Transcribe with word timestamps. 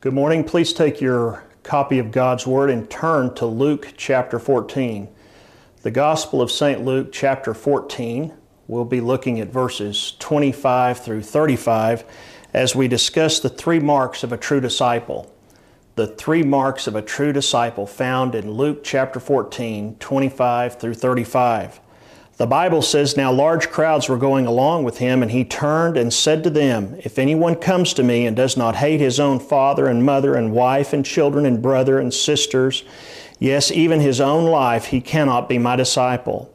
Good 0.00 0.14
morning. 0.14 0.44
Please 0.44 0.72
take 0.72 1.00
your 1.00 1.42
copy 1.64 1.98
of 1.98 2.12
God's 2.12 2.46
Word 2.46 2.70
and 2.70 2.88
turn 2.88 3.34
to 3.34 3.46
Luke 3.46 3.94
chapter 3.96 4.38
14. 4.38 5.08
The 5.82 5.90
Gospel 5.90 6.40
of 6.40 6.52
St. 6.52 6.84
Luke 6.84 7.08
chapter 7.10 7.52
14. 7.52 8.32
We'll 8.68 8.84
be 8.84 9.00
looking 9.00 9.40
at 9.40 9.48
verses 9.48 10.14
25 10.20 11.00
through 11.00 11.22
35 11.22 12.04
as 12.54 12.76
we 12.76 12.86
discuss 12.86 13.40
the 13.40 13.48
three 13.48 13.80
marks 13.80 14.22
of 14.22 14.30
a 14.30 14.36
true 14.36 14.60
disciple. 14.60 15.34
The 15.96 16.06
three 16.06 16.44
marks 16.44 16.86
of 16.86 16.94
a 16.94 17.02
true 17.02 17.32
disciple 17.32 17.84
found 17.84 18.36
in 18.36 18.52
Luke 18.52 18.84
chapter 18.84 19.18
14, 19.18 19.96
25 19.96 20.78
through 20.78 20.94
35. 20.94 21.80
The 22.38 22.46
Bible 22.46 22.82
says, 22.82 23.16
Now 23.16 23.32
large 23.32 23.68
crowds 23.68 24.08
were 24.08 24.16
going 24.16 24.46
along 24.46 24.84
with 24.84 24.98
him, 24.98 25.22
and 25.22 25.32
he 25.32 25.44
turned 25.44 25.96
and 25.96 26.12
said 26.12 26.44
to 26.44 26.50
them, 26.50 26.96
If 27.02 27.18
anyone 27.18 27.56
comes 27.56 27.92
to 27.94 28.04
me 28.04 28.26
and 28.26 28.36
does 28.36 28.56
not 28.56 28.76
hate 28.76 29.00
his 29.00 29.18
own 29.18 29.40
father 29.40 29.88
and 29.88 30.06
mother 30.06 30.36
and 30.36 30.52
wife 30.52 30.92
and 30.92 31.04
children 31.04 31.44
and 31.44 31.60
brother 31.60 31.98
and 31.98 32.14
sisters, 32.14 32.84
yes, 33.40 33.72
even 33.72 33.98
his 33.98 34.20
own 34.20 34.44
life, 34.44 34.86
he 34.86 35.00
cannot 35.00 35.48
be 35.48 35.58
my 35.58 35.74
disciple. 35.74 36.54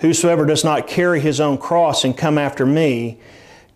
Whosoever 0.00 0.44
does 0.46 0.64
not 0.64 0.88
carry 0.88 1.20
his 1.20 1.40
own 1.40 1.58
cross 1.58 2.02
and 2.02 2.18
come 2.18 2.36
after 2.36 2.66
me 2.66 3.20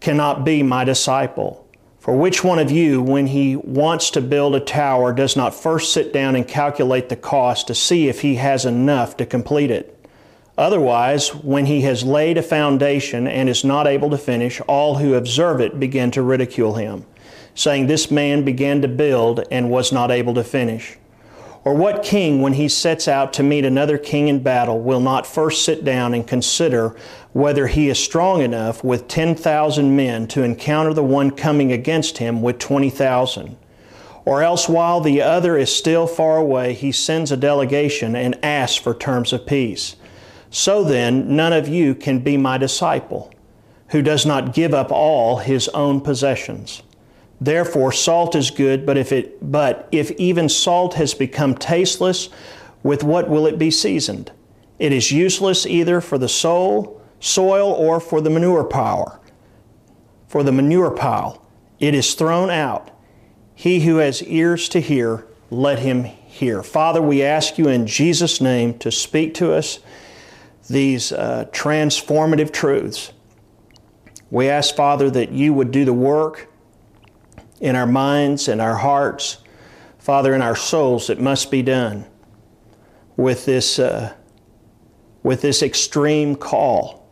cannot 0.00 0.44
be 0.44 0.64
my 0.64 0.82
disciple. 0.82 1.64
For 2.00 2.16
which 2.16 2.42
one 2.42 2.58
of 2.58 2.72
you, 2.72 3.00
when 3.00 3.28
he 3.28 3.54
wants 3.54 4.10
to 4.10 4.20
build 4.20 4.56
a 4.56 4.60
tower, 4.60 5.12
does 5.12 5.36
not 5.36 5.54
first 5.54 5.92
sit 5.92 6.12
down 6.12 6.34
and 6.34 6.48
calculate 6.48 7.10
the 7.10 7.16
cost 7.16 7.68
to 7.68 7.76
see 7.76 8.08
if 8.08 8.22
he 8.22 8.34
has 8.34 8.64
enough 8.64 9.16
to 9.18 9.24
complete 9.24 9.70
it? 9.70 10.03
Otherwise, 10.56 11.34
when 11.34 11.66
he 11.66 11.80
has 11.80 12.04
laid 12.04 12.38
a 12.38 12.42
foundation 12.42 13.26
and 13.26 13.48
is 13.48 13.64
not 13.64 13.88
able 13.88 14.10
to 14.10 14.18
finish, 14.18 14.60
all 14.68 14.96
who 14.96 15.14
observe 15.14 15.60
it 15.60 15.80
begin 15.80 16.10
to 16.12 16.22
ridicule 16.22 16.74
him, 16.74 17.04
saying, 17.54 17.86
This 17.86 18.10
man 18.10 18.44
began 18.44 18.80
to 18.82 18.88
build 18.88 19.44
and 19.50 19.68
was 19.68 19.90
not 19.90 20.12
able 20.12 20.34
to 20.34 20.44
finish. 20.44 20.96
Or 21.64 21.74
what 21.74 22.04
king, 22.04 22.42
when 22.42 22.52
he 22.52 22.68
sets 22.68 23.08
out 23.08 23.32
to 23.32 23.42
meet 23.42 23.64
another 23.64 23.96
king 23.96 24.28
in 24.28 24.42
battle, 24.42 24.80
will 24.80 25.00
not 25.00 25.26
first 25.26 25.64
sit 25.64 25.82
down 25.82 26.12
and 26.12 26.26
consider 26.26 26.94
whether 27.32 27.66
he 27.66 27.88
is 27.88 27.98
strong 27.98 28.42
enough 28.42 28.84
with 28.84 29.08
10,000 29.08 29.96
men 29.96 30.28
to 30.28 30.42
encounter 30.42 30.92
the 30.92 31.02
one 31.02 31.30
coming 31.30 31.72
against 31.72 32.18
him 32.18 32.42
with 32.42 32.58
20,000? 32.58 33.56
Or 34.26 34.42
else, 34.42 34.68
while 34.68 35.00
the 35.00 35.20
other 35.20 35.56
is 35.56 35.74
still 35.74 36.06
far 36.06 36.36
away, 36.36 36.74
he 36.74 36.92
sends 36.92 37.32
a 37.32 37.36
delegation 37.36 38.14
and 38.14 38.38
asks 38.44 38.76
for 38.76 38.94
terms 38.94 39.32
of 39.32 39.46
peace. 39.46 39.96
So 40.54 40.84
then, 40.84 41.34
none 41.34 41.52
of 41.52 41.66
you 41.66 41.96
can 41.96 42.20
be 42.20 42.36
my 42.36 42.58
disciple 42.58 43.34
who 43.88 44.02
does 44.02 44.24
not 44.24 44.54
give 44.54 44.72
up 44.72 44.92
all 44.92 45.38
his 45.38 45.66
own 45.70 46.00
possessions. 46.00 46.84
Therefore, 47.40 47.90
salt 47.90 48.36
is 48.36 48.52
good, 48.52 48.86
but 48.86 48.96
if, 48.96 49.10
it, 49.10 49.50
but 49.50 49.88
if 49.90 50.12
even 50.12 50.48
salt 50.48 50.94
has 50.94 51.12
become 51.12 51.56
tasteless, 51.56 52.28
with 52.84 53.02
what 53.02 53.28
will 53.28 53.48
it 53.48 53.58
be 53.58 53.72
seasoned? 53.72 54.30
It 54.78 54.92
is 54.92 55.10
useless 55.10 55.66
either 55.66 56.00
for 56.00 56.18
the 56.18 56.28
soul, 56.28 57.02
soil 57.18 57.72
or 57.72 57.98
for 57.98 58.20
the 58.20 58.30
manure 58.30 58.62
pile. 58.62 59.20
For 60.28 60.44
the 60.44 60.52
manure 60.52 60.92
pile, 60.92 61.44
it 61.80 61.96
is 61.96 62.14
thrown 62.14 62.50
out. 62.50 62.92
He 63.56 63.80
who 63.80 63.96
has 63.96 64.22
ears 64.22 64.68
to 64.68 64.80
hear, 64.80 65.26
let 65.50 65.80
him 65.80 66.04
hear. 66.04 66.62
Father, 66.62 67.02
we 67.02 67.24
ask 67.24 67.58
you 67.58 67.66
in 67.66 67.88
Jesus' 67.88 68.40
name 68.40 68.78
to 68.78 68.92
speak 68.92 69.34
to 69.34 69.52
us 69.52 69.80
these 70.68 71.12
uh, 71.12 71.46
transformative 71.52 72.52
truths. 72.52 73.12
We 74.30 74.48
ask, 74.48 74.74
Father, 74.74 75.10
that 75.10 75.32
you 75.32 75.52
would 75.52 75.70
do 75.70 75.84
the 75.84 75.92
work 75.92 76.50
in 77.60 77.76
our 77.76 77.86
minds 77.86 78.48
and 78.48 78.60
our 78.60 78.76
hearts, 78.76 79.38
Father, 79.98 80.34
in 80.34 80.42
our 80.42 80.56
souls 80.56 81.06
that 81.06 81.20
must 81.20 81.50
be 81.50 81.62
done 81.62 82.06
with 83.16 83.44
this, 83.44 83.78
uh, 83.78 84.12
with 85.22 85.40
this 85.40 85.62
extreme 85.62 86.34
call 86.34 87.08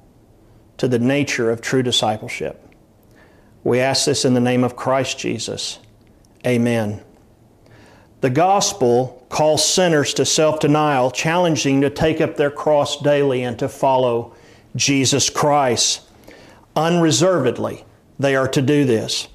to 0.78 0.88
the 0.88 0.98
nature 0.98 1.50
of 1.50 1.60
true 1.60 1.82
discipleship. 1.82 2.58
We 3.64 3.78
ask 3.78 4.06
this 4.06 4.24
in 4.24 4.34
the 4.34 4.40
name 4.40 4.64
of 4.64 4.74
Christ 4.74 5.18
Jesus. 5.18 5.78
Amen. 6.44 7.02
The 8.20 8.30
gospel 8.30 9.21
calls 9.32 9.66
sinners 9.66 10.14
to 10.14 10.24
self 10.24 10.60
denial, 10.60 11.10
challenging 11.10 11.80
to 11.80 11.90
take 11.90 12.20
up 12.20 12.36
their 12.36 12.50
cross 12.50 13.00
daily 13.00 13.42
and 13.42 13.58
to 13.58 13.68
follow 13.68 14.34
Jesus 14.76 15.30
Christ. 15.30 16.02
Unreservedly, 16.76 17.84
they 18.18 18.36
are 18.36 18.48
to 18.48 18.62
do 18.62 18.84
this. 18.84 19.28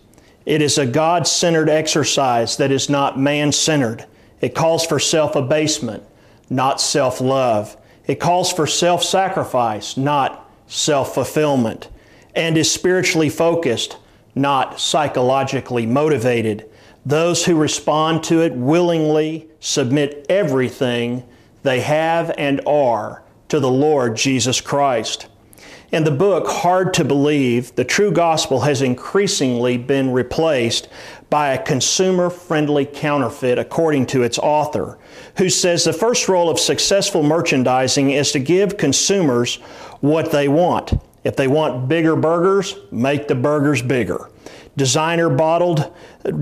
It 0.46 0.62
is 0.62 0.78
a 0.78 0.86
God 0.86 1.28
centered 1.28 1.68
exercise 1.68 2.56
that 2.58 2.72
is 2.72 2.90
not 2.90 3.20
man 3.20 3.52
centered. 3.52 4.06
It 4.40 4.56
calls 4.56 4.86
for 4.86 5.00
self 5.00 5.36
abasement, 5.36 6.04
not 6.50 6.80
self 6.80 7.20
love. 7.20 7.76
It 8.06 8.20
calls 8.20 8.54
for 8.54 8.68
self 8.68 9.04
sacrifice, 9.04 9.98
not 9.98 10.50
self 10.68 11.16
fulfillment, 11.16 11.90
and 12.36 12.56
is 12.56 12.72
spiritually 12.72 13.30
focused, 13.30 13.98
not 14.36 14.80
psychologically 14.80 15.88
motivated. 15.88 16.70
Those 17.08 17.46
who 17.46 17.56
respond 17.56 18.26
to 18.26 18.42
it 18.42 18.52
willingly 18.52 19.48
submit 19.62 20.26
everything 20.28 21.24
they 21.64 21.80
have 21.80 22.36
and 22.38 22.60
are 22.68 23.24
to 23.48 23.62
the 23.62 23.72
Lord 23.72 24.18
Jesus 24.18 24.60
Christ. 24.60 25.28
In 25.90 26.04
the 26.04 26.12
book 26.12 26.48
Hard 26.48 26.94
to 26.96 27.06
Believe, 27.06 27.74
the 27.76 27.86
true 27.86 28.12
gospel 28.12 28.60
has 28.60 28.82
increasingly 28.82 29.78
been 29.78 30.12
replaced 30.12 30.90
by 31.30 31.54
a 31.54 31.64
consumer 31.64 32.30
friendly 32.30 32.86
counterfeit, 32.86 33.58
according 33.58 34.08
to 34.08 34.24
its 34.24 34.38
author, 34.38 35.00
who 35.38 35.50
says 35.50 35.86
the 35.86 35.94
first 35.94 36.28
role 36.28 36.50
of 36.50 36.60
successful 36.60 37.24
merchandising 37.24 38.12
is 38.12 38.34
to 38.34 38.40
give 38.40 38.76
consumers 38.76 39.56
what 40.02 40.34
they 40.34 40.50
want. 40.50 40.92
If 41.24 41.38
they 41.38 41.48
want 41.48 41.88
bigger 41.88 42.18
burgers, 42.18 42.76
make 42.92 43.30
the 43.30 43.36
burgers 43.36 43.82
bigger. 43.82 44.30
Designer 44.78 45.28
bottled 45.28 45.92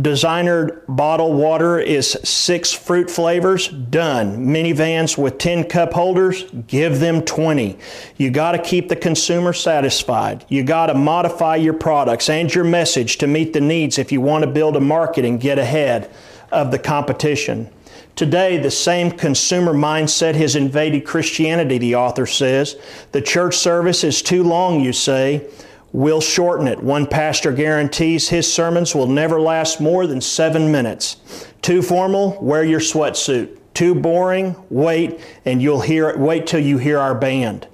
designer 0.01 0.84
bottled 0.90 1.38
water 1.38 1.79
is 1.79 2.12
six 2.23 2.73
fruit 2.73 3.09
flavors. 3.09 3.69
Done. 3.69 4.46
Minivans 4.46 5.18
with 5.18 5.38
10 5.38 5.63
cup 5.66 5.94
holders, 5.94 6.44
give 6.68 7.00
them 7.00 7.22
20. 7.22 7.78
You 8.18 8.29
got 8.31 8.51
to 8.51 8.59
keep 8.59 8.90
the 8.90 8.95
consumer 8.97 9.53
satisfied. 9.53 10.44
You 10.50 10.63
got 10.63 10.88
to 10.88 10.94
modify 10.95 11.56
your 11.56 11.75
products 11.75 12.29
and 12.29 12.53
your 12.53 12.66
message 12.66 13.19
to 13.19 13.28
meet 13.28 13.53
the 13.53 13.62
needs 13.62 13.97
if 13.97 14.12
you 14.12 14.19
want 14.19 14.44
to 14.44 14.51
build 14.51 14.75
a 14.75 14.81
market 14.81 15.24
and 15.24 15.40
get 15.40 15.57
ahead 15.57 16.12
of 16.51 16.72
the 16.72 16.79
competition. 16.79 17.69
Today, 18.18 18.57
the 18.57 18.72
same 18.72 19.12
consumer 19.12 19.74
mindset 19.74 20.35
has 20.35 20.57
invaded 20.57 21.06
Christianity, 21.06 21.78
the 21.78 21.95
author 21.95 22.25
says. 22.25 22.75
The 23.13 23.22
church 23.22 23.56
service 23.56 24.03
is 24.03 24.22
too 24.22 24.44
long, 24.44 24.81
you 24.81 24.94
say. 24.94 25.50
We'll 25.95 26.19
shorten 26.19 26.67
it. 26.67 26.83
One 26.83 27.07
pastor 27.07 27.53
guarantees 27.53 28.28
his 28.28 28.51
sermons 28.51 28.94
will 28.94 29.07
never 29.07 29.39
last 29.39 29.79
more 29.79 30.06
than 30.07 30.19
seven 30.19 30.69
minutes. 30.69 31.16
Too 31.61 31.81
formal, 31.81 32.38
wear 32.41 32.66
your 32.66 32.81
sweatsuit. 32.81 33.57
Too 33.73 33.95
boring, 33.95 34.57
wait, 34.69 35.22
and 35.45 35.61
you'll 35.61 35.79
hear 35.79 36.09
it 36.09 36.19
wait 36.19 36.47
till 36.47 36.59
you 36.59 36.79
hear 36.79 37.00
our 37.00 37.16
band. 37.16 37.69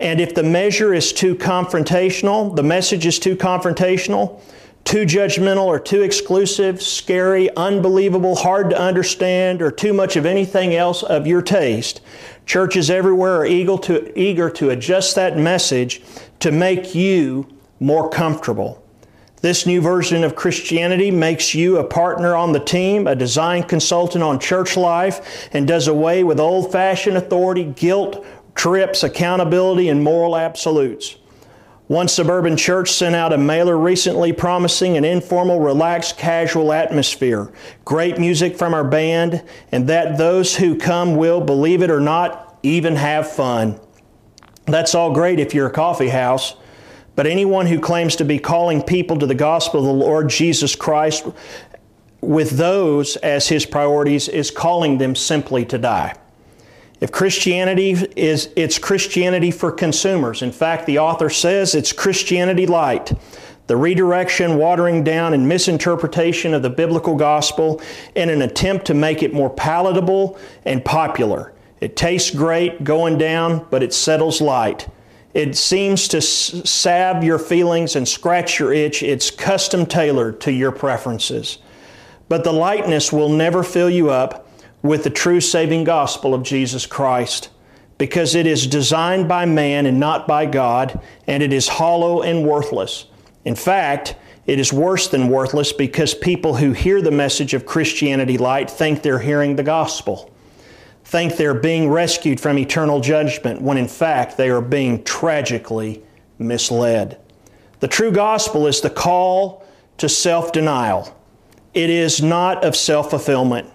And 0.00 0.20
if 0.20 0.34
the 0.34 0.42
measure 0.42 0.92
is 0.92 1.12
too 1.12 1.36
confrontational, 1.36 2.56
the 2.56 2.64
message 2.64 3.06
is 3.06 3.20
too 3.20 3.36
confrontational, 3.36 4.40
too 4.84 5.06
judgmental 5.06 5.64
or 5.64 5.80
too 5.80 6.02
exclusive, 6.02 6.82
scary, 6.82 7.54
unbelievable, 7.56 8.36
hard 8.36 8.70
to 8.70 8.78
understand, 8.78 9.62
or 9.62 9.70
too 9.70 9.92
much 9.92 10.16
of 10.16 10.26
anything 10.26 10.74
else 10.74 11.02
of 11.02 11.26
your 11.26 11.42
taste, 11.42 12.00
churches 12.46 12.90
everywhere 12.90 13.36
are 13.36 13.46
eager 13.46 13.78
to, 13.78 14.18
eager 14.18 14.50
to 14.50 14.70
adjust 14.70 15.14
that 15.14 15.38
message 15.38 16.02
to 16.40 16.52
make 16.52 16.94
you 16.94 17.46
more 17.80 18.10
comfortable. 18.10 18.82
This 19.40 19.66
new 19.66 19.80
version 19.80 20.24
of 20.24 20.36
Christianity 20.36 21.10
makes 21.10 21.54
you 21.54 21.78
a 21.78 21.84
partner 21.84 22.34
on 22.34 22.52
the 22.52 22.60
team, 22.60 23.06
a 23.06 23.14
design 23.14 23.62
consultant 23.62 24.24
on 24.24 24.38
church 24.38 24.76
life, 24.76 25.48
and 25.52 25.68
does 25.68 25.86
away 25.86 26.24
with 26.24 26.40
old 26.40 26.72
fashioned 26.72 27.16
authority, 27.16 27.64
guilt, 27.64 28.24
trips, 28.54 29.02
accountability, 29.02 29.88
and 29.88 30.02
moral 30.02 30.36
absolutes. 30.36 31.16
One 31.86 32.08
suburban 32.08 32.56
church 32.56 32.92
sent 32.92 33.14
out 33.14 33.34
a 33.34 33.38
mailer 33.38 33.76
recently 33.76 34.32
promising 34.32 34.96
an 34.96 35.04
informal, 35.04 35.60
relaxed, 35.60 36.16
casual 36.16 36.72
atmosphere, 36.72 37.52
great 37.84 38.18
music 38.18 38.56
from 38.56 38.72
our 38.72 38.84
band, 38.84 39.42
and 39.70 39.86
that 39.88 40.16
those 40.16 40.56
who 40.56 40.78
come 40.78 41.14
will, 41.16 41.42
believe 41.42 41.82
it 41.82 41.90
or 41.90 42.00
not, 42.00 42.58
even 42.62 42.96
have 42.96 43.30
fun. 43.30 43.78
That's 44.64 44.94
all 44.94 45.12
great 45.12 45.38
if 45.38 45.52
you're 45.52 45.66
a 45.66 45.72
coffee 45.72 46.08
house, 46.08 46.56
but 47.16 47.26
anyone 47.26 47.66
who 47.66 47.78
claims 47.78 48.16
to 48.16 48.24
be 48.24 48.38
calling 48.38 48.82
people 48.82 49.18
to 49.18 49.26
the 49.26 49.34
gospel 49.34 49.80
of 49.80 49.86
the 49.86 49.92
Lord 49.92 50.30
Jesus 50.30 50.74
Christ 50.74 51.26
with 52.22 52.52
those 52.52 53.16
as 53.16 53.48
his 53.48 53.66
priorities 53.66 54.28
is 54.28 54.50
calling 54.50 54.96
them 54.96 55.14
simply 55.14 55.66
to 55.66 55.76
die. 55.76 56.14
If 57.04 57.12
Christianity 57.12 57.90
is, 58.16 58.48
it's 58.56 58.78
Christianity 58.78 59.50
for 59.50 59.70
consumers. 59.70 60.40
In 60.40 60.50
fact, 60.50 60.86
the 60.86 61.00
author 61.00 61.28
says 61.28 61.74
it's 61.74 61.92
Christianity 61.92 62.66
light. 62.66 63.12
the 63.66 63.76
redirection, 63.76 64.56
watering 64.56 65.04
down, 65.04 65.34
and 65.34 65.46
misinterpretation 65.46 66.54
of 66.54 66.62
the 66.62 66.70
biblical 66.70 67.14
gospel 67.14 67.80
in 68.14 68.30
an 68.30 68.40
attempt 68.40 68.86
to 68.86 68.94
make 68.94 69.22
it 69.22 69.34
more 69.34 69.50
palatable 69.50 70.38
and 70.64 70.82
popular. 70.82 71.52
It 71.80 71.94
tastes 71.94 72.30
great 72.30 72.84
going 72.84 73.18
down, 73.18 73.66
but 73.70 73.82
it 73.82 73.92
settles 73.92 74.40
light. 74.40 74.88
It 75.34 75.56
seems 75.56 76.08
to 76.08 76.22
salve 76.22 77.22
your 77.22 77.38
feelings 77.38 77.96
and 77.96 78.06
scratch 78.06 78.58
your 78.58 78.72
itch. 78.72 79.02
It's 79.02 79.30
custom 79.30 79.84
tailored 79.84 80.40
to 80.42 80.52
your 80.52 80.72
preferences. 80.72 81.58
But 82.28 82.44
the 82.44 82.52
lightness 82.52 83.12
will 83.12 83.28
never 83.28 83.62
fill 83.62 83.90
you 83.90 84.10
up 84.10 84.43
with 84.84 85.02
the 85.02 85.10
true 85.10 85.40
saving 85.40 85.82
gospel 85.82 86.34
of 86.34 86.42
Jesus 86.42 86.84
Christ 86.84 87.48
because 87.96 88.34
it 88.34 88.46
is 88.46 88.66
designed 88.66 89.26
by 89.26 89.46
man 89.46 89.86
and 89.86 89.98
not 89.98 90.28
by 90.28 90.44
God, 90.44 91.00
and 91.26 91.42
it 91.42 91.54
is 91.54 91.66
hollow 91.66 92.20
and 92.20 92.46
worthless. 92.46 93.06
In 93.46 93.54
fact, 93.54 94.14
it 94.46 94.58
is 94.58 94.74
worse 94.74 95.08
than 95.08 95.28
worthless 95.28 95.72
because 95.72 96.12
people 96.12 96.56
who 96.56 96.72
hear 96.72 97.00
the 97.00 97.10
message 97.10 97.54
of 97.54 97.64
Christianity 97.64 98.36
Light 98.36 98.70
think 98.70 99.00
they're 99.00 99.20
hearing 99.20 99.56
the 99.56 99.62
gospel, 99.62 100.30
think 101.02 101.36
they're 101.36 101.54
being 101.54 101.88
rescued 101.88 102.38
from 102.38 102.58
eternal 102.58 103.00
judgment, 103.00 103.62
when 103.62 103.78
in 103.78 103.88
fact 103.88 104.36
they 104.36 104.50
are 104.50 104.60
being 104.60 105.02
tragically 105.02 106.02
misled. 106.38 107.18
The 107.80 107.88
true 107.88 108.12
gospel 108.12 108.66
is 108.66 108.82
the 108.82 108.90
call 108.90 109.66
to 109.96 110.10
self 110.10 110.52
denial, 110.52 111.16
it 111.72 111.88
is 111.88 112.22
not 112.22 112.64
of 112.64 112.76
self 112.76 113.08
fulfillment. 113.08 113.70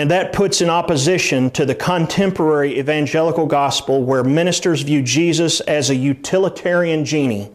And 0.00 0.10
that 0.10 0.32
puts 0.32 0.60
in 0.60 0.70
opposition 0.70 1.50
to 1.50 1.66
the 1.66 1.74
contemporary 1.74 2.78
evangelical 2.78 3.44
gospel 3.46 4.02
where 4.02 4.24
ministers 4.24 4.80
view 4.80 5.02
Jesus 5.02 5.60
as 5.60 5.90
a 5.90 5.94
utilitarian 5.94 7.04
genie 7.04 7.50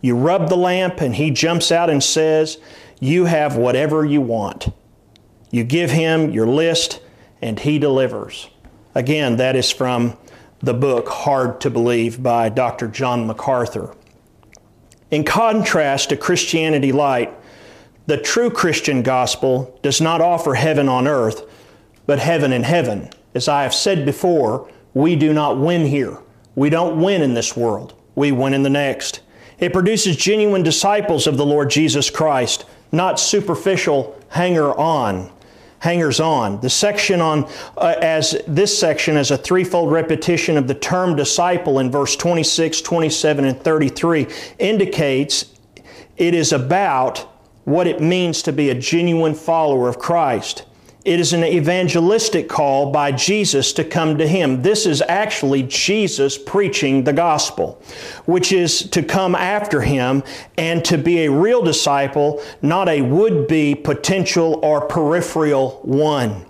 you 0.00 0.16
rub 0.16 0.48
the 0.48 0.56
lamp, 0.56 1.00
and 1.00 1.14
he 1.14 1.30
jumps 1.30 1.72
out 1.72 1.90
and 1.90 2.02
says, 2.02 2.58
You 3.00 3.24
have 3.24 3.56
whatever 3.56 4.04
you 4.04 4.20
want. 4.20 4.68
You 5.50 5.64
give 5.64 5.90
him 5.90 6.30
your 6.30 6.46
list, 6.46 7.00
and 7.42 7.58
he 7.58 7.78
delivers. 7.78 8.48
Again, 8.94 9.36
that 9.36 9.56
is 9.56 9.70
from 9.70 10.16
the 10.60 10.74
book 10.74 11.08
Hard 11.08 11.60
to 11.62 11.70
Believe 11.70 12.22
by 12.22 12.48
Dr. 12.48 12.88
John 12.88 13.26
MacArthur. 13.26 13.94
In 15.10 15.24
contrast 15.24 16.10
to 16.10 16.16
Christianity 16.16 16.92
Light, 16.92 17.32
the 18.06 18.18
true 18.18 18.50
Christian 18.50 19.02
gospel 19.02 19.78
does 19.82 20.00
not 20.00 20.20
offer 20.20 20.54
heaven 20.54 20.88
on 20.88 21.06
earth, 21.06 21.47
but 22.08 22.18
heaven 22.18 22.54
and 22.54 22.64
heaven. 22.64 23.10
As 23.34 23.48
I 23.48 23.64
have 23.64 23.74
said 23.74 24.06
before, 24.06 24.66
we 24.94 25.14
do 25.14 25.34
not 25.34 25.58
win 25.58 25.84
here. 25.84 26.16
We 26.54 26.70
don't 26.70 27.00
win 27.00 27.20
in 27.20 27.34
this 27.34 27.54
world, 27.54 27.94
we 28.14 28.32
win 28.32 28.54
in 28.54 28.62
the 28.62 28.70
next. 28.70 29.20
It 29.58 29.74
produces 29.74 30.16
genuine 30.16 30.62
disciples 30.62 31.26
of 31.26 31.36
the 31.36 31.44
Lord 31.44 31.68
Jesus 31.68 32.08
Christ, 32.08 32.64
not 32.90 33.20
superficial 33.20 34.18
hanger 34.30 34.74
on 34.74 35.30
hangers 35.80 36.18
on. 36.18 36.60
The 36.60 36.70
section 36.70 37.20
on 37.20 37.48
uh, 37.76 37.94
as 38.00 38.40
this 38.48 38.76
section 38.76 39.16
as 39.16 39.30
a 39.30 39.38
threefold 39.38 39.92
repetition 39.92 40.56
of 40.56 40.66
the 40.66 40.74
term 40.74 41.14
disciple 41.14 41.78
in 41.78 41.90
verse 41.90 42.16
26, 42.16 42.80
27 42.80 43.44
and 43.44 43.60
33 43.60 44.26
indicates 44.58 45.54
it 46.16 46.34
is 46.34 46.52
about 46.52 47.18
what 47.64 47.86
it 47.86 48.00
means 48.00 48.42
to 48.42 48.52
be 48.52 48.70
a 48.70 48.74
genuine 48.74 49.34
follower 49.34 49.88
of 49.88 49.98
Christ. 49.98 50.64
It 51.08 51.20
is 51.20 51.32
an 51.32 51.42
evangelistic 51.42 52.50
call 52.50 52.92
by 52.92 53.12
Jesus 53.12 53.72
to 53.72 53.82
come 53.82 54.18
to 54.18 54.28
Him. 54.28 54.60
This 54.60 54.84
is 54.84 55.00
actually 55.00 55.62
Jesus 55.62 56.36
preaching 56.36 57.02
the 57.02 57.14
gospel, 57.14 57.82
which 58.26 58.52
is 58.52 58.82
to 58.90 59.02
come 59.02 59.34
after 59.34 59.80
Him 59.80 60.22
and 60.58 60.84
to 60.84 60.98
be 60.98 61.20
a 61.20 61.30
real 61.30 61.62
disciple, 61.62 62.42
not 62.60 62.90
a 62.90 63.00
would 63.00 63.48
be 63.48 63.74
potential 63.74 64.60
or 64.62 64.86
peripheral 64.86 65.80
one. 65.82 66.44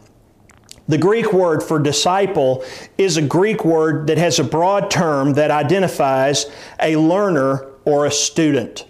The 0.89 0.99
Greek 0.99 1.33
word 1.33 1.63
for 1.63 1.79
disciple 1.79 2.65
is 2.99 3.17
a 3.17 3.23
Greek 3.23 3.65
word 3.65 4.09
that 4.09 4.19
has 4.19 4.41
a 4.41 4.45
broad 4.45 4.91
term 4.91 5.35
that 5.35 5.53
identifies 5.53 6.47
a 6.83 6.97
learner 6.97 7.65
or 7.85 8.07
a 8.07 8.11
student. 8.11 8.89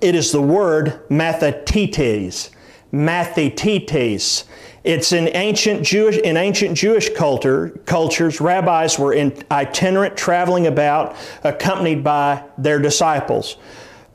It 0.00 0.16
is 0.16 0.32
the 0.32 0.42
word 0.42 1.08
mathetetes. 1.08 2.50
Mathetetes. 2.90 4.44
It's 4.84 5.12
in 5.12 5.28
ancient 5.34 5.84
Jewish 5.84 6.18
in 6.18 6.36
ancient 6.36 6.76
Jewish 6.76 7.08
culture 7.10 7.70
cultures. 7.86 8.40
Rabbis 8.40 8.98
were 8.98 9.12
in, 9.12 9.32
itinerant, 9.50 10.16
traveling 10.16 10.66
about, 10.66 11.16
accompanied 11.44 12.02
by 12.02 12.42
their 12.58 12.80
disciples. 12.80 13.56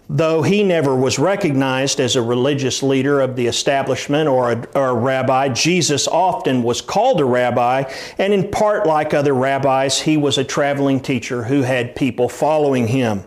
Though 0.09 0.41
he 0.41 0.63
never 0.63 0.95
was 0.95 1.19
recognized 1.19 1.99
as 1.99 2.15
a 2.15 2.21
religious 2.21 2.81
leader 2.81 3.19
of 3.19 3.35
the 3.35 3.47
establishment 3.47 4.29
or 4.29 4.53
a, 4.53 4.67
or 4.73 4.89
a 4.89 4.93
rabbi, 4.93 5.49
Jesus 5.49 6.07
often 6.07 6.63
was 6.63 6.81
called 6.81 7.19
a 7.19 7.25
rabbi, 7.25 7.83
and 8.17 8.33
in 8.33 8.49
part, 8.49 8.85
like 8.85 9.13
other 9.13 9.33
rabbis, 9.33 9.99
he 10.01 10.15
was 10.15 10.37
a 10.37 10.45
traveling 10.45 11.01
teacher 11.01 11.43
who 11.43 11.61
had 11.61 11.93
people 11.93 12.29
following 12.29 12.87
him. 12.87 13.23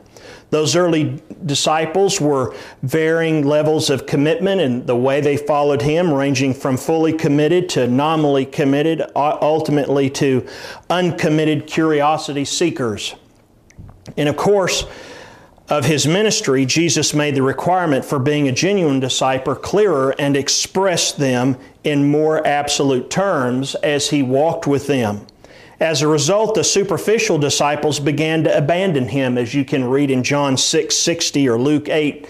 Those 0.50 0.74
early 0.74 1.22
disciples 1.46 2.20
were 2.20 2.54
varying 2.82 3.46
levels 3.46 3.88
of 3.88 4.06
commitment 4.06 4.60
and 4.60 4.86
the 4.86 4.96
way 4.96 5.20
they 5.20 5.36
followed 5.36 5.82
him, 5.82 6.12
ranging 6.12 6.54
from 6.54 6.76
fully 6.76 7.12
committed 7.12 7.68
to 7.70 7.86
nominally 7.86 8.46
committed, 8.46 9.02
ultimately 9.14 10.10
to 10.10 10.46
uncommitted 10.90 11.66
curiosity 11.66 12.44
seekers. 12.44 13.14
And 14.16 14.28
of 14.28 14.36
course, 14.36 14.84
of 15.68 15.84
his 15.84 16.04
ministry, 16.04 16.66
Jesus 16.66 17.14
made 17.14 17.36
the 17.36 17.42
requirement 17.42 18.04
for 18.04 18.18
being 18.18 18.48
a 18.48 18.52
genuine 18.52 18.98
disciple 18.98 19.54
clearer 19.54 20.16
and 20.18 20.36
expressed 20.36 21.18
them 21.18 21.56
in 21.84 22.10
more 22.10 22.44
absolute 22.44 23.08
terms 23.08 23.76
as 23.76 24.10
he 24.10 24.20
walked 24.20 24.66
with 24.66 24.88
them. 24.88 25.26
As 25.80 26.02
a 26.02 26.08
result, 26.08 26.54
the 26.54 26.62
superficial 26.62 27.38
disciples 27.38 27.98
began 28.00 28.44
to 28.44 28.56
abandon 28.56 29.08
him, 29.08 29.38
as 29.38 29.54
you 29.54 29.64
can 29.64 29.84
read 29.84 30.10
in 30.10 30.22
John 30.22 30.58
6 30.58 30.94
60 30.94 31.48
or 31.48 31.58
Luke 31.58 31.88
8 31.88 32.28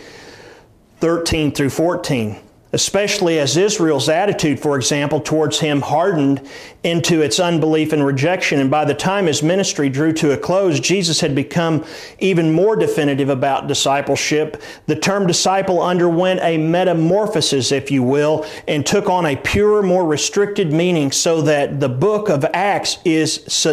13 1.00 1.52
through 1.52 1.70
14 1.70 2.37
especially 2.72 3.38
as 3.38 3.56
Israel's 3.56 4.08
attitude, 4.08 4.61
for 4.61 4.76
example, 4.76 5.20
towards 5.20 5.58
him 5.61 5.81
hardened 5.81 6.40
into 6.84 7.20
its 7.20 7.40
unbelief 7.40 7.93
and 7.93 8.05
rejection. 8.05 8.61
And 8.61 8.70
by 8.70 8.84
the 8.84 8.94
time 8.94 9.26
his 9.26 9.43
ministry 9.43 9.88
drew 9.88 10.12
to 10.14 10.32
a 10.32 10.37
close, 10.37 10.78
Jesus 10.78 11.20
had 11.20 11.34
become 11.34 11.84
even 12.20 12.53
more 12.53 12.77
definitive 12.77 13.29
about 13.29 13.67
discipleship. 13.67 14.62
The 14.86 14.96
term 14.96 15.27
disciple 15.27 15.82
underwent 15.82 16.41
a 16.43 16.58
metamorphosis, 16.58 17.72
if 17.72 17.91
you 17.91 18.03
will, 18.03 18.46
and 18.69 18.86
took 18.86 19.08
on 19.08 19.27
a 19.27 19.36
purer, 19.36 19.82
more 19.82 20.06
restricted 20.06 20.72
meaning 20.72 21.10
so 21.10 21.43
that 21.43 21.81
the 21.81 21.89
book 21.89 22.29
of 22.29 22.44
Acts 22.55 22.98
is, 23.05 23.67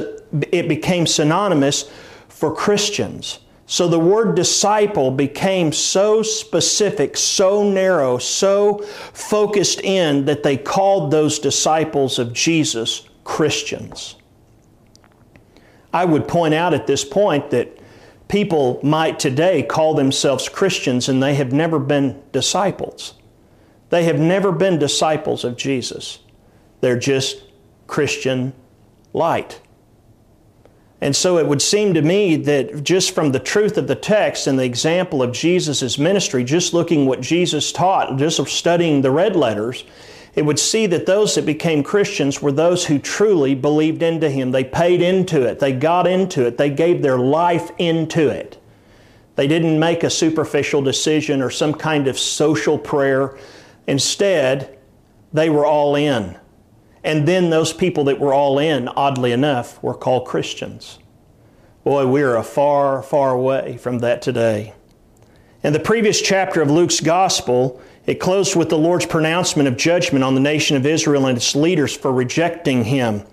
it 0.52 0.68
became 0.68 1.06
synonymous 1.06 1.90
for 2.30 2.54
Christians. 2.54 3.40
So 3.70 3.90
the 3.90 4.00
word 4.00 4.36
disciple 4.36 5.12
became 5.12 5.74
so 5.74 6.24
specific, 6.24 7.18
so 7.18 7.70
narrow, 7.70 8.18
so 8.18 8.78
focused 9.12 9.82
in 9.82 10.24
that 10.24 10.42
they 10.42 10.56
called 10.56 11.12
those 11.12 11.38
disciples 11.38 12.18
of 12.18 12.32
Jesus 12.32 13.10
Christians. 13.26 14.16
I 15.92 16.06
would 16.06 16.30
point 16.30 16.54
out 16.54 16.74
at 16.74 16.88
this 16.88 17.04
point 17.04 17.50
that 17.50 17.78
people 18.30 18.80
might 18.84 19.20
today 19.20 19.64
call 19.64 19.96
themselves 19.96 20.48
Christians 20.48 21.10
and 21.10 21.22
they 21.22 21.36
have 21.36 21.52
never 21.52 21.78
been 21.78 22.24
disciples. 22.32 23.16
They 23.90 24.06
have 24.06 24.20
never 24.20 24.54
been 24.54 24.80
disciples 24.80 25.44
of 25.44 25.58
Jesus. 25.58 26.20
They're 26.80 27.00
just 27.00 27.44
Christian 27.86 28.54
light. 29.12 29.60
And 31.00 31.16
so 31.16 31.38
it 31.38 31.48
would 31.48 31.62
seem 31.62 31.94
to 31.94 32.02
me 32.02 32.36
that 32.38 32.84
just 32.84 33.14
from 33.14 33.32
the 33.32 33.40
truth 33.40 33.78
of 33.78 33.88
the 33.88 33.96
text 33.96 34.48
and 34.48 34.58
the 34.58 34.64
example 34.64 35.22
of 35.22 35.32
Jesus' 35.32 36.00
ministry, 36.00 36.44
just 36.44 36.74
looking 36.74 37.06
what 37.06 37.22
Jesus 37.22 37.72
taught, 37.72 38.18
just 38.18 38.44
studying 38.48 39.02
the 39.02 39.12
red 39.12 39.36
letters, 39.36 39.84
it 40.36 40.46
would 40.46 40.60
see 40.60 40.88
that 40.88 41.06
those 41.06 41.36
that 41.36 41.46
became 41.46 41.84
Christians 41.84 42.42
were 42.42 42.52
those 42.52 42.86
who 42.86 43.00
truly 43.00 43.54
believed 43.54 44.02
into 44.02 44.30
Him. 44.30 44.52
They 44.52 44.64
paid 44.64 45.02
into 45.02 45.44
it, 45.44 45.60
they 45.60 45.72
got 45.72 46.08
into 46.08 46.46
it, 46.46 46.58
they 46.58 46.70
gave 46.70 47.02
their 47.02 47.18
life 47.18 47.72
into 47.78 48.30
it. 48.30 48.62
They 49.36 49.48
didn't 49.48 49.80
make 49.80 50.04
a 50.04 50.10
superficial 50.10 50.82
decision 50.82 51.44
or 51.44 51.52
some 51.52 51.74
kind 51.74 52.08
of 52.08 52.18
social 52.18 52.78
prayer. 52.78 53.38
Instead, 53.86 54.78
they 55.32 55.50
were 55.50 55.66
all 55.66 55.96
in. 55.96 56.38
And 57.08 57.26
then 57.26 57.50
those 57.52 57.72
people 57.72 58.04
that 58.04 58.20
were 58.20 58.34
all 58.34 58.60
in, 58.60 58.90
oddly 58.90 59.32
enough, 59.32 59.82
were 59.82 59.94
called 59.94 60.28
Christians. 60.28 61.00
Boy, 61.86 62.06
we 62.06 62.22
are 62.22 62.36
a 62.36 62.44
far, 62.44 63.02
far 63.02 63.38
way 63.38 63.78
from 63.78 64.00
that 64.00 64.22
today. 64.22 64.74
In 65.64 65.72
the 65.72 65.80
previous 65.80 66.22
chapter 66.22 66.62
of 66.62 66.70
Luke's 66.70 67.00
Gospel, 67.00 67.82
it 68.06 68.16
closed 68.16 68.58
with 68.58 68.68
the 68.68 68.78
Lord's 68.78 69.06
pronouncement 69.06 69.70
of 69.70 69.78
judgment 69.78 70.26
on 70.26 70.36
the 70.36 70.42
nation 70.42 70.76
of 70.76 70.86
Israel 70.86 71.28
and 71.28 71.38
its 71.38 71.56
leaders 71.56 71.96
for 71.96 72.12
rejecting 72.12 72.84
Him. 72.84 73.24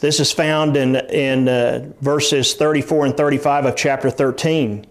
This 0.00 0.20
is 0.20 0.30
found 0.30 0.76
in, 0.76 0.96
in 0.96 1.48
uh, 1.48 1.90
verses 2.02 2.52
34 2.52 3.06
and 3.06 3.16
35 3.16 3.64
of 3.64 3.76
chapter 3.76 4.10
13. 4.10 4.84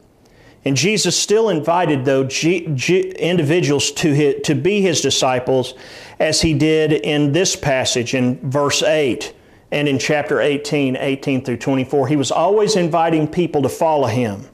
And 0.64 0.78
Jesus 0.78 1.18
still 1.18 1.50
invited, 1.50 2.06
though, 2.06 2.24
G- 2.24 2.68
G- 2.76 3.10
individuals 3.12 3.92
to, 3.94 4.14
his, 4.14 4.36
to 4.44 4.54
be 4.54 4.82
his 4.82 5.02
disciples, 5.02 5.74
as 6.20 6.42
he 6.42 6.54
did 6.54 6.92
in 6.94 7.32
this 7.32 7.56
passage 7.56 8.14
in 8.14 8.38
verse 8.50 8.84
8 8.84 9.34
and 9.72 9.88
in 9.88 9.98
chapter 9.98 10.40
18, 10.40 10.98
18 10.98 11.44
through 11.44 11.58
24. 11.58 12.08
He 12.08 12.16
was 12.16 12.32
always 12.32 12.76
inviting 12.76 13.28
people 13.28 13.64
to 13.64 13.70
follow 13.70 14.08
him. 14.08 14.48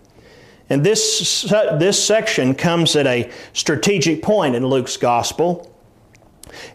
And 0.70 0.86
this, 0.86 1.42
this 1.80 2.04
section 2.04 2.54
comes 2.54 2.96
at 2.96 3.08
a 3.08 3.32
strategic 3.54 4.22
point 4.22 4.56
in 4.56 4.66
Luke's 4.66 4.98
gospel. 4.98 5.74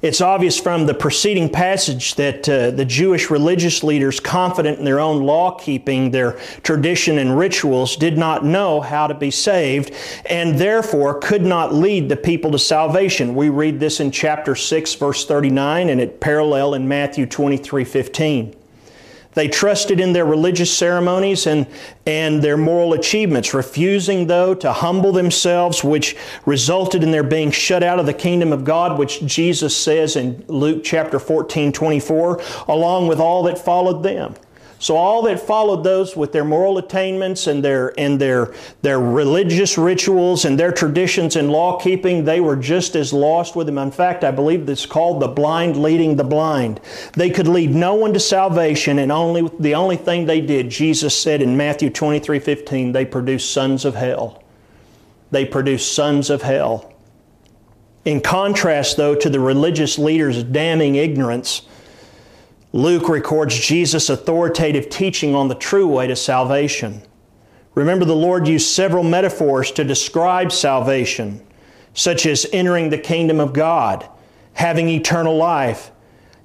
It's 0.02 0.20
obvious 0.20 0.58
from 0.58 0.86
the 0.86 0.94
preceding 0.94 1.48
passage 1.48 2.14
that 2.16 2.48
uh, 2.48 2.70
the 2.70 2.84
Jewish 2.84 3.30
religious 3.30 3.82
leaders, 3.82 4.20
confident 4.20 4.78
in 4.78 4.84
their 4.84 5.00
own 5.00 5.22
law 5.22 5.52
keeping, 5.58 6.10
their 6.10 6.32
tradition 6.62 7.18
and 7.18 7.38
rituals, 7.38 7.96
did 7.96 8.18
not 8.18 8.44
know 8.44 8.80
how 8.80 9.06
to 9.06 9.14
be 9.14 9.30
saved 9.30 9.92
and 10.26 10.58
therefore 10.58 11.18
could 11.20 11.42
not 11.42 11.74
lead 11.74 12.08
the 12.08 12.16
people 12.16 12.50
to 12.52 12.58
salvation. 12.58 13.34
We 13.34 13.48
read 13.48 13.80
this 13.80 14.00
in 14.00 14.10
chapter 14.10 14.54
6, 14.54 14.94
verse 14.94 15.26
39, 15.26 15.88
and 15.88 16.00
it 16.00 16.20
parallel 16.20 16.74
in 16.74 16.88
Matthew 16.88 17.26
23 17.26 17.84
15. 17.84 18.61
They 19.34 19.48
trusted 19.48 19.98
in 19.98 20.12
their 20.12 20.26
religious 20.26 20.76
ceremonies 20.76 21.46
and, 21.46 21.66
and 22.06 22.42
their 22.42 22.56
moral 22.56 22.92
achievements, 22.92 23.54
refusing, 23.54 24.26
though, 24.26 24.54
to 24.56 24.72
humble 24.72 25.12
themselves, 25.12 25.82
which 25.82 26.16
resulted 26.44 27.02
in 27.02 27.10
their 27.12 27.22
being 27.22 27.50
shut 27.50 27.82
out 27.82 27.98
of 27.98 28.06
the 28.06 28.12
kingdom 28.12 28.52
of 28.52 28.64
God, 28.64 28.98
which 28.98 29.24
Jesus 29.24 29.74
says 29.76 30.16
in 30.16 30.44
Luke 30.48 30.84
chapter 30.84 31.18
14 31.18 31.72
24, 31.72 32.42
along 32.68 33.08
with 33.08 33.20
all 33.20 33.42
that 33.44 33.58
followed 33.58 34.02
them. 34.02 34.34
So 34.82 34.96
all 34.96 35.22
that 35.22 35.38
followed 35.38 35.84
those 35.84 36.16
with 36.16 36.32
their 36.32 36.44
moral 36.44 36.76
attainments 36.76 37.46
and 37.46 37.64
their 37.64 37.94
and 38.00 38.20
their 38.20 38.52
their 38.82 38.98
religious 38.98 39.78
rituals 39.78 40.44
and 40.44 40.58
their 40.58 40.72
traditions 40.72 41.36
and 41.36 41.52
law 41.52 41.78
keeping, 41.78 42.24
they 42.24 42.40
were 42.40 42.56
just 42.56 42.96
as 42.96 43.12
lost 43.12 43.54
with 43.54 43.66
them. 43.66 43.78
In 43.78 43.92
fact, 43.92 44.24
I 44.24 44.32
believe 44.32 44.68
it's 44.68 44.84
called 44.84 45.22
the 45.22 45.28
blind 45.28 45.80
leading 45.80 46.16
the 46.16 46.24
blind. 46.24 46.80
They 47.12 47.30
could 47.30 47.46
lead 47.46 47.70
no 47.70 47.94
one 47.94 48.12
to 48.12 48.18
salvation, 48.18 48.98
and 48.98 49.12
only 49.12 49.48
the 49.60 49.76
only 49.76 49.96
thing 49.96 50.26
they 50.26 50.40
did, 50.40 50.68
Jesus 50.68 51.16
said 51.16 51.42
in 51.42 51.56
Matthew 51.56 51.88
23, 51.88 52.40
15, 52.40 52.90
they 52.90 53.04
produced 53.04 53.52
sons 53.52 53.84
of 53.84 53.94
hell. 53.94 54.42
They 55.30 55.44
produced 55.44 55.94
sons 55.94 56.28
of 56.28 56.42
hell. 56.42 56.92
In 58.04 58.20
contrast, 58.20 58.96
though, 58.96 59.14
to 59.14 59.30
the 59.30 59.38
religious 59.38 59.96
leaders' 59.96 60.42
damning 60.42 60.96
ignorance, 60.96 61.62
Luke 62.72 63.08
records 63.08 63.58
Jesus' 63.58 64.08
authoritative 64.08 64.88
teaching 64.88 65.34
on 65.34 65.48
the 65.48 65.54
true 65.54 65.86
way 65.86 66.06
to 66.06 66.16
salvation. 66.16 67.02
Remember, 67.74 68.04
the 68.04 68.16
Lord 68.16 68.48
used 68.48 68.68
several 68.68 69.04
metaphors 69.04 69.70
to 69.72 69.84
describe 69.84 70.50
salvation, 70.52 71.44
such 71.94 72.24
as 72.24 72.46
entering 72.52 72.88
the 72.88 72.98
kingdom 72.98 73.40
of 73.40 73.52
God, 73.52 74.08
having 74.54 74.88
eternal 74.88 75.36
life, 75.36 75.90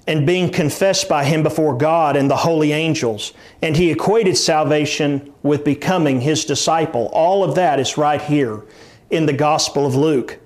and 0.06 0.26
being 0.26 0.50
confessed 0.50 1.08
by 1.08 1.24
Him 1.24 1.42
before 1.42 1.76
God 1.76 2.16
and 2.16 2.30
the 2.30 2.36
holy 2.36 2.72
angels. 2.72 3.32
And 3.60 3.76
He 3.76 3.90
equated 3.90 4.36
salvation 4.36 5.32
with 5.42 5.64
becoming 5.64 6.20
His 6.20 6.44
disciple. 6.44 7.10
All 7.12 7.44
of 7.44 7.54
that 7.56 7.78
is 7.78 7.98
right 7.98 8.20
here 8.20 8.64
in 9.10 9.26
the 9.26 9.34
Gospel 9.34 9.86
of 9.86 9.94
Luke. 9.94 10.38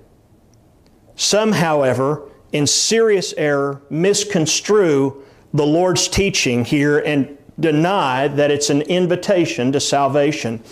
Some, 1.15 1.53
however, 1.53 2.29
in 2.51 2.67
serious 2.67 3.33
error, 3.37 3.81
misconstrue 3.89 5.23
the 5.53 5.65
Lord's 5.65 6.07
teaching 6.07 6.65
here 6.65 6.99
and 6.99 7.37
deny 7.59 8.27
that 8.27 8.51
it's 8.51 8.69
an 8.69 8.81
invitation 8.83 9.71
to 9.71 9.79
salvation. 9.79 10.63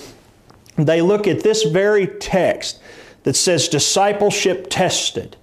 They 0.75 1.01
look 1.01 1.27
at 1.27 1.43
this 1.43 1.63
very 1.63 2.07
text 2.07 2.79
that 3.23 3.35
says 3.35 3.67
discipleship 3.67 4.67
tested 4.69 5.37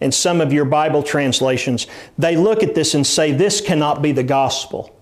in 0.00 0.12
some 0.12 0.40
of 0.40 0.52
your 0.52 0.64
Bible 0.64 1.02
translations. 1.02 1.86
They 2.16 2.36
look 2.36 2.62
at 2.62 2.74
this 2.74 2.94
and 2.94 3.06
say, 3.06 3.32
This 3.32 3.60
cannot 3.60 4.02
be 4.02 4.12
the 4.12 4.22
gospel. 4.22 4.94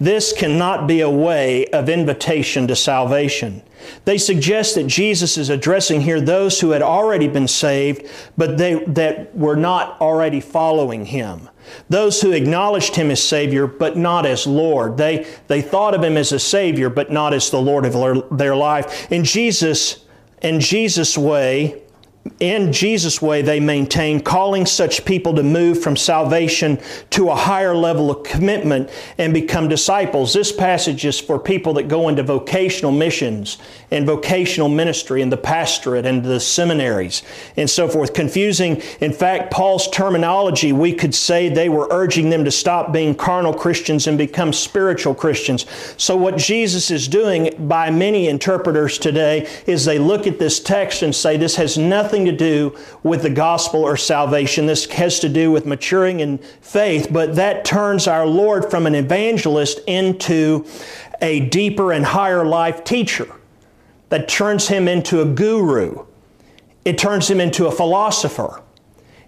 This 0.00 0.32
cannot 0.32 0.86
be 0.86 1.02
a 1.02 1.10
way 1.10 1.66
of 1.66 1.88
invitation 1.88 2.66
to 2.68 2.74
salvation. 2.74 3.62
They 4.04 4.18
suggest 4.18 4.74
that 4.74 4.86
Jesus 4.86 5.36
is 5.36 5.50
addressing 5.50 6.00
here 6.00 6.20
those 6.20 6.60
who 6.60 6.70
had 6.70 6.82
already 6.82 7.28
been 7.28 7.48
saved, 7.48 8.08
but 8.36 8.58
they, 8.58 8.84
that 8.84 9.36
were 9.36 9.56
not 9.56 10.00
already 10.00 10.40
following 10.40 11.06
Him. 11.06 11.48
Those 11.88 12.20
who 12.20 12.32
acknowledged 12.32 12.96
Him 12.96 13.10
as 13.10 13.22
Savior, 13.22 13.66
but 13.66 13.96
not 13.96 14.26
as 14.26 14.46
Lord. 14.46 14.96
They, 14.96 15.26
they 15.46 15.62
thought 15.62 15.94
of 15.94 16.02
Him 16.02 16.16
as 16.16 16.32
a 16.32 16.38
Savior, 16.38 16.88
but 16.88 17.12
not 17.12 17.34
as 17.34 17.50
the 17.50 17.60
Lord 17.60 17.84
of 17.84 18.36
their, 18.36 18.56
life. 18.56 19.10
In 19.12 19.24
Jesus, 19.24 20.04
in 20.42 20.60
Jesus' 20.60 21.16
way, 21.16 21.79
in 22.38 22.72
Jesus' 22.72 23.20
way, 23.22 23.40
they 23.40 23.60
maintain, 23.60 24.20
calling 24.20 24.66
such 24.66 25.04
people 25.06 25.34
to 25.34 25.42
move 25.42 25.82
from 25.82 25.96
salvation 25.96 26.78
to 27.10 27.30
a 27.30 27.34
higher 27.34 27.74
level 27.74 28.10
of 28.10 28.24
commitment 28.24 28.90
and 29.16 29.32
become 29.32 29.68
disciples. 29.68 30.34
This 30.34 30.52
passage 30.52 31.04
is 31.06 31.18
for 31.18 31.38
people 31.38 31.74
that 31.74 31.88
go 31.88 32.08
into 32.08 32.22
vocational 32.22 32.92
missions 32.92 33.56
and 33.90 34.06
vocational 34.06 34.68
ministry 34.68 35.22
and 35.22 35.32
the 35.32 35.38
pastorate 35.38 36.04
and 36.04 36.22
the 36.22 36.40
seminaries 36.40 37.22
and 37.56 37.68
so 37.68 37.88
forth. 37.88 38.12
Confusing. 38.12 38.82
In 39.00 39.12
fact, 39.12 39.50
Paul's 39.50 39.88
terminology, 39.88 40.72
we 40.72 40.92
could 40.92 41.14
say 41.14 41.48
they 41.48 41.70
were 41.70 41.88
urging 41.90 42.28
them 42.28 42.44
to 42.44 42.50
stop 42.50 42.92
being 42.92 43.14
carnal 43.14 43.54
Christians 43.54 44.06
and 44.06 44.18
become 44.18 44.52
spiritual 44.52 45.14
Christians. 45.14 45.64
So, 45.96 46.16
what 46.16 46.36
Jesus 46.36 46.90
is 46.90 47.08
doing 47.08 47.54
by 47.66 47.90
many 47.90 48.28
interpreters 48.28 48.98
today 48.98 49.48
is 49.66 49.84
they 49.84 49.98
look 49.98 50.26
at 50.26 50.38
this 50.38 50.60
text 50.60 51.02
and 51.02 51.14
say 51.14 51.36
this 51.36 51.56
has 51.56 51.78
nothing 51.78 52.09
nothing 52.10 52.24
to 52.24 52.32
do 52.32 52.76
with 53.04 53.22
the 53.22 53.30
gospel 53.30 53.84
or 53.84 53.96
salvation. 53.96 54.66
This 54.66 54.84
has 54.86 55.20
to 55.20 55.28
do 55.28 55.52
with 55.52 55.64
maturing 55.64 56.18
in 56.18 56.38
faith, 56.38 57.06
but 57.08 57.36
that 57.36 57.64
turns 57.64 58.08
our 58.08 58.26
Lord 58.26 58.68
from 58.68 58.88
an 58.88 58.96
evangelist 58.96 59.78
into 59.86 60.66
a 61.22 61.38
deeper 61.38 61.92
and 61.92 62.04
higher 62.04 62.44
life 62.44 62.82
teacher. 62.82 63.28
That 64.08 64.28
turns 64.28 64.66
him 64.66 64.88
into 64.88 65.20
a 65.20 65.24
guru. 65.24 66.04
It 66.84 66.98
turns 66.98 67.30
him 67.30 67.38
into 67.38 67.68
a 67.68 67.70
philosopher 67.70 68.60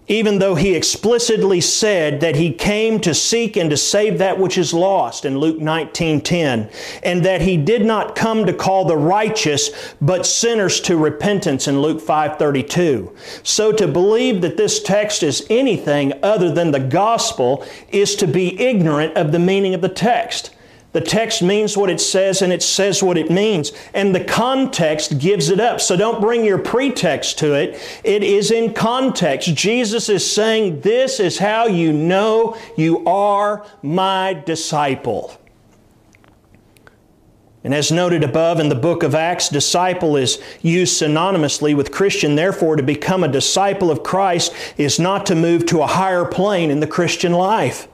even 0.07 0.39
though 0.39 0.55
he 0.55 0.75
explicitly 0.75 1.61
said 1.61 2.19
that 2.19 2.35
he 2.35 2.51
came 2.51 2.99
to 2.99 3.13
seek 3.13 3.55
and 3.55 3.69
to 3.69 3.77
save 3.77 4.17
that 4.17 4.39
which 4.39 4.57
is 4.57 4.73
lost 4.73 5.25
in 5.25 5.37
Luke 5.37 5.59
19:10 5.59 6.69
and 7.03 7.23
that 7.23 7.41
he 7.41 7.57
did 7.57 7.85
not 7.85 8.15
come 8.15 8.45
to 8.45 8.53
call 8.53 8.85
the 8.85 8.97
righteous 8.97 9.69
but 10.01 10.25
sinners 10.25 10.81
to 10.81 10.97
repentance 10.97 11.67
in 11.67 11.81
Luke 11.81 12.01
5:32 12.01 13.09
so 13.43 13.71
to 13.71 13.87
believe 13.87 14.41
that 14.41 14.57
this 14.57 14.81
text 14.81 15.23
is 15.23 15.45
anything 15.49 16.13
other 16.21 16.51
than 16.51 16.71
the 16.71 16.79
gospel 16.79 17.65
is 17.91 18.15
to 18.15 18.27
be 18.27 18.59
ignorant 18.61 19.15
of 19.15 19.31
the 19.31 19.39
meaning 19.39 19.73
of 19.73 19.81
the 19.81 19.89
text 19.89 20.51
the 20.93 21.01
text 21.01 21.41
means 21.41 21.75
what 21.75 21.89
it 21.89 21.99
says 21.99 22.41
and 22.43 22.53
it 22.53 22.61
says 22.61 23.01
what 23.01 23.17
it 23.17 23.29
means. 23.29 23.71
And 23.95 24.13
the 24.13 24.23
context 24.23 25.17
gives 25.17 25.49
it 25.49 25.59
up. 25.59 25.81
So 25.81 25.97
don't 25.97 26.21
bring 26.21 26.45
your 26.45 26.59
pretext 26.59 27.39
to 27.39 27.55
it. 27.55 27.81
It 28.03 28.23
is 28.23 28.51
in 28.51 28.73
context. 28.73 29.53
Jesus 29.55 30.07
is 30.07 30.29
saying, 30.29 30.81
This 30.81 31.19
is 31.19 31.39
how 31.39 31.65
you 31.65 31.91
know 31.91 32.55
you 32.77 33.03
are 33.05 33.65
my 33.81 34.33
disciple. 34.45 35.35
And 37.63 37.73
as 37.73 37.91
noted 37.91 38.23
above 38.23 38.59
in 38.59 38.69
the 38.69 38.75
book 38.75 39.03
of 39.03 39.15
Acts, 39.15 39.49
disciple 39.49 40.17
is 40.17 40.39
used 40.61 41.01
synonymously 41.01 41.75
with 41.75 41.91
Christian. 41.91 42.35
Therefore, 42.35 42.75
to 42.75 42.83
become 42.83 43.23
a 43.23 43.29
disciple 43.29 43.89
of 43.89 44.03
Christ 44.03 44.53
is 44.77 44.99
not 44.99 45.25
to 45.27 45.35
move 45.35 45.65
to 45.67 45.81
a 45.81 45.87
higher 45.87 46.25
plane 46.25 46.69
in 46.69 46.81
the 46.81 46.87
Christian 46.87 47.31
life. 47.31 47.87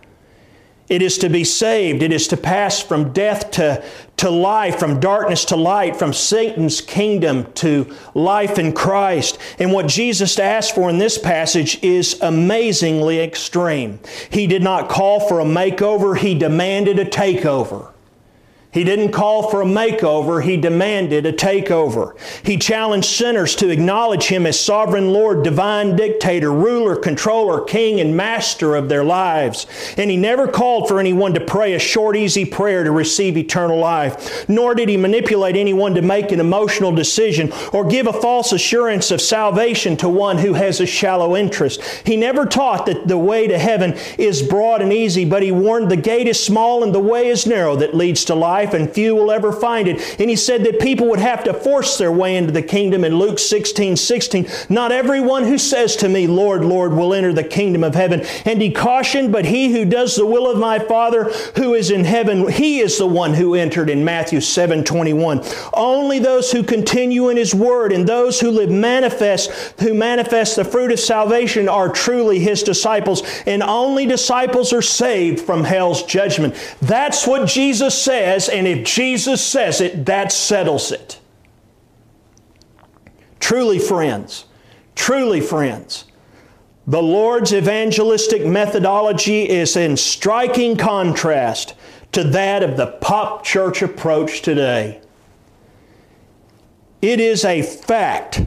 It 0.89 1.03
is 1.03 1.19
to 1.19 1.29
be 1.29 1.43
saved. 1.43 2.01
It 2.01 2.11
is 2.11 2.27
to 2.29 2.37
pass 2.37 2.81
from 2.81 3.13
death 3.13 3.51
to, 3.51 3.83
to 4.17 4.29
life, 4.29 4.79
from 4.79 4.99
darkness 4.99 5.45
to 5.45 5.55
light, 5.55 5.95
from 5.95 6.13
Satan's 6.13 6.81
kingdom 6.81 7.51
to 7.53 7.95
life 8.15 8.57
in 8.57 8.73
Christ. 8.73 9.37
And 9.59 9.71
what 9.71 9.87
Jesus 9.87 10.39
asked 10.39 10.73
for 10.73 10.89
in 10.89 10.97
this 10.97 11.19
passage 11.19 11.81
is 11.83 12.19
amazingly 12.21 13.19
extreme. 13.19 13.99
He 14.31 14.47
did 14.47 14.63
not 14.63 14.89
call 14.89 15.19
for 15.19 15.39
a 15.39 15.45
makeover, 15.45 16.17
He 16.17 16.33
demanded 16.33 16.97
a 16.97 17.05
takeover. 17.05 17.91
He 18.71 18.83
didn't 18.83 19.13
call 19.13 19.49
for 19.49 19.63
a 19.63 19.65
makeover, 19.65 20.43
he 20.43 20.55
demanded 20.55 21.25
a 21.25 21.33
takeover. 21.33 22.15
He 22.45 22.55
challenged 22.55 23.07
sinners 23.07 23.55
to 23.55 23.69
acknowledge 23.69 24.25
him 24.25 24.45
as 24.45 24.59
sovereign 24.59 25.11
Lord, 25.11 25.43
divine 25.43 25.95
dictator, 25.95 26.53
ruler, 26.53 26.95
controller, 26.95 27.61
king, 27.61 27.99
and 27.99 28.15
master 28.15 28.75
of 28.75 28.87
their 28.87 29.03
lives. 29.03 29.65
And 29.97 30.11
he 30.11 30.17
never 30.17 30.47
called 30.47 30.87
for 30.87 30.99
anyone 30.99 31.33
to 31.33 31.39
pray 31.39 31.73
a 31.73 31.79
short, 31.79 32.15
easy 32.15 32.45
prayer 32.45 32.83
to 32.83 32.91
receive 32.91 33.37
eternal 33.37 33.79
life, 33.79 34.47
nor 34.47 34.75
did 34.75 34.87
he 34.87 34.97
manipulate 34.97 35.55
anyone 35.55 35.95
to 35.95 36.03
make 36.03 36.31
an 36.31 36.39
emotional 36.39 36.91
decision 36.91 37.51
or 37.73 37.87
give 37.87 38.05
a 38.05 38.13
false 38.13 38.51
assurance 38.51 39.09
of 39.09 39.19
salvation 39.19 39.97
to 39.97 40.07
one 40.07 40.37
who 40.37 40.53
has 40.53 40.79
a 40.79 40.85
shallow 40.85 41.35
interest. 41.35 41.81
He 42.05 42.15
never 42.15 42.45
taught 42.45 42.85
that 42.85 43.07
the 43.07 43.17
way 43.17 43.47
to 43.47 43.57
heaven 43.57 43.97
is 44.19 44.43
broad 44.43 44.83
and 44.83 44.93
easy, 44.93 45.25
but 45.25 45.41
he 45.41 45.51
warned 45.51 45.89
the 45.89 45.97
gate 45.97 46.27
is 46.27 46.41
small 46.41 46.83
and 46.83 46.93
the 46.93 46.99
way 46.99 47.29
is 47.29 47.47
narrow 47.47 47.75
that 47.75 47.95
leads 47.95 48.25
to 48.25 48.35
life 48.35 48.58
life 48.59 48.73
and 48.73 48.91
few 48.91 49.15
will 49.15 49.31
ever 49.31 49.53
find 49.53 49.87
it. 49.87 50.19
And 50.19 50.29
he 50.29 50.35
said 50.35 50.65
that 50.65 50.81
people 50.81 51.07
would 51.07 51.19
have 51.19 51.45
to 51.45 51.53
force 51.53 51.97
their 51.97 52.11
way 52.11 52.35
into 52.35 52.51
the 52.51 52.61
kingdom 52.61 53.05
in 53.05 53.15
Luke 53.15 53.39
16, 53.39 53.95
16. 53.95 54.47
Not 54.67 54.91
everyone 54.91 55.43
who 55.43 55.57
says 55.57 55.95
to 55.97 56.09
me, 56.09 56.27
Lord, 56.27 56.65
Lord, 56.65 56.91
will 56.91 57.13
enter 57.13 57.31
the 57.31 57.43
kingdom 57.43 57.85
of 57.85 57.95
heaven. 57.95 58.21
And 58.43 58.61
he 58.61 58.71
cautioned, 58.71 59.31
but 59.31 59.45
he 59.45 59.71
who 59.71 59.85
does 59.85 60.17
the 60.17 60.25
will 60.25 60.51
of 60.51 60.57
my 60.59 60.77
Father 60.77 61.31
who 61.55 61.73
is 61.73 61.89
in 61.89 62.03
heaven, 62.03 62.51
he 62.51 62.79
is 62.79 62.97
the 62.97 63.07
one 63.07 63.33
who 63.33 63.55
entered 63.55 63.89
in 63.89 64.03
Matthew 64.03 64.41
7, 64.41 64.83
21. 64.83 65.41
Only 65.73 66.19
those 66.19 66.51
who 66.51 66.63
continue 66.63 67.29
in 67.29 67.37
his 67.37 67.55
word 67.55 67.93
and 67.93 68.05
those 68.05 68.41
who 68.41 68.51
live 68.51 68.69
manifest, 68.69 69.51
who 69.79 69.93
manifest 69.93 70.57
the 70.57 70.65
fruit 70.65 70.91
of 70.91 70.99
salvation 70.99 71.69
are 71.69 71.87
truly 71.87 72.39
his 72.39 72.61
disciples. 72.61 73.23
And 73.45 73.63
only 73.63 74.05
disciples 74.05 74.73
are 74.73 74.81
saved 74.81 75.39
from 75.39 75.63
hell's 75.63 76.03
judgment. 76.03 76.55
That's 76.81 77.25
what 77.25 77.47
Jesus 77.47 77.97
says, 77.97 78.48
and 78.49 78.67
if 78.67 78.85
Jesus 78.85 79.43
says 79.43 79.81
it, 79.81 80.05
that 80.05 80.31
settles 80.31 80.91
it. 80.91 81.19
Truly, 83.39 83.79
friends, 83.79 84.45
truly, 84.95 85.41
friends, 85.41 86.05
the 86.85 87.01
Lord's 87.01 87.53
evangelistic 87.53 88.45
methodology 88.45 89.47
is 89.47 89.75
in 89.75 89.95
striking 89.95 90.75
contrast 90.75 91.75
to 92.11 92.23
that 92.25 92.63
of 92.63 92.77
the 92.77 92.87
pop 92.87 93.43
church 93.43 93.81
approach 93.81 94.41
today. 94.41 95.01
It 97.01 97.19
is 97.19 97.45
a 97.45 97.61
fact, 97.61 98.41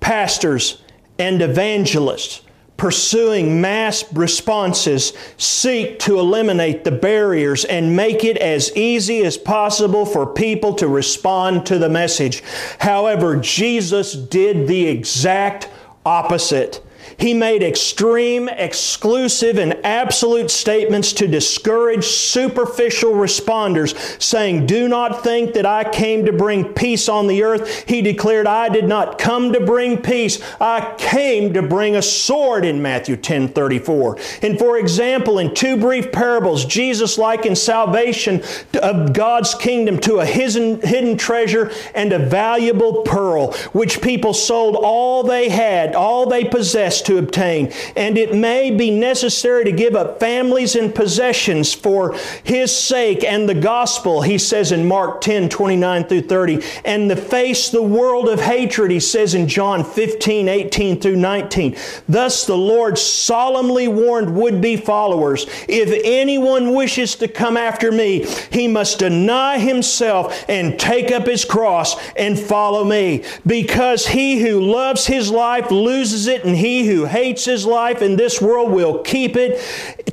pastors 0.00 0.82
and 1.18 1.40
evangelists 1.40 2.41
pursuing 2.82 3.60
mass 3.60 4.12
responses 4.12 5.12
seek 5.36 6.00
to 6.00 6.18
eliminate 6.18 6.82
the 6.82 6.90
barriers 6.90 7.64
and 7.66 7.94
make 7.94 8.24
it 8.24 8.36
as 8.38 8.76
easy 8.76 9.24
as 9.24 9.38
possible 9.38 10.04
for 10.04 10.26
people 10.26 10.74
to 10.74 10.88
respond 10.88 11.64
to 11.64 11.78
the 11.78 11.88
message. 11.88 12.42
However, 12.80 13.36
Jesus 13.36 14.14
did 14.14 14.66
the 14.66 14.88
exact 14.88 15.68
opposite. 16.04 16.84
He 17.18 17.34
made 17.34 17.62
extreme, 17.62 18.48
exclusive, 18.48 19.58
and 19.58 19.74
absolute 19.84 20.50
statements 20.50 21.12
to 21.14 21.26
discourage 21.26 22.04
superficial 22.04 23.12
responders, 23.12 24.20
saying, 24.20 24.66
Do 24.66 24.88
not 24.88 25.22
think 25.22 25.54
that 25.54 25.66
I 25.66 25.84
came 25.84 26.26
to 26.26 26.32
bring 26.32 26.72
peace 26.72 27.08
on 27.08 27.26
the 27.26 27.42
earth. 27.42 27.88
He 27.88 28.02
declared, 28.02 28.46
I 28.46 28.68
did 28.68 28.86
not 28.86 29.18
come 29.18 29.52
to 29.52 29.60
bring 29.60 30.00
peace. 30.02 30.40
I 30.60 30.94
came 30.98 31.54
to 31.54 31.62
bring 31.62 31.96
a 31.96 32.02
sword 32.02 32.64
in 32.64 32.82
Matthew 32.82 33.16
10 33.16 33.48
34. 33.48 34.18
And 34.42 34.58
for 34.58 34.78
example, 34.78 35.38
in 35.38 35.54
two 35.54 35.76
brief 35.76 36.12
parables, 36.12 36.64
Jesus 36.64 37.18
likened 37.18 37.58
salvation 37.58 38.42
of 38.82 39.12
God's 39.12 39.54
kingdom 39.54 39.98
to 40.00 40.20
a 40.20 40.26
hidden, 40.26 41.16
treasure 41.16 41.70
and 41.94 42.12
a 42.12 42.18
valuable 42.18 43.02
pearl, 43.02 43.52
which 43.72 44.00
people 44.00 44.34
sold 44.34 44.76
all 44.76 45.22
they 45.22 45.48
had, 45.48 45.94
all 45.94 46.26
they 46.26 46.44
possessed 46.44 47.01
to 47.02 47.18
obtain. 47.18 47.72
And 47.96 48.16
it 48.18 48.34
may 48.34 48.70
be 48.70 48.90
necessary 48.90 49.64
to 49.64 49.72
give 49.72 49.94
up 49.94 50.20
families 50.20 50.76
and 50.76 50.94
possessions 50.94 51.72
for 51.74 52.16
His 52.44 52.74
sake 52.74 53.24
and 53.24 53.48
the 53.48 53.54
gospel, 53.54 54.22
he 54.22 54.38
says 54.38 54.72
in 54.72 54.86
Mark 54.86 55.20
10 55.20 55.48
29 55.48 56.04
through 56.04 56.22
30. 56.22 56.60
And 56.84 57.08
to 57.10 57.16
face 57.16 57.70
the 57.70 57.82
world 57.82 58.28
of 58.28 58.40
hatred, 58.40 58.90
he 58.90 59.00
says 59.00 59.34
in 59.34 59.48
John 59.48 59.84
15 59.84 60.48
18 60.48 61.00
through 61.00 61.16
19. 61.16 61.76
Thus 62.08 62.46
the 62.46 62.56
Lord 62.56 62.98
solemnly 62.98 63.88
warned 63.88 64.34
would 64.36 64.60
be 64.60 64.76
followers 64.76 65.46
if 65.72 66.02
anyone 66.04 66.74
wishes 66.74 67.16
to 67.16 67.28
come 67.28 67.56
after 67.56 67.90
me, 67.90 68.26
he 68.50 68.68
must 68.68 68.98
deny 68.98 69.58
himself 69.58 70.44
and 70.48 70.78
take 70.78 71.10
up 71.10 71.26
his 71.26 71.46
cross 71.46 71.96
and 72.14 72.38
follow 72.38 72.84
me. 72.84 73.24
Because 73.46 74.06
he 74.06 74.40
who 74.40 74.60
loves 74.60 75.06
his 75.06 75.30
life 75.30 75.70
loses 75.70 76.26
it, 76.26 76.44
and 76.44 76.54
he 76.54 76.86
who 76.86 76.91
who 76.94 77.06
hates 77.06 77.44
his 77.44 77.66
life 77.66 78.02
in 78.02 78.16
this 78.16 78.40
world 78.40 78.70
will 78.70 79.00
keep 79.00 79.36
it 79.36 79.60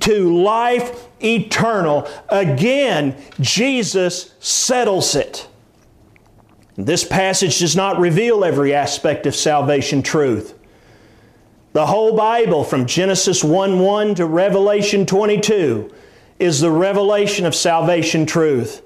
to 0.01 0.41
life 0.41 1.07
eternal. 1.21 2.07
Again, 2.29 3.15
Jesus 3.39 4.33
settles 4.39 5.15
it. 5.15 5.47
This 6.77 7.03
passage 7.03 7.59
does 7.59 7.75
not 7.75 7.99
reveal 7.99 8.45
every 8.45 8.73
aspect 8.73 9.25
of 9.25 9.35
salvation 9.35 10.01
truth. 10.01 10.57
The 11.73 11.85
whole 11.85 12.15
Bible, 12.15 12.63
from 12.63 12.85
Genesis 12.85 13.43
1 13.43 13.79
1 13.79 14.15
to 14.15 14.25
Revelation 14.25 15.05
22, 15.05 15.93
is 16.39 16.61
the 16.61 16.71
revelation 16.71 17.45
of 17.45 17.53
salvation 17.53 18.25
truth. 18.25 18.81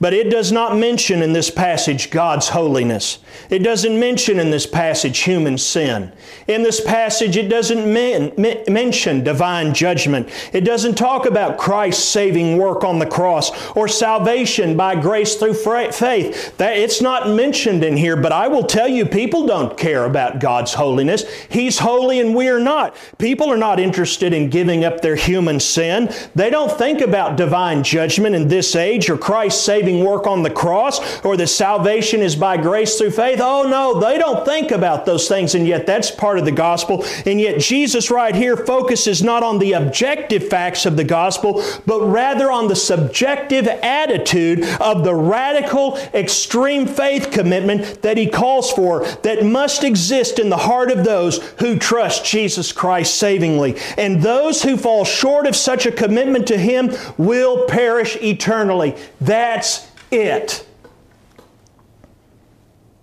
But 0.00 0.14
it 0.14 0.30
does 0.30 0.52
not 0.52 0.76
mention 0.76 1.22
in 1.22 1.32
this 1.32 1.50
passage 1.50 2.10
God's 2.10 2.50
holiness. 2.50 3.18
It 3.50 3.60
doesn't 3.60 3.98
mention 3.98 4.38
in 4.38 4.50
this 4.50 4.66
passage 4.66 5.18
human 5.18 5.58
sin. 5.58 6.12
In 6.46 6.62
this 6.62 6.80
passage, 6.80 7.36
it 7.36 7.48
doesn't 7.48 7.92
men, 7.92 8.32
mention 8.68 9.24
divine 9.24 9.74
judgment. 9.74 10.28
It 10.52 10.60
doesn't 10.60 10.94
talk 10.94 11.26
about 11.26 11.58
Christ's 11.58 12.04
saving 12.04 12.58
work 12.58 12.84
on 12.84 13.00
the 13.00 13.06
cross 13.06 13.50
or 13.72 13.88
salvation 13.88 14.76
by 14.76 14.94
grace 14.94 15.34
through 15.34 15.54
faith. 15.54 16.56
That, 16.58 16.76
it's 16.76 17.02
not 17.02 17.30
mentioned 17.30 17.82
in 17.82 17.96
here, 17.96 18.16
but 18.16 18.30
I 18.30 18.46
will 18.46 18.64
tell 18.64 18.88
you, 18.88 19.04
people 19.04 19.46
don't 19.46 19.76
care 19.76 20.04
about 20.04 20.38
God's 20.38 20.74
holiness. 20.74 21.24
He's 21.50 21.80
holy 21.80 22.20
and 22.20 22.36
we 22.36 22.48
are 22.48 22.60
not. 22.60 22.94
People 23.18 23.50
are 23.50 23.56
not 23.56 23.80
interested 23.80 24.32
in 24.32 24.48
giving 24.48 24.84
up 24.84 25.00
their 25.00 25.16
human 25.16 25.58
sin. 25.58 26.12
They 26.36 26.50
don't 26.50 26.70
think 26.70 27.00
about 27.00 27.36
divine 27.36 27.82
judgment 27.82 28.36
in 28.36 28.46
this 28.46 28.76
age 28.76 29.10
or 29.10 29.18
Christ's 29.18 29.64
saving 29.64 29.87
saving 29.88 30.04
work 30.04 30.26
on 30.26 30.42
the 30.42 30.50
cross 30.50 31.24
or 31.24 31.36
that 31.36 31.46
salvation 31.46 32.20
is 32.20 32.36
by 32.36 32.56
grace 32.56 32.98
through 32.98 33.10
faith. 33.10 33.40
Oh 33.42 33.68
no, 33.68 33.98
they 33.98 34.18
don't 34.18 34.44
think 34.44 34.70
about 34.70 35.06
those 35.06 35.28
things, 35.28 35.54
and 35.54 35.66
yet 35.66 35.86
that's 35.86 36.10
part 36.10 36.38
of 36.38 36.44
the 36.44 36.52
gospel. 36.52 37.04
And 37.24 37.40
yet 37.40 37.60
Jesus 37.60 38.10
right 38.10 38.34
here 38.34 38.56
focuses 38.56 39.22
not 39.22 39.42
on 39.42 39.58
the 39.58 39.72
objective 39.72 40.48
facts 40.48 40.84
of 40.84 40.96
the 40.96 41.04
gospel, 41.04 41.62
but 41.86 42.02
rather 42.02 42.50
on 42.50 42.68
the 42.68 42.76
subjective 42.76 43.66
attitude 43.66 44.64
of 44.80 45.04
the 45.04 45.14
radical, 45.14 45.96
extreme 46.12 46.86
faith 46.86 47.30
commitment 47.30 48.02
that 48.02 48.16
he 48.16 48.26
calls 48.26 48.70
for 48.72 49.06
that 49.22 49.44
must 49.44 49.84
exist 49.84 50.38
in 50.38 50.50
the 50.50 50.56
heart 50.56 50.90
of 50.90 51.04
those 51.04 51.38
who 51.60 51.78
trust 51.78 52.24
Jesus 52.24 52.72
Christ 52.72 53.14
savingly. 53.14 53.76
And 53.96 54.22
those 54.22 54.62
who 54.62 54.76
fall 54.76 55.04
short 55.04 55.46
of 55.46 55.56
such 55.56 55.86
a 55.86 55.92
commitment 55.92 56.46
to 56.48 56.58
him 56.58 56.90
will 57.16 57.66
perish 57.66 58.16
eternally. 58.16 58.94
That's 59.20 59.77
it. 60.10 60.66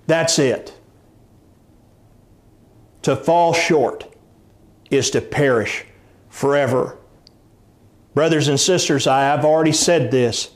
That's 0.07 0.39
it. 0.39 0.73
To 3.03 3.15
fall 3.15 3.53
short 3.53 4.15
is 4.89 5.09
to 5.11 5.21
perish 5.21 5.85
forever. 6.29 6.97
Brothers 8.13 8.47
and 8.47 8.59
sisters, 8.59 9.07
I 9.07 9.21
have 9.21 9.43
already 9.45 9.71
said 9.71 10.09
this. 10.09 10.51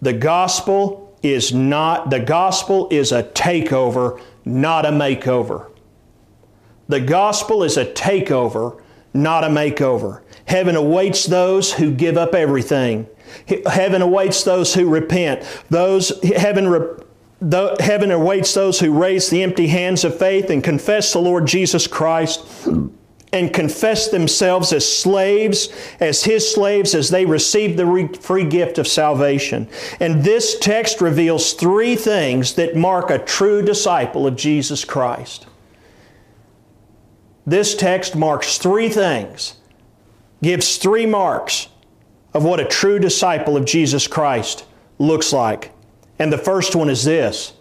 The 0.00 0.12
gospel 0.12 1.16
is 1.22 1.52
not, 1.52 2.10
the 2.10 2.20
gospel 2.20 2.88
is 2.90 3.12
a 3.12 3.22
takeover, 3.22 4.20
not 4.44 4.86
a 4.86 4.90
makeover. 4.90 5.70
The 6.88 7.00
gospel 7.00 7.62
is 7.62 7.76
a 7.76 7.86
takeover, 7.86 8.80
not 9.14 9.44
a 9.44 9.48
makeover. 9.48 10.22
Heaven 10.46 10.76
awaits 10.76 11.26
those 11.26 11.72
who 11.72 11.92
give 11.92 12.16
up 12.16 12.34
everything. 12.34 13.06
Heaven 13.66 14.02
awaits 14.02 14.44
those 14.44 14.74
who 14.74 14.88
repent. 14.88 15.42
Those 15.70 16.22
heaven 16.22 16.68
re, 16.68 16.80
the, 17.40 17.76
heaven 17.80 18.10
awaits 18.10 18.54
those 18.54 18.78
who 18.80 18.96
raise 18.96 19.30
the 19.30 19.42
empty 19.42 19.66
hands 19.66 20.04
of 20.04 20.18
faith 20.18 20.50
and 20.50 20.62
confess 20.62 21.12
the 21.12 21.18
Lord 21.20 21.46
Jesus 21.46 21.86
Christ 21.86 22.46
and 23.32 23.52
confess 23.52 24.08
themselves 24.08 24.72
as 24.72 24.90
slaves, 24.90 25.70
as 26.00 26.22
His 26.24 26.52
slaves, 26.52 26.94
as 26.94 27.08
they 27.08 27.24
receive 27.24 27.76
the 27.76 27.86
re- 27.86 28.08
free 28.08 28.44
gift 28.44 28.78
of 28.78 28.86
salvation. 28.86 29.68
And 30.00 30.22
this 30.22 30.58
text 30.58 31.00
reveals 31.00 31.54
three 31.54 31.96
things 31.96 32.54
that 32.54 32.76
mark 32.76 33.10
a 33.10 33.18
true 33.18 33.62
disciple 33.62 34.26
of 34.26 34.36
Jesus 34.36 34.84
Christ. 34.84 35.46
This 37.46 37.74
text 37.74 38.14
marks 38.14 38.58
three 38.58 38.90
things, 38.90 39.56
gives 40.42 40.76
three 40.76 41.06
marks 41.06 41.68
of 42.34 42.44
what 42.44 42.60
a 42.60 42.64
true 42.64 42.98
disciple 42.98 43.56
of 43.56 43.64
Jesus 43.64 44.06
Christ 44.06 44.64
looks 44.98 45.32
like. 45.32 45.72
And 46.18 46.32
the 46.32 46.38
first 46.38 46.74
one 46.74 46.88
is 46.88 47.04
this 47.04 47.52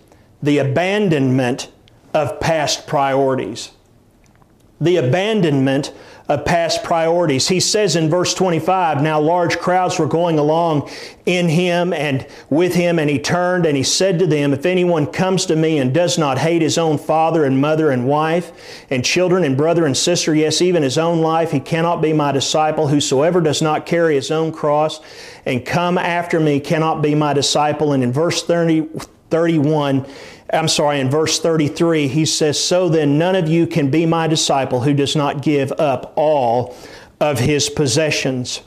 the 0.41 0.57
abandonment 0.57 1.71
of 2.13 2.39
past 2.39 2.87
priorities. 2.87 3.71
The 4.81 4.97
abandonment 4.97 5.93
of 6.27 6.45
past 6.45 6.83
priorities. 6.83 7.47
He 7.49 7.59
says 7.59 7.95
in 7.95 8.09
verse 8.09 8.33
25, 8.33 9.01
Now 9.01 9.19
large 9.19 9.59
crowds 9.59 9.99
were 9.99 10.07
going 10.07 10.39
along 10.39 10.89
in 11.25 11.49
him 11.49 11.93
and 11.93 12.25
with 12.49 12.73
him, 12.73 12.97
and 12.99 13.09
he 13.09 13.19
turned 13.19 13.65
and 13.65 13.75
he 13.75 13.83
said 13.83 14.17
to 14.19 14.27
them, 14.27 14.53
If 14.53 14.65
anyone 14.65 15.07
comes 15.07 15.45
to 15.47 15.55
me 15.55 15.77
and 15.77 15.93
does 15.93 16.17
not 16.17 16.37
hate 16.37 16.61
his 16.61 16.77
own 16.77 16.97
father 16.97 17.43
and 17.45 17.59
mother 17.59 17.91
and 17.91 18.07
wife 18.07 18.51
and 18.89 19.03
children 19.03 19.43
and 19.43 19.57
brother 19.57 19.85
and 19.85 19.95
sister, 19.95 20.33
yes, 20.33 20.61
even 20.61 20.83
his 20.83 20.97
own 20.97 21.21
life, 21.21 21.51
he 21.51 21.59
cannot 21.59 22.01
be 22.01 22.13
my 22.13 22.31
disciple. 22.31 22.87
Whosoever 22.87 23.41
does 23.41 23.61
not 23.61 23.85
carry 23.85 24.15
his 24.15 24.31
own 24.31 24.51
cross 24.51 24.99
and 25.45 25.65
come 25.65 25.97
after 25.97 26.39
me 26.39 26.59
cannot 26.59 27.01
be 27.01 27.13
my 27.13 27.33
disciple. 27.33 27.93
And 27.93 28.03
in 28.03 28.11
verse 28.11 28.43
30, 28.43 28.87
31, 29.31 30.05
I'm 30.53 30.67
sorry, 30.67 30.99
in 30.99 31.09
verse 31.09 31.39
33, 31.39 32.07
he 32.07 32.25
says, 32.25 32.63
So 32.63 32.89
then 32.89 33.17
none 33.17 33.35
of 33.35 33.47
you 33.47 33.65
can 33.65 33.89
be 33.89 34.05
my 34.05 34.27
disciple 34.27 34.81
who 34.81 34.93
does 34.93 35.15
not 35.15 35.41
give 35.41 35.71
up 35.73 36.13
all 36.15 36.75
of 37.19 37.39
his 37.39 37.69
possessions. 37.69 38.61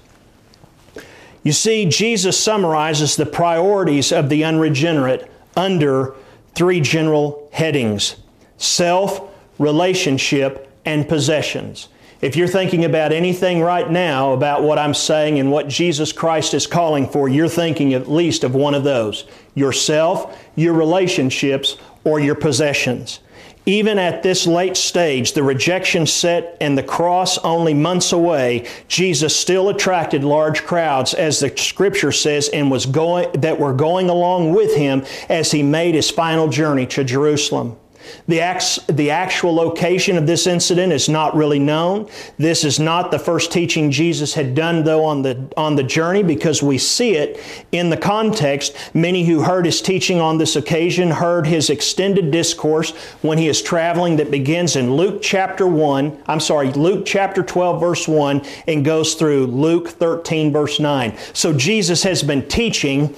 You 1.43 1.53
see, 1.53 1.85
Jesus 1.85 2.39
summarizes 2.39 3.17
the 3.17 3.27
priorities 3.27 4.13
of 4.13 4.31
the 4.31 4.45
unregenerate 4.45 5.31
under 5.55 6.15
three 6.55 6.81
general 6.81 7.49
headings 7.53 8.17
self, 8.57 9.21
relationship, 9.59 10.73
and 10.85 11.07
possessions. 11.07 11.89
If 12.21 12.37
you're 12.37 12.49
thinking 12.49 12.87
about 12.87 13.13
anything 13.13 13.61
right 13.61 13.91
now 13.91 14.33
about 14.33 14.63
what 14.63 14.79
I'm 14.79 14.95
saying 14.95 15.39
and 15.39 15.53
what 15.53 15.69
Jesus 15.69 16.13
Christ 16.13 16.55
is 16.55 16.67
calling 16.67 17.07
for, 17.07 17.29
you're 17.29 17.49
thinking 17.49 17.93
at 17.93 18.11
least 18.11 18.45
of 18.45 18.55
one 18.55 18.73
of 18.73 18.85
those 18.85 19.27
yourself, 19.55 20.39
your 20.57 20.75
relationships, 20.75 21.77
or 22.05 22.21
your 22.21 22.35
possessions. 22.35 23.21
Even 23.67 23.99
at 23.99 24.23
this 24.23 24.47
late 24.47 24.77
stage, 24.77 25.33
the 25.33 25.43
rejection 25.43 26.07
set 26.07 26.59
and 26.61 26.77
the 26.77 26.83
cross 26.83 27.39
only 27.39 27.73
months 27.73 28.13
away, 28.13 28.69
Jesus 28.89 29.35
still 29.35 29.71
attracted 29.71 30.23
large 30.23 30.65
crowds, 30.65 31.15
as 31.15 31.41
the 31.41 31.57
scripture 31.57 32.13
says, 32.13 32.51
and 32.51 32.71
was 32.71 32.85
going, 32.85 33.33
that 33.41 33.59
were 33.59 33.73
going 33.73 34.11
along 34.11 34.55
with 34.55 34.77
him 34.77 35.03
as 35.31 35.51
he 35.51 35.63
made 35.63 35.95
his 35.95 36.11
final 36.11 36.49
journey 36.49 36.87
to 36.89 37.05
Jerusalem. 37.05 37.79
The, 38.27 38.83
the 38.89 39.11
actual 39.11 39.55
location 39.55 40.17
of 40.17 40.27
this 40.27 40.47
incident 40.47 40.93
is 40.93 41.09
not 41.09 41.35
really 41.35 41.59
known. 41.59 42.09
This 42.39 42.65
is 42.65 42.81
not 42.81 43.11
the 43.11 43.19
first 43.19 43.53
teaching 43.53 43.91
Jesus 43.91 44.35
had 44.35 44.55
done, 44.55 44.85
though, 44.85 45.05
on 45.05 45.23
the, 45.23 45.53
on 45.57 45.77
the 45.77 45.83
journey 45.83 46.23
because 46.23 46.63
we 46.63 46.79
see 46.79 47.17
it 47.17 47.41
in 47.73 47.91
the 47.91 47.97
context. 47.97 48.77
Many 48.95 49.25
who 49.25 49.43
heard 49.43 49.67
his 49.67 49.83
teaching 49.83 50.21
on 50.21 50.39
this 50.39 50.57
occasion 50.57 51.11
heard 51.11 51.47
his 51.47 51.71
extended 51.71 52.31
discourse 52.31 52.93
when 53.23 53.39
he 53.39 53.49
is 53.49 53.63
traveling 53.63 54.17
that 54.17 54.31
begins 54.31 54.77
in 54.77 54.95
Luke 54.95 55.21
chapter 55.23 55.67
1, 55.67 56.23
I'm 56.27 56.41
sorry, 56.41 56.73
Luke 56.73 57.05
chapter 57.07 57.43
12, 57.43 57.81
verse 57.81 58.09
1, 58.09 58.43
and 58.67 58.85
goes 58.85 59.15
through 59.15 59.47
Luke 59.47 59.89
13, 59.89 60.53
verse 60.53 60.81
9. 60.81 61.17
So 61.33 61.53
Jesus 61.53 62.03
has 62.03 62.23
been 62.23 62.47
teaching 62.49 63.15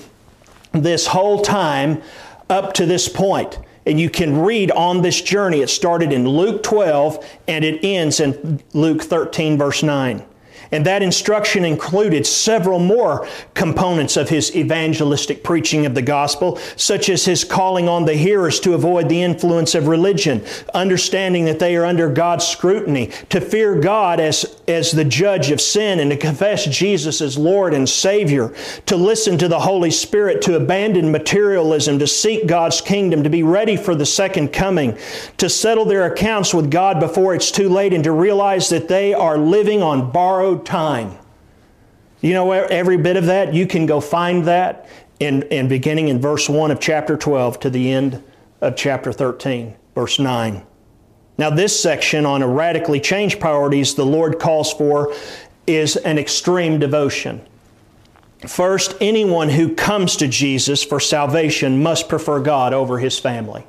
this 0.73 1.07
whole 1.07 1.43
time 1.43 2.03
up 2.49 2.73
to 2.75 2.87
this 2.87 3.09
point. 3.09 3.59
And 3.87 4.01
you 4.01 4.11
can 4.11 4.43
read 4.43 4.71
on 4.73 5.03
this 5.03 5.23
journey. 5.23 5.61
It 5.61 5.71
started 5.71 6.13
in 6.13 6.29
Luke 6.29 6.63
12 6.63 7.25
and 7.47 7.65
it 7.65 7.85
ends 7.85 8.19
in 8.21 8.61
Luke 8.73 9.03
13, 9.03 9.57
verse 9.57 9.83
9. 9.83 10.25
And 10.73 10.85
that 10.87 11.03
instruction 11.03 11.65
included 11.65 12.27
several 12.27 12.79
more 12.79 13.27
components 13.55 14.17
of 14.17 14.29
his 14.29 14.55
evangelistic 14.57 15.45
preaching 15.45 15.87
of 15.87 15.95
the 15.95 16.03
gospel, 16.03 16.57
such 16.77 17.09
as 17.09 17.25
his 17.25 17.45
calling 17.45 17.89
on 17.89 18.05
the 18.05 18.15
hearers 18.15 18.61
to 18.61 18.75
avoid 18.75 19.09
the 19.09 19.23
influence 19.23 19.75
of 19.75 19.89
religion, 19.89 20.45
understanding 20.75 21.45
that 21.45 21.59
they 21.59 21.77
are 21.77 21.85
under 21.85 22.09
God's 22.09 22.47
scrutiny, 22.47 23.11
to 23.29 23.41
fear 23.41 23.81
God 23.81 24.21
as, 24.21 24.61
as 24.67 24.93
the 24.93 25.05
judge 25.05 25.51
of 25.51 25.61
sin, 25.61 26.01
and 26.01 26.11
to 26.11 26.17
confess 26.17 26.65
Jesus 26.67 27.21
as 27.21 27.39
Lord 27.39 27.75
and 27.75 27.89
Savior, 27.89 28.55
to 28.87 28.97
listen 28.97 29.39
to 29.39 29.49
the 29.49 29.61
Holy 29.61 29.91
Spirit, 29.91 30.43
to 30.43 30.57
abandon 30.57 31.11
materialism, 31.11 31.99
to 31.99 32.07
seek 32.07 32.47
God's 32.47 32.81
kingdom, 32.81 33.23
to 33.23 33.31
be 33.31 33.43
ready 33.43 33.77
for 33.77 33.95
the 33.95 34.07
second 34.07 34.53
coming, 34.53 34.97
to 35.37 35.49
settle 35.49 35.85
their 35.85 36.07
accounts 36.07 36.53
with 36.53 36.71
God 36.71 37.01
before 37.01 37.35
it's 37.35 37.51
too 37.51 37.69
late, 37.69 37.93
and 37.93 38.05
to 38.05 38.13
realize 38.13 38.69
that 38.69 38.89
they 38.89 39.15
are 39.15 39.39
living 39.39 39.83
on 39.83 40.11
borrowed 40.11 40.56
time. 40.65 41.19
You 42.21 42.33
know, 42.35 42.51
every 42.53 42.97
bit 42.97 43.17
of 43.17 43.27
that, 43.27 43.55
you 43.55 43.67
can 43.67 43.87
go 43.87 44.01
find 44.01 44.45
that 44.47 44.89
in, 45.21 45.43
in 45.45 45.69
beginning 45.69 46.09
in 46.09 46.21
verse 46.21 46.49
1 46.49 46.71
of 46.71 46.81
chapter 46.81 47.17
12 47.17 47.61
to 47.61 47.71
the 47.71 47.93
end 47.93 48.23
of 48.61 48.77
chapter 48.77 49.13
13, 49.13 49.75
verse 49.95 50.19
9. 50.19 50.67
Now, 51.39 51.51
this 51.51 51.79
section 51.79 52.25
on 52.25 52.43
a 52.43 52.49
radically 52.49 53.01
changed 53.01 53.41
priorities 53.41 53.95
the 53.95 54.07
Lord 54.07 54.39
calls 54.39 54.73
for 54.73 55.15
is 55.67 55.97
an 55.97 56.19
extreme 56.19 56.79
devotion. 56.79 57.45
First, 58.47 58.97
anyone 59.01 59.49
who 59.49 59.75
comes 59.75 60.17
to 60.17 60.29
Jesus 60.29 60.83
for 60.83 61.01
salvation 61.01 61.83
must 61.83 62.09
prefer 62.09 62.41
God 62.41 62.73
over 62.73 62.99
his 62.99 63.19
family. 63.19 63.67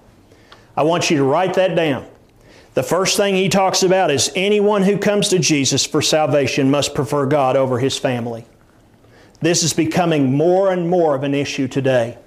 I 0.76 0.84
want 0.84 1.10
you 1.10 1.18
to 1.18 1.24
write 1.24 1.56
that 1.56 1.76
down. 1.76 2.06
The 2.78 2.84
first 2.84 3.18
thing 3.18 3.34
he 3.34 3.50
talks 3.50 3.82
about 3.82 4.12
is 4.12 4.32
anyone 4.36 4.84
who 4.84 5.00
comes 5.00 5.30
to 5.30 5.40
Jesus 5.40 5.84
for 5.84 6.00
salvation 6.00 6.70
must 6.70 6.94
prefer 6.94 7.26
God 7.26 7.56
over 7.56 7.80
his 7.80 7.98
family. 7.98 8.46
This 9.42 9.64
is 9.64 9.74
becoming 9.74 10.38
more 10.38 10.72
and 10.72 10.88
more 10.88 11.16
of 11.16 11.24
an 11.24 11.34
issue 11.34 11.68
today. 11.68 12.20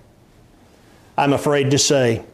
I'm 1.16 1.32
afraid 1.32 1.70
to 1.70 1.78
say. 1.78 2.24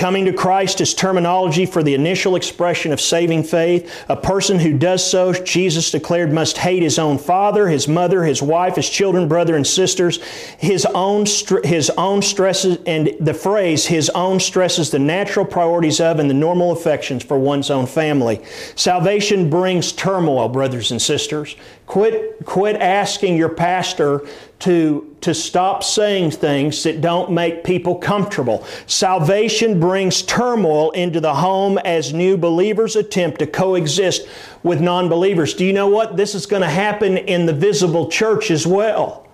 Coming 0.00 0.24
to 0.24 0.32
Christ 0.32 0.80
is 0.80 0.94
terminology 0.94 1.66
for 1.66 1.82
the 1.82 1.94
initial 1.94 2.34
expression 2.34 2.90
of 2.90 3.02
saving 3.02 3.42
faith. 3.42 4.02
A 4.08 4.16
person 4.16 4.58
who 4.58 4.78
does 4.78 5.04
so, 5.06 5.34
Jesus 5.34 5.90
declared, 5.90 6.32
must 6.32 6.56
hate 6.56 6.82
his 6.82 6.98
own 6.98 7.18
father, 7.18 7.68
his 7.68 7.86
mother, 7.86 8.24
his 8.24 8.40
wife, 8.40 8.76
his 8.76 8.88
children, 8.88 9.28
brother, 9.28 9.56
and 9.56 9.66
sisters. 9.66 10.22
His 10.56 10.86
own, 10.86 11.26
his 11.64 11.90
own 11.98 12.22
stresses, 12.22 12.78
and 12.86 13.14
the 13.20 13.34
phrase, 13.34 13.84
his 13.84 14.08
own 14.14 14.40
stresses 14.40 14.88
the 14.88 14.98
natural 14.98 15.44
priorities 15.44 16.00
of 16.00 16.18
and 16.18 16.30
the 16.30 16.34
normal 16.34 16.72
affections 16.72 17.22
for 17.22 17.38
one's 17.38 17.70
own 17.70 17.84
family. 17.84 18.42
Salvation 18.76 19.50
brings 19.50 19.92
turmoil, 19.92 20.48
brothers 20.48 20.92
and 20.92 21.02
sisters. 21.02 21.56
Quit, 21.84 22.46
quit 22.46 22.76
asking 22.76 23.36
your 23.36 23.50
pastor 23.50 24.26
to, 24.60 25.16
to 25.22 25.34
stop 25.34 25.82
saying 25.82 26.30
things 26.30 26.82
that 26.82 27.00
don't 27.00 27.30
make 27.30 27.64
people 27.64 27.96
comfortable. 27.96 28.64
Salvation 28.86 29.80
brings 29.80 30.22
turmoil 30.22 30.90
into 30.92 31.20
the 31.20 31.34
home 31.34 31.78
as 31.78 32.12
new 32.12 32.36
believers 32.36 32.94
attempt 32.94 33.38
to 33.38 33.46
coexist 33.46 34.28
with 34.62 34.80
non 34.80 35.08
believers. 35.08 35.54
Do 35.54 35.64
you 35.64 35.72
know 35.72 35.88
what? 35.88 36.16
This 36.16 36.34
is 36.34 36.46
going 36.46 36.62
to 36.62 36.68
happen 36.68 37.16
in 37.16 37.46
the 37.46 37.54
visible 37.54 38.08
church 38.08 38.50
as 38.50 38.66
well. 38.66 39.26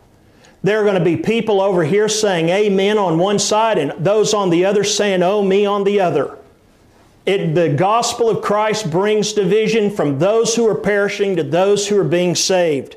There 0.63 0.81
are 0.81 0.85
going 0.85 0.99
to 0.99 1.05
be 1.05 1.17
people 1.17 1.61
over 1.61 1.85
here 1.85 2.09
saying 2.09 2.49
amen 2.49 2.99
on 2.99 3.19
one 3.19 3.39
side 3.39 3.79
and 3.79 3.93
those 4.05 4.33
on 4.33 4.51
the 4.51 4.65
other 4.65 4.85
saying 4.85 5.23
oh 5.23 5.43
me 5.43 5.67
on 5.67 5.85
the 5.85 6.01
other. 6.01 6.39
It, 7.25 7.55
the 7.55 7.69
gospel 7.69 8.31
of 8.31 8.43
Christ 8.43 8.91
brings 8.91 9.33
division 9.33 9.91
from 9.91 10.21
those 10.21 10.55
who 10.55 10.69
are 10.69 10.77
perishing 10.77 11.35
to 11.37 11.43
those 11.43 11.89
who 11.89 11.99
are 11.99 12.05
being 12.05 12.37
saved. 12.37 12.97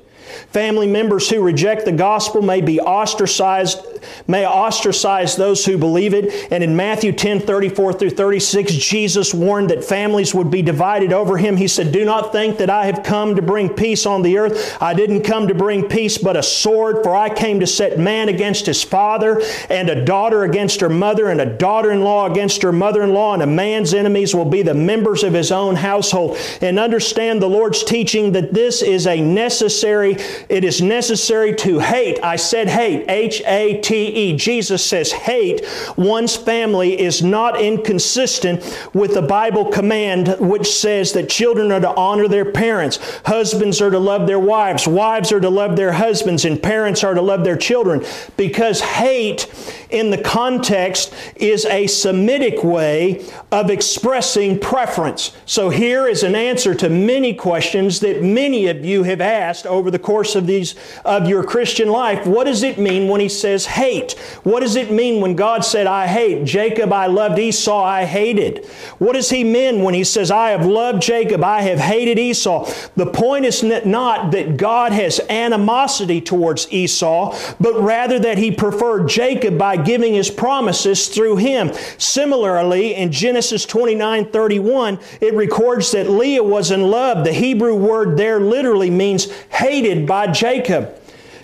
Family 0.52 0.88
members 0.88 1.30
who 1.30 1.42
reject 1.42 1.86
the 1.86 1.92
gospel 1.92 2.42
may 2.42 2.62
be 2.62 2.80
ostracized, 2.80 3.80
may 4.28 4.46
ostracize 4.46 5.36
those 5.36 5.66
who 5.66 5.78
believe 5.78 6.14
it. 6.14 6.52
And 6.52 6.64
in 6.64 6.76
Matthew 6.76 7.12
10 7.12 7.42
34 7.42 7.94
through 7.94 8.10
36, 8.12 8.74
Jesus 8.74 9.34
warned 9.34 9.70
that 9.70 9.84
families 9.84 10.34
would 10.34 10.52
be 10.52 10.62
divided 10.62 11.14
over 11.14 11.38
him. 11.38 11.58
He 11.58 11.68
said, 11.68 11.92
Do 11.92 12.06
not 12.06 12.32
think 12.32 12.58
that 12.58 12.70
I 12.70 12.86
have 12.86 13.04
come 13.04 13.36
to 13.36 13.42
bring 13.42 13.70
peace 13.70 14.06
on 14.06 14.22
the 14.22 14.38
earth. 14.38 14.78
I 14.82 14.94
didn't 14.94 15.24
come 15.24 15.48
to 15.48 15.56
bring 15.56 15.88
peace, 15.88 16.18
but 16.18 16.38
a 16.38 16.44
sword, 16.44 17.04
for 17.04 17.16
I 17.16 17.34
came 17.34 17.60
to 17.60 17.68
set 17.68 18.00
man 18.00 18.30
against 18.30 18.66
his 18.66 18.84
father, 18.84 19.42
and 19.70 19.90
a 19.90 20.06
daughter 20.06 20.44
against 20.44 20.82
her 20.82 20.90
mother, 20.90 21.30
and 21.30 21.42
a 21.42 21.46
daughter 21.46 21.92
in 21.92 22.02
law 22.02 22.30
against 22.30 22.62
her 22.62 22.72
mother 22.72 23.04
in 23.04 23.14
law, 23.14 23.34
and 23.34 23.44
a 23.44 23.48
man's 23.48 23.94
enemies 23.94 24.36
will 24.36 24.46
be 24.46 24.62
the 24.62 24.74
members 24.74 25.24
of 25.24 25.34
his 25.34 25.52
own 25.52 25.76
household. 25.76 26.38
And 26.62 26.80
understand 26.80 27.42
the 27.42 27.50
Lord's 27.50 27.84
teaching 27.84 28.32
that 28.34 28.54
this 28.54 28.82
is 28.82 29.08
a 29.08 29.22
necessary 29.22 30.18
it 30.50 30.64
is 30.64 30.82
necessary 30.82 31.56
to 31.56 31.80
hate. 31.80 32.20
I 32.24 32.36
said 32.36 32.68
hate, 32.70 33.06
H 33.10 33.42
A 33.46 33.80
T 33.82 34.08
E. 34.08 34.36
Jesus 34.36 34.86
says 34.86 35.12
hate 35.12 35.66
one's 35.96 36.36
family 36.36 37.00
is 37.00 37.22
not 37.22 37.60
inconsistent 37.60 38.62
with 38.94 39.14
the 39.14 39.22
Bible 39.22 39.66
command 39.66 40.36
which 40.40 40.68
says 40.68 41.14
that 41.14 41.30
children 41.30 41.72
are 41.72 41.80
to 41.80 41.96
honor 41.96 42.28
their 42.28 42.52
parents, 42.52 43.00
husbands 43.26 43.82
are 43.82 43.90
to 43.90 44.00
love 44.00 44.28
their 44.28 44.40
wives, 44.40 44.88
wives 44.88 45.32
are 45.32 45.40
to 45.40 45.50
love 45.50 45.76
their 45.76 45.92
husbands, 45.92 46.46
and 46.46 46.62
parents 46.62 47.04
are 47.04 47.14
to 47.14 47.22
love 47.22 47.44
their 47.44 47.58
children. 47.58 48.04
Because 48.38 48.82
hate 48.82 49.48
in 49.90 50.12
the 50.12 50.22
context 50.22 51.14
is 51.36 51.66
a 51.66 51.88
Semitic 51.88 52.64
way 52.64 53.26
of 53.52 53.70
expressing 53.70 54.60
preference. 54.60 55.36
So 55.46 55.70
here 55.70 56.08
is 56.08 56.24
an 56.24 56.36
answer 56.36 56.76
to 56.76 56.90
many 56.90 57.34
questions 57.34 58.00
that 58.02 58.22
many 58.22 58.68
of 58.68 58.86
you 58.86 59.04
have 59.04 59.22
asked 59.22 59.66
over 59.66 59.90
the 59.90 60.00
course 60.00 60.36
of 60.36 60.46
these 60.46 60.76
of 61.04 61.28
your 61.28 61.44
Christian 61.44 61.90
life. 61.90 62.28
What 62.28 62.46
does 62.46 62.64
it 62.64 62.78
mean 62.78 63.08
when 63.08 63.20
he 63.20 63.30
says 63.30 63.66
hate? 63.66 64.14
What 64.44 64.60
does 64.60 64.76
it 64.76 64.92
mean 64.92 65.22
when 65.22 65.36
God 65.36 65.66
said 65.66 65.88
I 65.88 66.08
hate 66.08 66.46
Jacob 66.46 66.94
I 66.94 67.08
loved 67.08 67.40
Esau 67.40 67.84
I 67.84 68.06
hated? 68.06 68.66
What 69.00 69.14
does 69.14 69.30
he 69.30 69.44
mean 69.44 69.82
when 69.82 69.94
he 69.94 70.04
says 70.04 70.30
I 70.30 70.50
have 70.52 70.66
loved 70.66 71.02
Jacob 71.02 71.44
I 71.44 71.62
have 71.62 71.80
hated 71.80 72.20
Esau? 72.20 72.72
The 72.96 73.08
point 73.08 73.46
is 73.46 73.64
not 73.64 74.32
that 74.32 74.58
God 74.58 74.92
has 74.92 75.20
animosity 75.30 76.22
towards 76.22 76.72
Esau, 76.72 77.36
but 77.60 77.80
rather 77.82 78.20
that 78.20 78.38
he 78.38 78.52
preferred 78.52 79.08
Jacob 79.08 79.58
by 79.58 79.79
giving 79.84 80.14
his 80.14 80.30
promises 80.30 81.08
through 81.08 81.38
him. 81.38 81.72
Similarly, 81.98 82.96
in 82.96 83.12
Genesis 83.12 83.66
29 83.66 84.32
31, 84.32 85.00
it 85.22 85.34
records 85.34 85.92
that 85.92 86.10
Leah 86.10 86.44
was 86.44 86.72
in 86.72 86.84
love. 86.84 87.24
The 87.24 87.34
Hebrew 87.34 87.76
word 87.76 88.18
there 88.18 88.40
literally 88.40 88.90
means 88.90 89.32
hated 89.50 90.08
by 90.08 90.28
Jacob. 90.28 90.96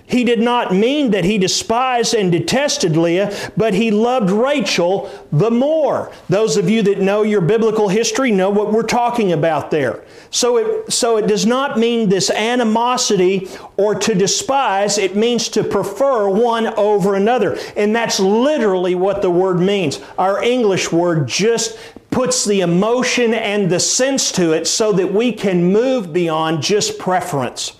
He 0.06 0.22
did 0.22 0.40
not 0.40 0.72
mean 0.72 1.10
that 1.10 1.24
he 1.24 1.36
despised 1.36 2.14
and 2.14 2.30
detested 2.30 2.96
Leah, 2.96 3.34
but 3.56 3.74
he 3.74 3.90
loved 3.90 4.30
Rachel 4.30 5.10
the 5.32 5.50
more. 5.50 6.12
Those 6.28 6.56
of 6.56 6.70
you 6.70 6.82
that 6.82 7.00
know 7.00 7.22
your 7.22 7.40
biblical 7.40 7.88
history 7.88 8.30
know 8.30 8.50
what 8.50 8.72
we're 8.72 8.84
talking 8.84 9.32
about 9.32 9.72
there. 9.72 10.04
So 10.30 10.58
it, 10.58 10.92
so 10.92 11.16
it 11.16 11.26
does 11.26 11.44
not 11.44 11.78
mean 11.78 12.08
this 12.08 12.30
animosity 12.30 13.48
or 13.76 13.96
to 13.96 14.14
despise, 14.14 14.96
it 14.96 15.16
means 15.16 15.48
to 15.50 15.64
prefer 15.64 16.28
one 16.28 16.68
over 16.74 17.16
another. 17.16 17.58
And 17.76 17.94
that's 17.94 18.20
literally 18.20 18.94
what 18.94 19.22
the 19.22 19.30
word 19.30 19.58
means. 19.58 20.00
Our 20.18 20.42
English 20.42 20.92
word 20.92 21.26
just 21.26 21.78
puts 22.10 22.44
the 22.44 22.60
emotion 22.60 23.34
and 23.34 23.68
the 23.68 23.80
sense 23.80 24.30
to 24.32 24.52
it 24.52 24.66
so 24.66 24.92
that 24.92 25.12
we 25.12 25.32
can 25.32 25.72
move 25.72 26.12
beyond 26.12 26.62
just 26.62 26.98
preference. 26.98 27.72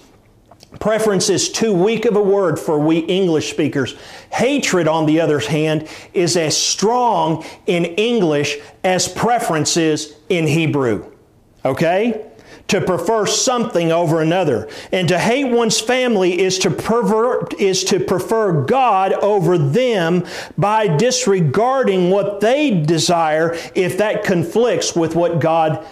Preference 0.80 1.30
is 1.30 1.50
too 1.50 1.72
weak 1.72 2.04
of 2.04 2.16
a 2.16 2.22
word 2.22 2.58
for 2.58 2.78
we 2.78 2.98
English 2.98 3.50
speakers. 3.50 3.96
Hatred, 4.32 4.88
on 4.88 5.06
the 5.06 5.20
other 5.20 5.38
hand, 5.38 5.88
is 6.12 6.36
as 6.36 6.56
strong 6.56 7.44
in 7.66 7.84
English 7.84 8.58
as 8.84 9.08
preference 9.08 9.76
is 9.76 10.16
in 10.28 10.46
Hebrew. 10.46 11.10
Okay? 11.64 12.26
To 12.68 12.80
prefer 12.80 13.26
something 13.26 13.92
over 13.92 14.20
another. 14.20 14.68
And 14.90 15.08
to 15.08 15.18
hate 15.18 15.52
one's 15.52 15.80
family 15.80 16.40
is 16.40 16.58
to 16.60 16.70
pervert, 16.70 17.54
is 17.54 17.84
to 17.84 18.00
prefer 18.00 18.64
God 18.64 19.12
over 19.12 19.56
them 19.56 20.26
by 20.58 20.88
disregarding 20.88 22.10
what 22.10 22.40
they 22.40 22.82
desire 22.82 23.56
if 23.74 23.98
that 23.98 24.24
conflicts 24.24 24.96
with 24.96 25.14
what 25.14 25.40
God 25.40 25.86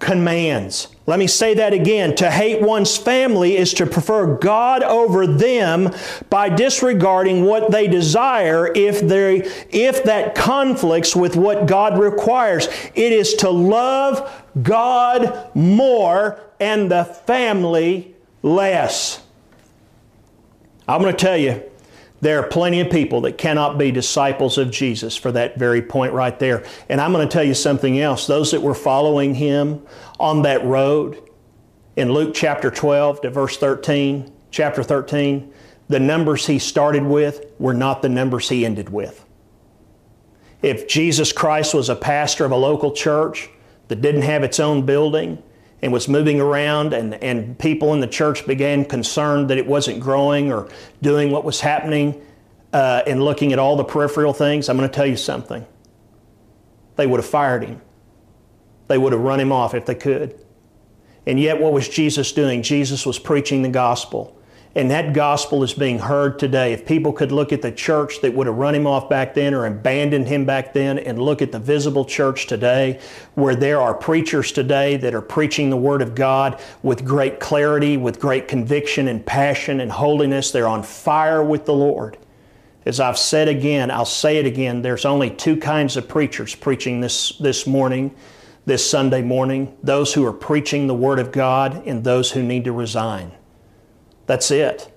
commands. 0.00 0.88
Let 1.06 1.18
me 1.18 1.26
say 1.26 1.54
that 1.54 1.72
again. 1.72 2.16
To 2.16 2.30
hate 2.30 2.62
one's 2.62 2.96
family 2.96 3.56
is 3.56 3.74
to 3.74 3.86
prefer 3.86 4.36
God 4.36 4.82
over 4.82 5.26
them 5.26 5.94
by 6.28 6.48
disregarding 6.48 7.44
what 7.44 7.70
they 7.70 7.86
desire 7.86 8.72
if, 8.74 9.00
they, 9.00 9.42
if 9.70 10.04
that 10.04 10.34
conflicts 10.34 11.14
with 11.14 11.36
what 11.36 11.66
God 11.66 11.98
requires. 11.98 12.66
It 12.94 13.12
is 13.12 13.34
to 13.34 13.50
love 13.50 14.44
God 14.60 15.54
more 15.54 16.40
and 16.58 16.90
the 16.90 17.04
family 17.04 18.14
less. 18.42 19.22
I'm 20.88 21.02
going 21.02 21.14
to 21.14 21.24
tell 21.24 21.36
you, 21.36 21.62
there 22.20 22.38
are 22.38 22.46
plenty 22.46 22.80
of 22.80 22.90
people 22.90 23.22
that 23.22 23.38
cannot 23.38 23.78
be 23.78 23.90
disciples 23.90 24.58
of 24.58 24.70
Jesus 24.70 25.16
for 25.16 25.32
that 25.32 25.58
very 25.58 25.80
point 25.80 26.12
right 26.12 26.38
there. 26.38 26.64
And 26.88 27.00
I'm 27.00 27.12
going 27.12 27.26
to 27.26 27.32
tell 27.32 27.44
you 27.44 27.54
something 27.54 27.98
else. 27.98 28.26
Those 28.26 28.50
that 28.50 28.60
were 28.60 28.74
following 28.74 29.34
him 29.34 29.86
on 30.18 30.42
that 30.42 30.64
road 30.64 31.30
in 31.96 32.12
Luke 32.12 32.34
chapter 32.34 32.70
12 32.70 33.22
to 33.22 33.30
verse 33.30 33.56
13, 33.56 34.30
chapter 34.50 34.82
13, 34.82 35.52
the 35.88 36.00
numbers 36.00 36.46
he 36.46 36.58
started 36.58 37.02
with 37.02 37.46
were 37.58 37.74
not 37.74 38.02
the 38.02 38.08
numbers 38.08 38.48
he 38.48 38.64
ended 38.64 38.90
with. 38.90 39.24
If 40.62 40.86
Jesus 40.86 41.32
Christ 41.32 41.74
was 41.74 41.88
a 41.88 41.96
pastor 41.96 42.44
of 42.44 42.52
a 42.52 42.56
local 42.56 42.92
church 42.92 43.48
that 43.88 44.02
didn't 44.02 44.22
have 44.22 44.44
its 44.44 44.60
own 44.60 44.84
building, 44.84 45.42
and 45.82 45.92
was 45.92 46.08
moving 46.08 46.40
around, 46.40 46.92
and, 46.92 47.14
and 47.14 47.58
people 47.58 47.94
in 47.94 48.00
the 48.00 48.06
church 48.06 48.46
began 48.46 48.84
concerned 48.84 49.48
that 49.50 49.58
it 49.58 49.66
wasn't 49.66 50.00
growing 50.00 50.52
or 50.52 50.68
doing 51.00 51.30
what 51.30 51.44
was 51.44 51.60
happening 51.60 52.20
uh, 52.72 53.02
and 53.06 53.22
looking 53.22 53.52
at 53.52 53.58
all 53.58 53.76
the 53.76 53.84
peripheral 53.84 54.32
things, 54.32 54.68
I'm 54.68 54.76
going 54.76 54.88
to 54.88 54.94
tell 54.94 55.06
you 55.06 55.16
something. 55.16 55.66
They 56.96 57.06
would 57.06 57.18
have 57.18 57.28
fired 57.28 57.64
him. 57.64 57.80
They 58.88 58.98
would 58.98 59.12
have 59.12 59.22
run 59.22 59.40
him 59.40 59.52
off 59.52 59.74
if 59.74 59.86
they 59.86 59.94
could. 59.94 60.38
And 61.26 61.38
yet, 61.38 61.60
what 61.60 61.72
was 61.72 61.88
Jesus 61.88 62.32
doing? 62.32 62.62
Jesus 62.62 63.04
was 63.04 63.18
preaching 63.18 63.62
the 63.62 63.68
gospel. 63.68 64.36
And 64.76 64.88
that 64.92 65.14
gospel 65.14 65.64
is 65.64 65.74
being 65.74 65.98
heard 65.98 66.38
today. 66.38 66.72
If 66.72 66.86
people 66.86 67.12
could 67.12 67.32
look 67.32 67.52
at 67.52 67.60
the 67.60 67.72
church 67.72 68.20
that 68.20 68.32
would 68.32 68.46
have 68.46 68.56
run 68.56 68.74
him 68.74 68.86
off 68.86 69.08
back 69.08 69.34
then 69.34 69.52
or 69.52 69.66
abandoned 69.66 70.28
him 70.28 70.44
back 70.44 70.72
then 70.72 71.00
and 71.00 71.20
look 71.20 71.42
at 71.42 71.50
the 71.50 71.58
visible 71.58 72.04
church 72.04 72.46
today, 72.46 73.00
where 73.34 73.56
there 73.56 73.80
are 73.80 73.92
preachers 73.92 74.52
today 74.52 74.96
that 74.98 75.12
are 75.12 75.20
preaching 75.20 75.70
the 75.70 75.76
Word 75.76 76.02
of 76.02 76.14
God 76.14 76.60
with 76.84 77.04
great 77.04 77.40
clarity, 77.40 77.96
with 77.96 78.20
great 78.20 78.46
conviction 78.46 79.08
and 79.08 79.26
passion 79.26 79.80
and 79.80 79.90
holiness, 79.90 80.52
they're 80.52 80.68
on 80.68 80.84
fire 80.84 81.42
with 81.42 81.64
the 81.64 81.74
Lord. 81.74 82.16
As 82.86 83.00
I've 83.00 83.18
said 83.18 83.48
again, 83.48 83.90
I'll 83.90 84.04
say 84.04 84.36
it 84.36 84.46
again, 84.46 84.82
there's 84.82 85.04
only 85.04 85.30
two 85.30 85.56
kinds 85.56 85.96
of 85.96 86.06
preachers 86.06 86.54
preaching 86.54 87.00
this, 87.00 87.30
this 87.38 87.66
morning, 87.66 88.14
this 88.66 88.88
Sunday 88.88 89.20
morning 89.20 89.76
those 89.82 90.14
who 90.14 90.24
are 90.24 90.32
preaching 90.32 90.86
the 90.86 90.94
Word 90.94 91.18
of 91.18 91.32
God 91.32 91.84
and 91.86 92.04
those 92.04 92.30
who 92.30 92.42
need 92.44 92.64
to 92.64 92.72
resign. 92.72 93.32
That's 94.30 94.52
it. 94.52 94.88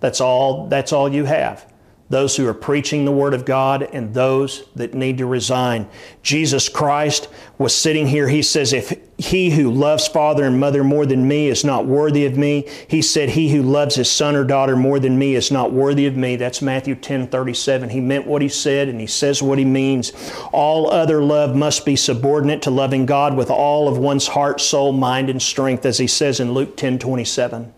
That's 0.00 0.22
all, 0.22 0.66
that's 0.68 0.90
all 0.90 1.06
you 1.06 1.26
have. 1.26 1.70
Those 2.08 2.34
who 2.34 2.48
are 2.48 2.54
preaching 2.54 3.04
the 3.04 3.12
Word 3.12 3.34
of 3.34 3.44
God 3.44 3.82
and 3.82 4.14
those 4.14 4.64
that 4.74 4.94
need 4.94 5.18
to 5.18 5.26
resign. 5.26 5.86
Jesus 6.22 6.70
Christ 6.70 7.28
was 7.58 7.74
sitting 7.74 8.06
here. 8.06 8.26
He 8.26 8.40
says, 8.40 8.72
If 8.72 8.98
he 9.18 9.50
who 9.50 9.70
loves 9.70 10.08
father 10.08 10.44
and 10.44 10.58
mother 10.58 10.82
more 10.82 11.04
than 11.04 11.28
me 11.28 11.48
is 11.48 11.62
not 11.62 11.84
worthy 11.84 12.24
of 12.24 12.38
me, 12.38 12.66
he 12.88 13.02
said, 13.02 13.28
He 13.28 13.50
who 13.50 13.60
loves 13.60 13.96
his 13.96 14.10
son 14.10 14.34
or 14.34 14.44
daughter 14.44 14.76
more 14.76 14.98
than 14.98 15.18
me 15.18 15.34
is 15.34 15.50
not 15.50 15.74
worthy 15.74 16.06
of 16.06 16.16
me. 16.16 16.36
That's 16.36 16.62
Matthew 16.62 16.94
10 16.94 17.26
37. 17.26 17.90
He 17.90 18.00
meant 18.00 18.26
what 18.26 18.40
he 18.40 18.48
said 18.48 18.88
and 18.88 18.98
he 18.98 19.06
says 19.06 19.42
what 19.42 19.58
he 19.58 19.66
means. 19.66 20.10
All 20.52 20.90
other 20.90 21.22
love 21.22 21.54
must 21.54 21.84
be 21.84 21.96
subordinate 21.96 22.62
to 22.62 22.70
loving 22.70 23.04
God 23.04 23.36
with 23.36 23.50
all 23.50 23.88
of 23.88 23.98
one's 23.98 24.28
heart, 24.28 24.58
soul, 24.58 24.92
mind, 24.92 25.28
and 25.28 25.42
strength, 25.42 25.84
as 25.84 25.98
he 25.98 26.06
says 26.06 26.40
in 26.40 26.54
Luke 26.54 26.78
10 26.78 26.98
27. 26.98 27.74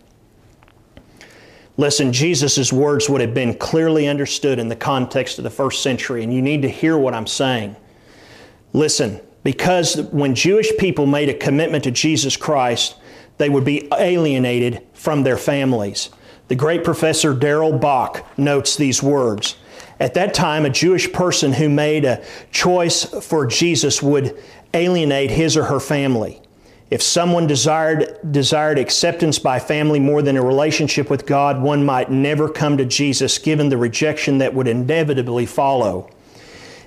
Listen, 1.75 2.13
Jesus' 2.13 2.71
words 2.71 3.09
would 3.09 3.21
have 3.21 3.33
been 3.33 3.55
clearly 3.55 4.07
understood 4.07 4.59
in 4.59 4.67
the 4.67 4.75
context 4.75 5.39
of 5.39 5.43
the 5.43 5.49
first 5.49 5.81
century, 5.81 6.23
and 6.23 6.33
you 6.33 6.41
need 6.41 6.61
to 6.61 6.69
hear 6.69 6.97
what 6.97 7.15
I'm 7.15 7.25
saying. 7.25 7.75
Listen, 8.73 9.19
because 9.43 9.99
when 10.11 10.35
Jewish 10.35 10.71
people 10.77 11.07
made 11.07 11.29
a 11.29 11.33
commitment 11.33 11.83
to 11.85 11.91
Jesus 11.91 12.37
Christ, 12.37 12.95
they 13.37 13.49
would 13.49 13.65
be 13.65 13.87
alienated 13.91 14.85
from 14.93 15.23
their 15.23 15.37
families. 15.37 16.09
The 16.47 16.55
great 16.55 16.83
professor 16.83 17.33
Darrell 17.33 17.77
Bock 17.77 18.25
notes 18.37 18.75
these 18.75 19.01
words. 19.01 19.55
At 19.99 20.13
that 20.13 20.33
time, 20.33 20.65
a 20.65 20.69
Jewish 20.69 21.11
person 21.11 21.53
who 21.53 21.69
made 21.69 22.05
a 22.05 22.23
choice 22.51 23.03
for 23.03 23.47
Jesus 23.47 24.03
would 24.03 24.37
alienate 24.73 25.31
his 25.31 25.57
or 25.57 25.63
her 25.63 25.79
family. 25.79 26.41
If 26.93 27.01
someone 27.01 27.47
desired, 27.47 28.19
desired 28.29 28.77
acceptance 28.77 29.39
by 29.39 29.57
family 29.57 29.99
more 29.99 30.21
than 30.21 30.37
a 30.37 30.43
relationship 30.43 31.09
with 31.09 31.25
God, 31.25 31.59
one 31.59 31.83
might 31.83 32.11
never 32.11 32.47
come 32.47 32.77
to 32.77 32.85
Jesus 32.85 33.39
given 33.39 33.69
the 33.69 33.77
rejection 33.77 34.37
that 34.37 34.53
would 34.53 34.67
inevitably 34.67 35.47
follow. 35.47 36.11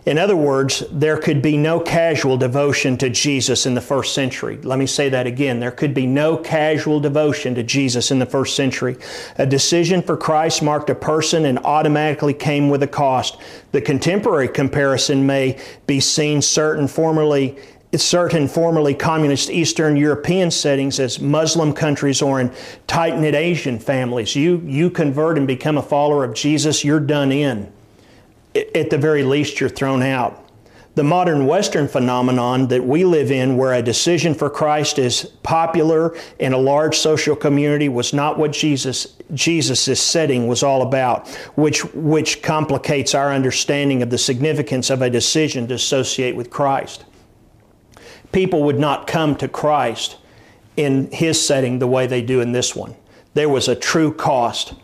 In 0.05 0.17
other 0.17 0.37
words, 0.37 0.85
there 0.93 1.19
could 1.19 1.43
be 1.43 1.57
no 1.57 1.81
casual 1.81 2.37
devotion 2.37 2.97
to 2.99 3.11
Jesus 3.11 3.67
in 3.67 3.75
the 3.75 3.81
first 3.81 4.15
century. 4.15 4.59
Let 4.59 4.79
me 4.79 4.87
say 4.87 5.09
that 5.09 5.27
again. 5.27 5.59
There 5.59 5.73
could 5.73 5.93
be 5.93 6.07
no 6.07 6.37
casual 6.37 7.01
devotion 7.01 7.57
to 7.57 7.65
Jesus 7.65 8.13
in 8.13 8.21
the 8.21 8.27
first 8.27 8.55
century. 8.55 8.99
A 9.39 9.47
decision 9.47 10.03
for 10.03 10.17
Christ 10.17 10.63
marked 10.63 10.89
a 10.89 10.95
person 10.95 11.47
and 11.47 11.59
automatically 11.59 12.33
came 12.33 12.71
with 12.71 12.85
a 12.85 12.87
cost. 12.87 13.39
The 13.73 13.83
contemporary 13.83 14.47
comparison 14.47 15.27
may 15.27 15.59
be 15.89 15.99
seen 15.99 16.41
certain 16.41 16.87
formerly 16.87 17.59
certain 17.99 18.49
formerly 18.49 18.95
communist 18.95 19.51
Eastern 19.51 19.97
European 19.97 20.51
settings 20.51 20.99
as 21.01 21.21
Muslim 21.21 21.73
countries 21.73 22.23
or 22.23 22.41
in 22.41 22.53
tight 22.87 23.19
knit 23.19 23.35
Asian 23.35 23.79
families. 23.79 24.35
You, 24.35 24.63
you 24.65 24.91
convert 24.91 25.39
and 25.39 25.47
become 25.47 25.79
a 25.79 25.83
follower 25.83 26.25
of 26.25 26.35
Jesus, 26.35 26.85
you're 26.85 27.01
done 27.01 27.33
in. 27.33 27.73
At 28.75 28.91
the 28.91 28.99
very 28.99 29.23
least, 29.23 29.61
you're 29.61 29.69
thrown 29.69 30.03
out. 30.03 30.43
The 30.97 31.05
modern 31.05 31.47
Western 31.47 31.89
phenomenon 31.89 32.69
that 32.69 32.83
we 32.83 33.05
live 33.05 33.31
in, 33.31 33.59
where 33.59 33.75
a 33.75 33.83
decision 33.83 34.33
for 34.33 34.49
Christ 34.49 34.99
is 34.99 35.27
popular 35.43 36.17
in 36.39 36.55
a 36.55 36.59
large 36.59 36.97
social 36.97 37.37
community, 37.37 37.91
was 37.91 38.15
not 38.15 38.39
what 38.39 38.53
Jesus 38.53 39.17
Jesus' 39.35 40.01
setting 40.01 40.47
was 40.47 40.63
all 40.63 40.83
about, 40.83 41.29
which 41.57 41.85
which 41.95 42.43
complicates 42.43 43.15
our 43.15 43.33
understanding 43.33 44.03
of 44.03 44.09
the 44.09 44.17
significance 44.19 44.89
of 44.89 45.03
a 45.03 45.11
decision 45.11 45.67
to 45.69 45.75
associate 45.75 46.35
with 46.35 46.49
Christ. 46.49 47.05
People 48.33 48.63
would 48.65 48.79
not 48.79 49.07
come 49.07 49.37
to 49.37 49.49
Christ 49.49 50.17
in 50.77 51.11
his 51.11 51.45
setting 51.45 51.79
the 51.79 51.87
way 51.87 52.07
they 52.07 52.23
do 52.23 52.41
in 52.41 52.53
this 52.53 52.77
one. 52.77 52.95
There 53.35 53.49
was 53.49 53.69
a 53.69 53.75
true 53.75 54.13
cost 54.13 54.75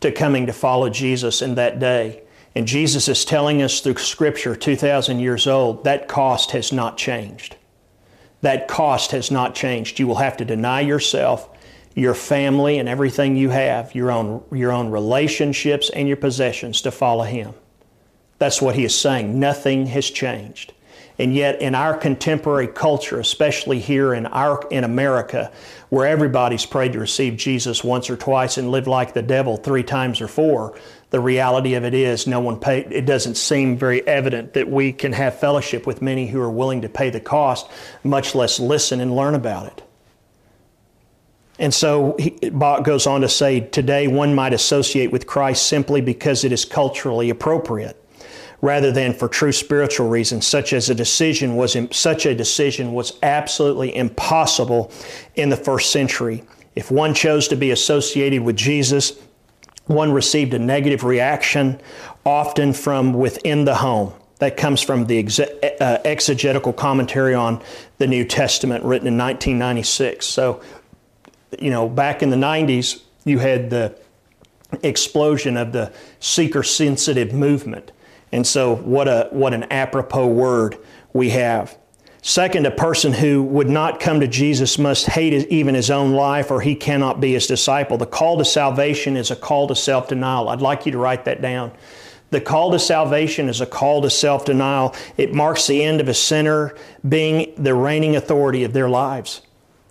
to 0.00 0.12
coming 0.12 0.46
to 0.46 0.52
follow 0.52 0.88
Jesus 0.90 1.42
in 1.42 1.54
that 1.54 1.78
day. 1.78 2.22
And 2.54 2.66
Jesus 2.66 3.08
is 3.08 3.24
telling 3.24 3.62
us 3.62 3.80
through 3.80 3.96
Scripture, 3.96 4.54
2,000 4.54 5.18
years 5.20 5.46
old, 5.46 5.84
that 5.84 6.08
cost 6.08 6.50
has 6.50 6.72
not 6.72 6.98
changed. 6.98 7.56
That 8.42 8.68
cost 8.68 9.12
has 9.12 9.30
not 9.30 9.54
changed. 9.54 9.98
You 9.98 10.06
will 10.06 10.16
have 10.16 10.36
to 10.38 10.44
deny 10.44 10.80
yourself, 10.80 11.48
your 11.94 12.14
family, 12.14 12.78
and 12.78 12.88
everything 12.88 13.36
you 13.36 13.50
have, 13.50 13.94
your 13.94 14.10
own, 14.10 14.42
your 14.52 14.72
own 14.72 14.90
relationships 14.90 15.88
and 15.90 16.08
your 16.08 16.16
possessions 16.16 16.82
to 16.82 16.90
follow 16.90 17.24
Him. 17.24 17.54
That's 18.38 18.60
what 18.60 18.74
He 18.74 18.84
is 18.84 18.98
saying. 18.98 19.38
Nothing 19.38 19.86
has 19.86 20.10
changed. 20.10 20.74
And 21.22 21.32
yet, 21.36 21.62
in 21.62 21.76
our 21.76 21.96
contemporary 21.96 22.66
culture, 22.66 23.20
especially 23.20 23.78
here 23.78 24.12
in, 24.12 24.26
our, 24.26 24.66
in 24.72 24.82
America, 24.82 25.52
where 25.88 26.04
everybody's 26.04 26.66
prayed 26.66 26.94
to 26.94 26.98
receive 26.98 27.36
Jesus 27.36 27.84
once 27.84 28.10
or 28.10 28.16
twice 28.16 28.58
and 28.58 28.72
live 28.72 28.88
like 28.88 29.14
the 29.14 29.22
devil 29.22 29.56
three 29.56 29.84
times 29.84 30.20
or 30.20 30.26
four, 30.26 30.76
the 31.10 31.20
reality 31.20 31.74
of 31.74 31.84
it 31.84 31.94
is 31.94 32.26
no 32.26 32.40
one 32.40 32.58
pay, 32.58 32.80
it 32.80 33.06
doesn't 33.06 33.36
seem 33.36 33.78
very 33.78 34.04
evident 34.04 34.54
that 34.54 34.68
we 34.68 34.92
can 34.92 35.12
have 35.12 35.38
fellowship 35.38 35.86
with 35.86 36.02
many 36.02 36.26
who 36.26 36.40
are 36.40 36.50
willing 36.50 36.82
to 36.82 36.88
pay 36.88 37.08
the 37.08 37.20
cost, 37.20 37.70
much 38.02 38.34
less 38.34 38.58
listen 38.58 39.00
and 39.00 39.14
learn 39.14 39.36
about 39.36 39.68
it. 39.68 39.80
And 41.60 41.72
so 41.72 42.16
he, 42.18 42.30
Bock 42.50 42.82
goes 42.82 43.06
on 43.06 43.20
to 43.20 43.28
say 43.28 43.60
today 43.60 44.08
one 44.08 44.34
might 44.34 44.54
associate 44.54 45.12
with 45.12 45.28
Christ 45.28 45.68
simply 45.68 46.00
because 46.00 46.42
it 46.42 46.50
is 46.50 46.64
culturally 46.64 47.30
appropriate 47.30 48.01
rather 48.62 48.92
than 48.92 49.12
for 49.12 49.28
true 49.28 49.52
spiritual 49.52 50.08
reasons 50.08 50.46
such 50.46 50.72
as 50.72 50.88
a 50.88 50.94
decision 50.94 51.56
was 51.56 51.76
such 51.90 52.24
a 52.24 52.34
decision 52.34 52.94
was 52.94 53.18
absolutely 53.22 53.94
impossible 53.94 54.90
in 55.34 55.50
the 55.50 55.56
first 55.56 55.90
century. 55.90 56.42
If 56.74 56.90
one 56.90 57.12
chose 57.12 57.48
to 57.48 57.56
be 57.56 57.72
associated 57.72 58.42
with 58.42 58.56
Jesus 58.56 59.12
one 59.86 60.12
received 60.12 60.54
a 60.54 60.58
negative 60.58 61.02
reaction 61.02 61.80
often 62.24 62.72
from 62.72 63.12
within 63.12 63.64
the 63.64 63.74
home. 63.74 64.12
That 64.38 64.56
comes 64.56 64.80
from 64.80 65.06
the 65.06 65.18
uh, 65.80 65.98
exegetical 66.04 66.72
commentary 66.72 67.34
on 67.34 67.60
the 67.98 68.06
New 68.06 68.24
Testament 68.24 68.84
written 68.84 69.08
in 69.08 69.18
1996 69.18 70.24
so 70.24 70.60
you 71.60 71.70
know 71.70 71.88
back 71.88 72.22
in 72.22 72.30
the 72.30 72.36
90s 72.36 73.02
you 73.24 73.38
had 73.38 73.70
the 73.70 73.96
explosion 74.82 75.56
of 75.56 75.72
the 75.72 75.92
seeker 76.18 76.62
sensitive 76.62 77.32
movement 77.32 77.92
and 78.32 78.46
so, 78.46 78.76
what, 78.76 79.08
a, 79.08 79.28
what 79.30 79.52
an 79.52 79.64
apropos 79.70 80.26
word 80.26 80.78
we 81.12 81.30
have. 81.30 81.76
Second, 82.24 82.66
a 82.66 82.70
person 82.70 83.12
who 83.12 83.42
would 83.42 83.68
not 83.68 83.98
come 83.98 84.20
to 84.20 84.28
Jesus 84.28 84.78
must 84.78 85.06
hate 85.06 85.32
even 85.48 85.74
his 85.74 85.90
own 85.90 86.12
life 86.12 86.50
or 86.50 86.60
he 86.60 86.74
cannot 86.74 87.20
be 87.20 87.32
his 87.32 87.48
disciple. 87.48 87.98
The 87.98 88.06
call 88.06 88.38
to 88.38 88.44
salvation 88.44 89.16
is 89.16 89.30
a 89.32 89.36
call 89.36 89.66
to 89.68 89.74
self 89.74 90.08
denial. 90.08 90.48
I'd 90.48 90.62
like 90.62 90.86
you 90.86 90.92
to 90.92 90.98
write 90.98 91.24
that 91.24 91.42
down. 91.42 91.72
The 92.30 92.40
call 92.40 92.70
to 92.70 92.78
salvation 92.78 93.48
is 93.48 93.60
a 93.60 93.66
call 93.66 94.02
to 94.02 94.10
self 94.10 94.44
denial. 94.44 94.94
It 95.16 95.34
marks 95.34 95.66
the 95.66 95.82
end 95.82 96.00
of 96.00 96.08
a 96.08 96.14
sinner 96.14 96.76
being 97.06 97.52
the 97.58 97.74
reigning 97.74 98.16
authority 98.16 98.64
of 98.64 98.72
their 98.72 98.88
lives. 98.88 99.42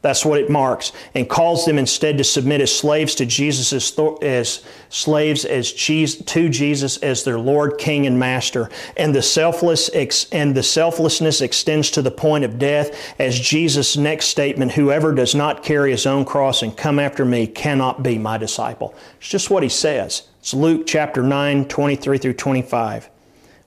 That's 0.01 0.25
what 0.25 0.39
it 0.39 0.49
marks, 0.49 0.91
and 1.13 1.29
calls 1.29 1.65
them 1.65 1.77
instead 1.77 2.17
to 2.17 2.23
submit 2.23 2.59
as 2.59 2.75
slaves 2.75 3.13
to 3.15 3.25
Jesus 3.25 3.71
as, 3.71 3.93
as 4.23 4.63
slaves 4.89 5.45
as 5.45 5.71
to 5.71 6.49
Jesus 6.49 6.97
as 6.97 7.23
their 7.23 7.39
Lord, 7.39 7.77
King, 7.77 8.07
and 8.07 8.17
Master. 8.17 8.69
And 8.97 9.13
the 9.13 9.21
selfless 9.21 9.91
ex, 9.93 10.25
and 10.31 10.55
the 10.55 10.63
selflessness 10.63 11.41
extends 11.41 11.91
to 11.91 12.01
the 12.01 12.09
point 12.09 12.43
of 12.43 12.57
death, 12.57 13.13
as 13.19 13.39
Jesus' 13.39 13.95
next 13.95 14.25
statement: 14.25 14.71
"Whoever 14.71 15.13
does 15.13 15.35
not 15.35 15.61
carry 15.61 15.91
his 15.91 16.07
own 16.07 16.25
cross 16.25 16.63
and 16.63 16.75
come 16.75 16.97
after 16.97 17.23
me 17.23 17.45
cannot 17.45 18.01
be 18.01 18.17
my 18.17 18.39
disciple." 18.39 18.95
It's 19.19 19.29
just 19.29 19.51
what 19.51 19.61
he 19.61 19.69
says. 19.69 20.23
It's 20.39 20.55
Luke 20.55 20.87
chapter 20.87 21.21
9, 21.21 21.65
23 21.65 22.17
through 22.17 22.33
25. 22.33 23.07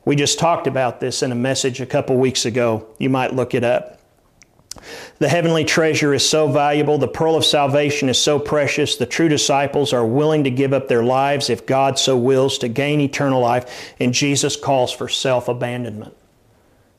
We 0.04 0.16
just 0.16 0.40
talked 0.40 0.66
about 0.66 0.98
this 0.98 1.22
in 1.22 1.30
a 1.30 1.36
message 1.36 1.80
a 1.80 1.86
couple 1.86 2.16
weeks 2.16 2.44
ago. 2.44 2.86
You 2.98 3.08
might 3.08 3.34
look 3.34 3.54
it 3.54 3.62
up. 3.62 4.00
The 5.18 5.29
heavenly 5.29 5.64
treasure 5.64 6.12
is 6.12 6.29
so 6.29 6.48
valuable. 6.48 6.98
The 6.98 7.07
pearl 7.07 7.37
of 7.37 7.44
salvation 7.44 8.09
is 8.09 8.20
so 8.20 8.38
precious. 8.38 8.96
The 8.96 9.07
true 9.07 9.29
disciples 9.29 9.92
are 9.92 10.05
willing 10.05 10.44
to 10.44 10.50
give 10.50 10.72
up 10.72 10.88
their 10.88 11.05
lives, 11.05 11.50
if 11.50 11.66
God 11.66 11.98
so 11.98 12.16
wills, 12.16 12.59
to 12.59 12.68
gain 12.68 13.00
eternal 13.00 13.40
life. 13.40 13.94
And 14.00 14.12
Jesus 14.12 14.57
calls 14.57 14.92
for 14.92 15.09
self 15.09 15.48
abandonment. 15.48 16.16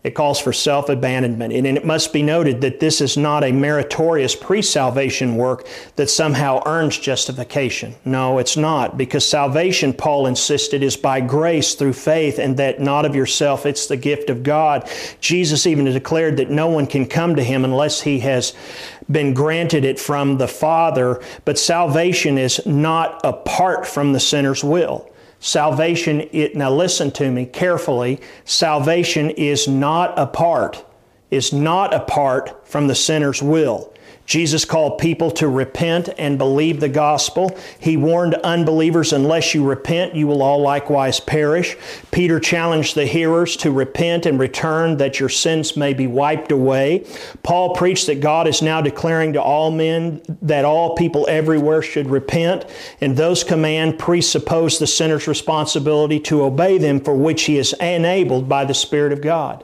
It 0.05 0.13
calls 0.13 0.39
for 0.39 0.53
self 0.53 0.87
abandonment. 0.89 1.51
And 1.51 1.65
it 1.65 1.83
must 1.83 2.13
be 2.13 2.21
noted 2.21 2.61
that 2.61 2.79
this 2.79 3.01
is 3.01 3.17
not 3.17 3.43
a 3.43 3.51
meritorious 3.51 4.35
pre 4.35 4.61
salvation 4.61 5.35
work 5.35 5.67
that 5.95 6.11
somehow 6.11 6.61
earns 6.67 6.99
justification. 6.99 7.95
No, 8.05 8.37
it's 8.37 8.55
not, 8.55 8.99
because 8.99 9.27
salvation, 9.27 9.93
Paul 9.93 10.27
insisted, 10.27 10.83
is 10.83 10.95
by 10.95 11.21
grace 11.21 11.73
through 11.73 11.93
faith 11.93 12.37
and 12.37 12.55
that 12.57 12.79
not 12.79 13.05
of 13.05 13.15
yourself, 13.15 13.65
it's 13.65 13.87
the 13.87 13.97
gift 13.97 14.29
of 14.29 14.43
God. 14.43 14.87
Jesus 15.21 15.65
even 15.65 15.85
declared 15.85 16.37
that 16.37 16.51
no 16.51 16.67
one 16.67 16.85
can 16.85 17.07
come 17.07 17.35
to 17.35 17.43
him 17.43 17.65
unless 17.65 18.01
he 18.01 18.19
has 18.19 18.53
been 19.11 19.33
granted 19.33 19.83
it 19.83 19.99
from 19.99 20.37
the 20.37 20.47
Father. 20.47 21.19
But 21.45 21.57
salvation 21.57 22.37
is 22.37 22.63
not 22.63 23.21
apart 23.23 23.87
from 23.87 24.13
the 24.13 24.19
sinner's 24.19 24.63
will. 24.63 25.09
Salvation, 25.45 26.27
it, 26.31 26.55
now 26.55 26.71
listen 26.71 27.11
to 27.11 27.29
me 27.29 27.45
carefully. 27.45 28.19
Salvation 28.45 29.29
is 29.29 29.67
not 29.67 30.17
apart, 30.17 30.83
is 31.29 31.53
not 31.53 31.93
apart 31.93 32.67
from 32.67 32.87
the 32.87 32.95
sinner's 32.95 33.43
will. 33.43 33.93
Jesus 34.25 34.65
called 34.65 34.97
people 34.97 35.29
to 35.31 35.47
repent 35.47 36.09
and 36.17 36.37
believe 36.37 36.79
the 36.79 36.89
gospel. 36.89 37.55
He 37.79 37.95
warned 37.95 38.33
unbelievers, 38.35 39.13
unless 39.13 39.53
you 39.53 39.63
repent, 39.63 40.15
you 40.15 40.25
will 40.25 40.41
all 40.41 40.61
likewise 40.61 41.19
perish. 41.19 41.77
Peter 42.11 42.39
challenged 42.39 42.95
the 42.95 43.05
hearers 43.05 43.55
to 43.57 43.71
repent 43.71 44.25
and 44.25 44.39
return 44.39 44.97
that 44.97 45.19
your 45.19 45.29
sins 45.29 45.77
may 45.77 45.93
be 45.93 46.07
wiped 46.07 46.51
away. 46.51 47.05
Paul 47.43 47.75
preached 47.75 48.07
that 48.07 48.19
God 48.19 48.47
is 48.47 48.63
now 48.63 48.81
declaring 48.81 49.33
to 49.33 49.41
all 49.41 49.69
men 49.69 50.21
that 50.41 50.65
all 50.65 50.95
people 50.95 51.27
everywhere 51.29 51.83
should 51.83 52.09
repent, 52.09 52.65
and 53.01 53.15
those 53.15 53.43
commands 53.43 53.95
presuppose 53.99 54.79
the 54.79 54.87
sinner's 54.87 55.27
responsibility 55.27 56.19
to 56.21 56.43
obey 56.43 56.79
them, 56.79 56.99
for 56.99 57.15
which 57.15 57.43
he 57.43 57.57
is 57.57 57.73
enabled 57.73 58.49
by 58.49 58.65
the 58.65 58.73
Spirit 58.73 59.13
of 59.13 59.21
God. 59.21 59.63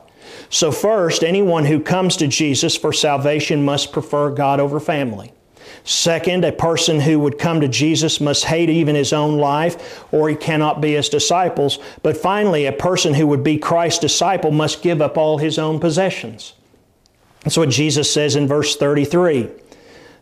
So, 0.51 0.69
first, 0.69 1.23
anyone 1.23 1.63
who 1.63 1.79
comes 1.79 2.17
to 2.17 2.27
Jesus 2.27 2.75
for 2.75 2.91
salvation 2.91 3.63
must 3.63 3.93
prefer 3.93 4.29
God 4.29 4.59
over 4.59 4.81
family. 4.81 5.31
Second, 5.85 6.43
a 6.43 6.51
person 6.51 6.99
who 6.99 7.19
would 7.19 7.39
come 7.39 7.61
to 7.61 7.69
Jesus 7.69 8.19
must 8.19 8.43
hate 8.43 8.69
even 8.69 8.93
his 8.93 9.13
own 9.13 9.37
life, 9.37 10.03
or 10.11 10.27
he 10.27 10.35
cannot 10.35 10.81
be 10.81 10.93
his 10.93 11.07
disciples. 11.07 11.79
But 12.03 12.17
finally, 12.17 12.65
a 12.65 12.73
person 12.73 13.13
who 13.13 13.27
would 13.27 13.45
be 13.45 13.57
Christ's 13.57 13.99
disciple 13.99 14.51
must 14.51 14.83
give 14.83 15.01
up 15.01 15.17
all 15.17 15.37
his 15.37 15.57
own 15.57 15.79
possessions. 15.79 16.53
That's 17.43 17.57
what 17.57 17.69
Jesus 17.69 18.11
says 18.13 18.35
in 18.35 18.45
verse 18.45 18.75
33. 18.75 19.49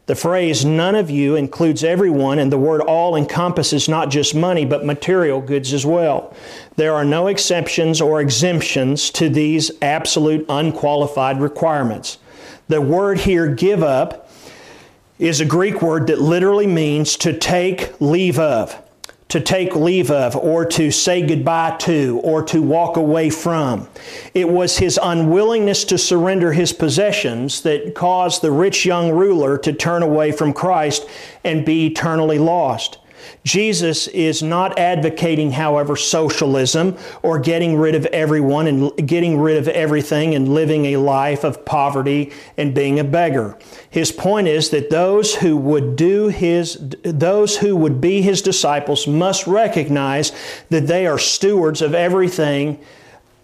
The 0.09 0.15
phrase 0.15 0.65
none 0.65 0.95
of 0.95 1.11
you 1.11 1.35
includes 1.35 1.83
everyone, 1.83 2.39
and 2.39 2.51
the 2.51 2.57
word 2.57 2.81
all 2.81 3.15
encompasses 3.15 3.87
not 3.87 4.09
just 4.09 4.33
money, 4.33 4.65
but 4.65 4.83
material 4.83 5.39
goods 5.39 5.71
as 5.71 5.85
well. 5.85 6.33
There 6.77 6.95
are 6.95 7.05
no 7.05 7.27
exceptions 7.27 8.01
or 8.01 8.19
exemptions 8.19 9.11
to 9.11 9.29
these 9.29 9.69
absolute 9.83 10.47
unqualified 10.49 11.39
requirements. 11.39 12.17
The 12.69 12.81
word 12.81 13.19
here, 13.19 13.53
give 13.53 13.83
up, 13.83 14.31
is 15.19 15.41
a 15.41 15.45
Greek 15.45 15.83
word 15.83 16.07
that 16.07 16.19
literally 16.19 16.65
means 16.65 17.15
to 17.17 17.37
take 17.37 18.01
leave 18.01 18.39
of 18.39 18.81
to 19.29 19.39
take 19.39 19.75
leave 19.75 20.09
of, 20.09 20.35
or 20.35 20.65
to 20.65 20.89
say 20.89 21.25
goodbye 21.25 21.75
to, 21.77 22.19
or 22.23 22.43
to 22.43 22.61
walk 22.61 22.97
away 22.97 23.29
from. 23.29 23.87
It 24.33 24.49
was 24.49 24.79
his 24.79 24.99
unwillingness 25.01 25.85
to 25.85 25.97
surrender 25.97 26.51
his 26.51 26.73
possessions 26.73 27.61
that 27.61 27.93
caused 27.93 28.41
the 28.41 28.51
rich 28.51 28.85
young 28.85 29.11
ruler 29.11 29.57
to 29.59 29.71
turn 29.71 30.01
away 30.01 30.31
from 30.31 30.51
Christ 30.51 31.07
and 31.43 31.63
be 31.63 31.85
eternally 31.85 32.39
lost. 32.39 32.97
Jesus 33.43 34.07
is 34.07 34.43
not 34.43 34.77
advocating, 34.77 35.51
however, 35.51 35.95
socialism 35.95 36.97
or 37.21 37.39
getting 37.39 37.77
rid 37.77 37.95
of 37.95 38.05
everyone 38.07 38.67
and 38.67 39.07
getting 39.07 39.39
rid 39.39 39.57
of 39.57 39.67
everything 39.67 40.35
and 40.35 40.53
living 40.53 40.87
a 40.87 40.97
life 40.97 41.43
of 41.43 41.65
poverty 41.65 42.31
and 42.57 42.73
being 42.73 42.99
a 42.99 43.03
beggar. 43.03 43.57
His 43.89 44.11
point 44.11 44.47
is 44.47 44.69
that 44.69 44.89
those 44.89 45.35
who 45.35 45.57
would 45.57 45.95
do 45.95 46.27
his 46.27 46.77
those 47.03 47.57
who 47.57 47.75
would 47.75 47.99
be 47.99 48.21
his 48.21 48.41
disciples 48.41 49.07
must 49.07 49.47
recognize 49.47 50.31
that 50.69 50.87
they 50.87 51.07
are 51.07 51.19
stewards 51.19 51.81
of 51.81 51.93
everything 51.93 52.79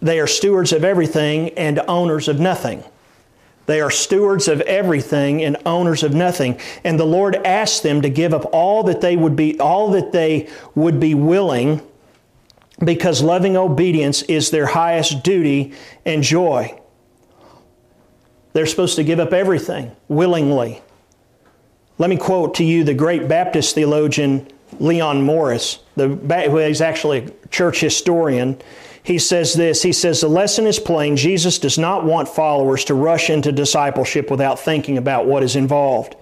they 0.02 0.20
are 0.20 0.28
stewards 0.28 0.72
of 0.72 0.84
everything 0.84 1.50
and 1.58 1.80
owners 1.88 2.28
of 2.28 2.40
nothing. 2.40 2.84
They 3.66 3.82
are 3.82 3.90
stewards 3.90 4.48
of 4.48 4.62
everything 4.62 5.44
and 5.44 5.58
owners 5.66 6.04
of 6.04 6.14
nothing. 6.14 6.60
And 6.84 7.00
the 7.00 7.06
Lord 7.06 7.36
asked 7.36 7.84
them 7.84 8.02
to 8.02 8.10
give 8.10 8.34
up 8.34 8.46
all 8.52 8.84
that 8.84 9.02
they 9.02 9.16
would 9.16 9.36
be 9.36 9.60
all 9.60 9.92
that 9.92 10.12
they 10.12 10.50
would 10.76 11.00
be 11.00 11.16
willing 11.16 11.82
because 12.84 13.22
loving 13.22 13.58
obedience 13.58 14.22
is 14.24 14.52
their 14.52 14.68
highest 14.68 15.24
duty 15.24 15.74
and 16.06 16.22
joy. 16.22 16.80
They're 18.54 18.66
supposed 18.66 18.96
to 18.98 19.04
give 19.04 19.20
up 19.20 19.34
everything 19.34 19.96
willingly. 20.08 20.82
Let 21.98 22.10
me 22.10 22.18
quote 22.18 22.56
to 22.56 22.64
you 22.64 22.84
the 22.84 22.94
great 22.94 23.28
Baptist 23.28 23.76
theologian 23.76 24.48
Leon 24.80 25.22
Morris, 25.22 25.80
the, 25.96 26.10
who 26.10 26.58
is 26.58 26.82
actually 26.82 27.20
a 27.20 27.48
church 27.48 27.80
historian 27.80 28.62
he 29.06 29.20
says 29.20 29.54
this 29.54 29.84
He 29.84 29.94
says, 29.94 30.20
The 30.20 30.28
lesson 30.28 30.66
is 30.66 30.80
plain. 30.80 31.16
Jesus 31.16 31.60
does 31.60 31.78
not 31.78 32.04
want 32.04 32.28
followers 32.28 32.84
to 32.86 32.96
rush 32.96 33.30
into 33.30 33.52
discipleship 33.52 34.32
without 34.32 34.60
thinking 34.60 34.98
about 34.98 35.28
what 35.28 35.44
is 35.44 35.56
involved. 35.56 36.16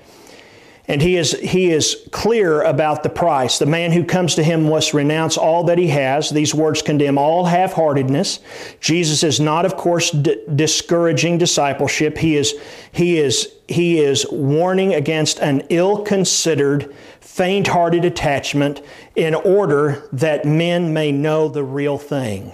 And 0.86 1.02
he 1.02 1.16
is, 1.16 1.32
he 1.32 1.72
is 1.72 2.06
clear 2.12 2.62
about 2.62 3.04
the 3.04 3.10
price. 3.10 3.58
The 3.58 3.66
man 3.66 3.94
who 3.94 4.04
comes 4.04 4.36
to 4.36 4.44
him 4.44 4.68
must 4.68 4.94
renounce 4.94 5.38
all 5.38 5.64
that 5.64 5.78
he 5.78 5.88
has. 5.88 6.30
These 6.30 6.54
words 6.54 6.82
condemn 6.82 7.18
all 7.18 7.46
half 7.46 7.72
heartedness. 7.72 8.40
Jesus 8.82 9.24
is 9.24 9.40
not, 9.40 9.64
of 9.64 9.78
course, 9.78 10.12
d- 10.12 10.44
discouraging 10.54 11.38
discipleship. 11.38 12.18
He 12.18 12.36
is, 12.36 12.54
he, 12.92 13.18
is, 13.18 13.50
he 13.70 14.02
is 14.02 14.28
warning 14.30 14.94
against 14.94 15.40
an 15.40 15.62
ill 15.70 16.02
considered, 16.02 16.94
faint 17.22 17.68
hearted 17.68 18.04
attachment 18.04 18.82
in 19.16 19.36
order 19.36 20.10
that 20.12 20.44
men 20.44 20.92
may 20.92 21.14
know 21.14 21.48
the 21.48 21.64
real 21.64 21.98
thing. 21.98 22.52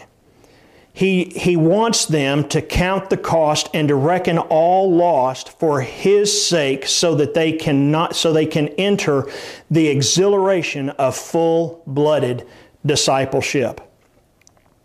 He, 0.94 1.26
he 1.26 1.56
wants 1.56 2.06
them 2.06 2.48
to 2.50 2.62
count 2.62 3.10
the 3.10 3.18
cost 3.18 3.70
and 3.74 3.88
to 3.88 3.96
reckon 3.96 4.38
all 4.38 4.94
lost 4.94 5.58
for 5.60 5.82
his 5.82 6.46
sake 6.46 6.88
so 6.88 7.16
that 7.16 7.34
they 7.34 7.54
cannot 7.54 8.16
so 8.16 8.34
they 8.34 8.46
can 8.46 8.70
enter 8.70 9.30
the 9.72 9.88
exhilaration 9.88 10.90
of 10.92 11.16
full-blooded 11.16 12.46
discipleship. 12.86 13.82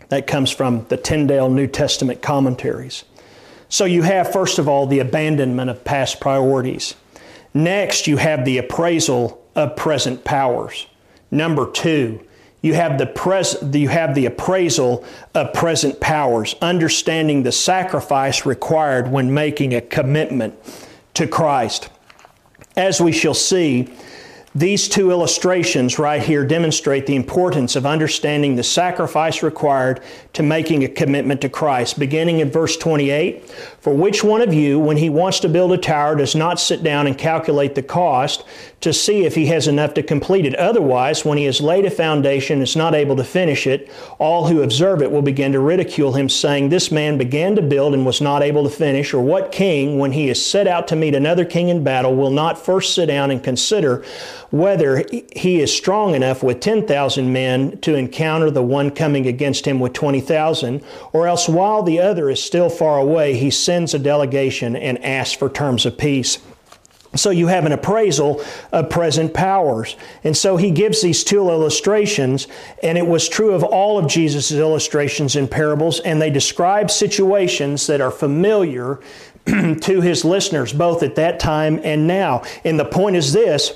That 0.09 0.27
comes 0.27 0.51
from 0.51 0.87
the 0.89 0.97
Tyndale 0.97 1.51
New 1.51 1.67
Testament 1.67 2.23
commentaries. 2.23 3.05
So 3.69 3.85
you 3.85 4.03
have 4.03 4.31
first 4.31 4.59
of 4.59 4.69
all 4.69 4.87
the 4.87 5.01
abandonment 5.01 5.71
of 5.71 5.85
past 5.85 6.21
priorities. 6.21 6.95
Next, 7.53 8.07
you 8.07 8.19
have 8.19 8.45
the 8.45 8.59
appraisal 8.59 9.45
of 9.55 9.77
present 9.77 10.25
powers. 10.25 10.87
Number 11.31 11.71
2, 11.71 12.25
you 12.65 12.73
have 12.73 12.97
the 12.97 13.05
pres- 13.05 13.59
you 13.75 13.91
have 13.91 14.15
the 14.15 14.25
appraisal 14.25 15.05
of 15.35 15.53
present 15.53 16.01
powers, 16.01 16.57
understanding 16.63 17.43
the 17.43 17.53
sacrifice 17.53 18.47
required 18.47 19.07
when 19.07 19.35
making 19.35 19.75
a 19.75 19.83
commitment 19.83 20.55
to 21.13 21.27
Christ. 21.27 21.91
As 22.75 23.03
we 23.03 23.13
shall 23.13 23.35
see, 23.35 23.93
these 24.57 24.89
two 24.89 25.11
illustrations 25.11 25.99
right 25.99 26.23
here 26.23 26.47
demonstrate 26.47 27.07
the 27.07 27.17
importance 27.17 27.75
of 27.75 27.85
understanding 27.85 28.55
the 28.55 28.63
sacrifice 28.63 29.43
required 29.43 30.01
to 30.33 30.45
making 30.45 30.85
a 30.85 30.89
commitment 30.89 31.41
to 31.41 31.49
Christ. 31.49 31.99
Beginning 31.99 32.39
in 32.39 32.53
verse 32.53 32.77
28 32.77 33.51
For 33.81 33.93
which 33.93 34.23
one 34.23 34.41
of 34.41 34.55
you, 34.55 34.79
when 34.79 34.97
he 34.97 35.11
wants 35.11 35.41
to 35.41 35.49
build 35.49 35.73
a 35.73 35.77
tower, 35.77 36.15
does 36.15 36.37
not 36.37 36.61
sit 36.61 36.85
down 36.85 37.09
and 37.09 37.19
calculate 37.19 37.75
the 37.75 37.83
cost 37.83 38.45
to 38.81 38.93
see 38.93 39.25
if 39.25 39.35
he 39.35 39.47
has 39.47 39.67
enough 39.67 39.95
to 39.95 40.05
complete 40.05 40.47
it. 40.47 40.55
Otherwise, 40.55 41.25
when 41.25 41.37
he 41.37 41.47
has 41.47 41.61
laid 41.61 41.85
a 41.85 41.91
foundation 41.91 42.59
and 42.59 42.63
is 42.63 42.77
not 42.77 42.95
able 42.95 43.17
to 43.17 43.25
finish 43.25 43.67
it, 43.67 43.91
all 44.21 44.47
who 44.47 44.63
observe 44.63 45.03
it 45.03 45.11
will 45.11 45.23
begin 45.23 45.51
to 45.51 45.59
ridicule 45.59 46.13
him, 46.13 46.29
saying, 46.29 46.69
This 46.69 46.93
man 46.93 47.19
began 47.19 47.57
to 47.57 47.63
build 47.63 47.93
and 47.93 48.07
was 48.07 48.21
not 48.21 48.43
able 48.43 48.63
to 48.63 48.71
finish. 48.71 49.13
Or 49.13 49.25
what 49.25 49.51
king, 49.51 49.99
when 49.99 50.13
he 50.13 50.29
is 50.29 50.45
set 50.45 50.69
out 50.69 50.87
to 50.89 50.97
meet 50.97 51.17
another 51.17 51.45
king 51.45 51.71
in 51.71 51.83
battle, 51.83 52.15
will 52.15 52.31
not 52.31 52.65
first 52.65 52.95
sit 52.95 53.07
down 53.07 53.33
and 53.33 53.43
consider 53.43 54.05
whether 54.55 55.05
he 55.35 55.61
is 55.61 55.77
strong 55.77 56.15
enough 56.15 56.41
with 56.41 56.61
10,000 56.61 57.33
men 57.33 57.77
to 57.79 57.97
encounter 57.97 58.53
the 58.53 58.63
one 58.63 58.89
coming 58.89 59.27
against 59.27 59.67
him 59.67 59.81
with 59.81 59.93
20,000? 59.93 60.81
Or 61.13 61.27
else, 61.27 61.49
while 61.49 61.83
the 61.83 61.99
other 61.99 62.31
is 62.31 62.41
still 62.41 62.71
far 62.71 63.01
away, 63.01 63.35
he 63.35 63.51
sends 63.51 63.95
a 63.95 63.99
delegation 63.99 64.77
and 64.77 65.05
asks 65.05 65.35
for 65.35 65.51
terms 65.51 65.85
of 65.87 65.99
peace. 65.99 66.39
So 67.17 67.31
you 67.31 67.49
have 67.49 67.67
an 67.67 67.73
appraisal 67.73 68.45
of 68.71 68.91
present 68.91 69.35
powers. 69.35 69.97
And 70.23 70.37
so 70.37 70.57
he 70.57 70.71
gives 70.71 71.03
these 71.03 71.25
two 71.25 71.49
illustrations, 71.51 72.47
and 72.81 72.97
it 72.97 73.07
was 73.09 73.29
true 73.29 73.55
of 73.55 73.65
all 73.65 73.99
of 73.99 74.07
Jesus' 74.07 74.53
illustrations 74.53 75.35
and 75.35 75.51
parables, 75.51 75.99
and 75.99 76.23
they 76.23 76.31
describe 76.31 76.93
situations 76.93 77.89
that 77.89 78.01
are 78.01 78.13
familiar 78.13 79.01
to 79.47 80.01
his 80.01 80.25
listeners, 80.25 80.73
both 80.73 81.03
at 81.03 81.17
that 81.17 81.41
time 81.41 81.81
and 81.83 82.07
now. 82.07 82.43
And 82.63 82.79
the 82.79 82.85
point 82.85 83.17
is 83.17 83.33
this 83.33 83.73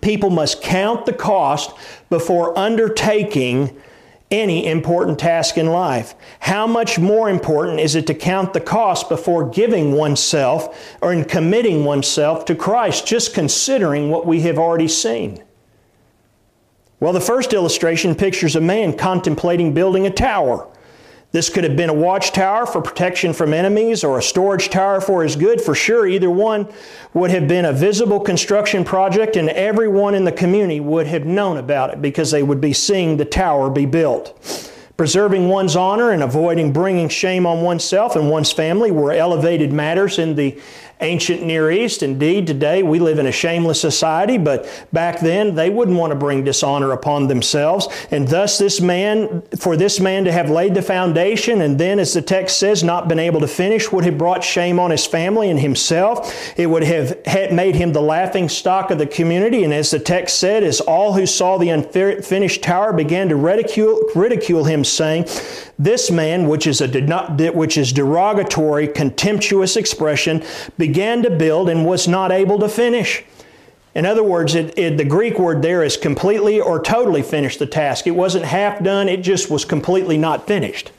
people 0.00 0.30
must 0.30 0.62
count 0.62 1.06
the 1.06 1.12
cost 1.12 1.74
before 2.10 2.56
undertaking 2.58 3.76
any 4.30 4.66
important 4.66 5.18
task 5.18 5.56
in 5.58 5.66
life. 5.66 6.14
How 6.40 6.66
much 6.66 6.98
more 6.98 7.30
important 7.30 7.78
is 7.78 7.94
it 7.94 8.06
to 8.08 8.14
count 8.14 8.52
the 8.52 8.60
cost 8.60 9.08
before 9.08 9.48
giving 9.48 9.92
oneself 9.92 10.96
or 11.00 11.12
in 11.12 11.24
committing 11.24 11.84
oneself 11.84 12.44
to 12.46 12.54
Christ, 12.54 13.06
just 13.06 13.34
considering 13.34 14.10
what 14.10 14.26
we 14.26 14.40
have 14.40 14.58
already 14.58 14.88
seen? 14.88 15.42
Well, 17.00 17.12
the 17.12 17.20
first 17.20 17.52
illustration 17.52 18.14
pictures 18.14 18.56
a 18.56 18.60
man 18.60 18.96
contemplating 18.96 19.74
building 19.74 20.06
a 20.06 20.10
tower. 20.10 20.66
This 21.34 21.50
could 21.50 21.64
have 21.64 21.74
been 21.74 21.90
a 21.90 21.94
watchtower 21.94 22.64
for 22.64 22.80
protection 22.80 23.32
from 23.32 23.52
enemies 23.52 24.04
or 24.04 24.18
a 24.18 24.22
storage 24.22 24.70
tower 24.70 25.00
for 25.00 25.24
his 25.24 25.34
good. 25.34 25.60
For 25.60 25.74
sure, 25.74 26.06
either 26.06 26.30
one 26.30 26.72
would 27.12 27.32
have 27.32 27.48
been 27.48 27.64
a 27.64 27.72
visible 27.72 28.20
construction 28.20 28.84
project, 28.84 29.34
and 29.34 29.48
everyone 29.48 30.14
in 30.14 30.22
the 30.22 30.30
community 30.30 30.78
would 30.78 31.08
have 31.08 31.26
known 31.26 31.56
about 31.56 31.92
it 31.92 32.00
because 32.00 32.30
they 32.30 32.44
would 32.44 32.60
be 32.60 32.72
seeing 32.72 33.16
the 33.16 33.24
tower 33.24 33.68
be 33.68 33.84
built. 33.84 34.70
Preserving 34.96 35.48
one's 35.48 35.74
honor 35.74 36.12
and 36.12 36.22
avoiding 36.22 36.72
bringing 36.72 37.08
shame 37.08 37.46
on 37.46 37.62
oneself 37.62 38.14
and 38.14 38.30
one's 38.30 38.52
family 38.52 38.92
were 38.92 39.10
elevated 39.10 39.72
matters 39.72 40.20
in 40.20 40.36
the 40.36 40.56
ancient 41.04 41.42
Near 41.42 41.70
East. 41.70 42.02
Indeed, 42.02 42.46
today 42.46 42.82
we 42.82 42.98
live 42.98 43.18
in 43.18 43.26
a 43.26 43.32
shameless 43.32 43.80
society, 43.80 44.38
but 44.38 44.66
back 44.92 45.20
then 45.20 45.54
they 45.54 45.70
wouldn't 45.70 45.96
want 45.96 46.10
to 46.10 46.18
bring 46.18 46.42
dishonor 46.42 46.90
upon 46.92 47.28
themselves. 47.28 47.86
And 48.10 48.26
thus, 48.26 48.58
this 48.58 48.80
man, 48.80 49.42
for 49.58 49.76
this 49.76 50.00
man 50.00 50.24
to 50.24 50.32
have 50.32 50.50
laid 50.50 50.74
the 50.74 50.82
foundation 50.82 51.60
and 51.60 51.78
then, 51.78 51.98
as 51.98 52.14
the 52.14 52.22
text 52.22 52.58
says, 52.58 52.82
not 52.82 53.06
been 53.06 53.18
able 53.18 53.40
to 53.40 53.48
finish, 53.48 53.92
would 53.92 54.04
have 54.04 54.18
brought 54.18 54.42
shame 54.42 54.80
on 54.80 54.90
his 54.90 55.06
family 55.06 55.50
and 55.50 55.60
himself. 55.60 56.58
It 56.58 56.66
would 56.66 56.82
have 56.82 57.18
made 57.52 57.74
him 57.74 57.92
the 57.92 58.02
laughing 58.02 58.48
stock 58.48 58.90
of 58.90 58.98
the 58.98 59.06
community. 59.06 59.64
And 59.64 59.72
as 59.72 59.90
the 59.90 59.98
text 59.98 60.40
said, 60.40 60.62
as 60.62 60.80
all 60.80 61.12
who 61.12 61.26
saw 61.26 61.58
the 61.58 61.68
unfinished 61.68 62.62
tower 62.62 62.92
began 62.92 63.28
to 63.28 63.36
ridicule, 63.36 64.00
ridicule 64.14 64.64
him, 64.64 64.84
saying, 64.84 65.26
This 65.78 66.10
man, 66.10 66.48
which 66.48 66.66
is, 66.66 66.80
a, 66.80 67.50
which 67.52 67.76
is 67.76 67.92
derogatory, 67.92 68.88
contemptuous 68.88 69.76
expression, 69.76 70.42
to 70.94 71.30
build 71.30 71.68
and 71.68 71.84
was 71.84 72.08
not 72.08 72.32
able 72.32 72.58
to 72.60 72.68
finish. 72.68 73.24
In 73.94 74.06
other 74.06 74.24
words, 74.24 74.54
it, 74.54 74.76
it, 74.78 74.96
the 74.96 75.04
Greek 75.04 75.38
word 75.38 75.62
there 75.62 75.84
is 75.84 75.96
completely 75.96 76.60
or 76.60 76.82
totally 76.82 77.22
finished 77.22 77.58
the 77.58 77.66
task. 77.66 78.06
It 78.06 78.12
wasn't 78.12 78.44
half 78.44 78.82
done, 78.82 79.08
it 79.08 79.22
just 79.22 79.50
was 79.50 79.64
completely 79.64 80.18
not 80.18 80.46
finished. 80.46 80.90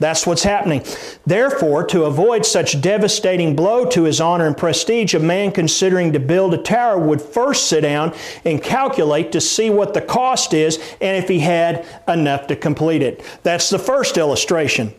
That's 0.00 0.26
what's 0.26 0.42
happening. 0.42 0.82
Therefore, 1.24 1.86
to 1.86 2.04
avoid 2.04 2.44
such 2.44 2.80
devastating 2.80 3.54
blow 3.54 3.86
to 3.90 4.02
his 4.02 4.20
honor 4.20 4.46
and 4.46 4.56
prestige, 4.56 5.14
a 5.14 5.20
man 5.20 5.52
considering 5.52 6.12
to 6.12 6.18
build 6.18 6.52
a 6.52 6.58
tower 6.58 6.98
would 6.98 7.22
first 7.22 7.68
sit 7.68 7.82
down 7.82 8.12
and 8.44 8.62
calculate 8.62 9.30
to 9.32 9.40
see 9.40 9.70
what 9.70 9.94
the 9.94 10.00
cost 10.00 10.52
is 10.52 10.78
and 11.00 11.22
if 11.22 11.28
he 11.28 11.38
had 11.38 11.86
enough 12.08 12.48
to 12.48 12.56
complete 12.56 13.02
it. 13.02 13.22
That's 13.44 13.70
the 13.70 13.78
first 13.78 14.18
illustration. 14.18 14.92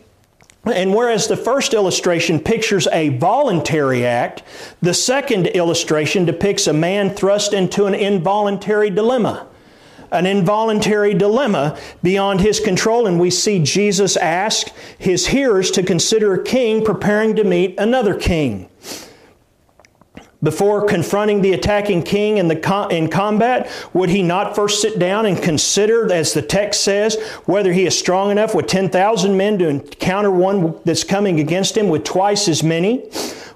And 0.66 0.92
whereas 0.92 1.28
the 1.28 1.36
first 1.36 1.74
illustration 1.74 2.40
pictures 2.40 2.88
a 2.90 3.10
voluntary 3.10 4.04
act, 4.04 4.42
the 4.82 4.94
second 4.94 5.46
illustration 5.48 6.24
depicts 6.24 6.66
a 6.66 6.72
man 6.72 7.10
thrust 7.10 7.52
into 7.52 7.86
an 7.86 7.94
involuntary 7.94 8.90
dilemma. 8.90 9.46
An 10.10 10.26
involuntary 10.26 11.14
dilemma 11.14 11.78
beyond 12.02 12.40
his 12.40 12.58
control, 12.58 13.06
and 13.06 13.20
we 13.20 13.30
see 13.30 13.62
Jesus 13.62 14.16
ask 14.16 14.68
his 14.98 15.28
hearers 15.28 15.70
to 15.72 15.82
consider 15.82 16.34
a 16.34 16.44
king 16.44 16.84
preparing 16.84 17.36
to 17.36 17.44
meet 17.44 17.78
another 17.78 18.14
king. 18.14 18.68
Before 20.42 20.84
confronting 20.84 21.40
the 21.40 21.54
attacking 21.54 22.02
king 22.02 22.36
in, 22.36 22.48
the 22.48 22.88
in 22.90 23.08
combat, 23.08 23.70
would 23.94 24.10
he 24.10 24.22
not 24.22 24.54
first 24.54 24.82
sit 24.82 24.98
down 24.98 25.24
and 25.24 25.42
consider, 25.42 26.12
as 26.12 26.34
the 26.34 26.42
text 26.42 26.82
says, 26.82 27.18
whether 27.46 27.72
he 27.72 27.86
is 27.86 27.98
strong 27.98 28.30
enough 28.30 28.54
with 28.54 28.66
10,000 28.66 29.36
men 29.36 29.58
to 29.58 29.68
encounter 29.68 30.30
one 30.30 30.78
that's 30.84 31.04
coming 31.04 31.40
against 31.40 31.76
him 31.76 31.88
with 31.88 32.04
twice 32.04 32.48
as 32.48 32.62
many? 32.62 33.08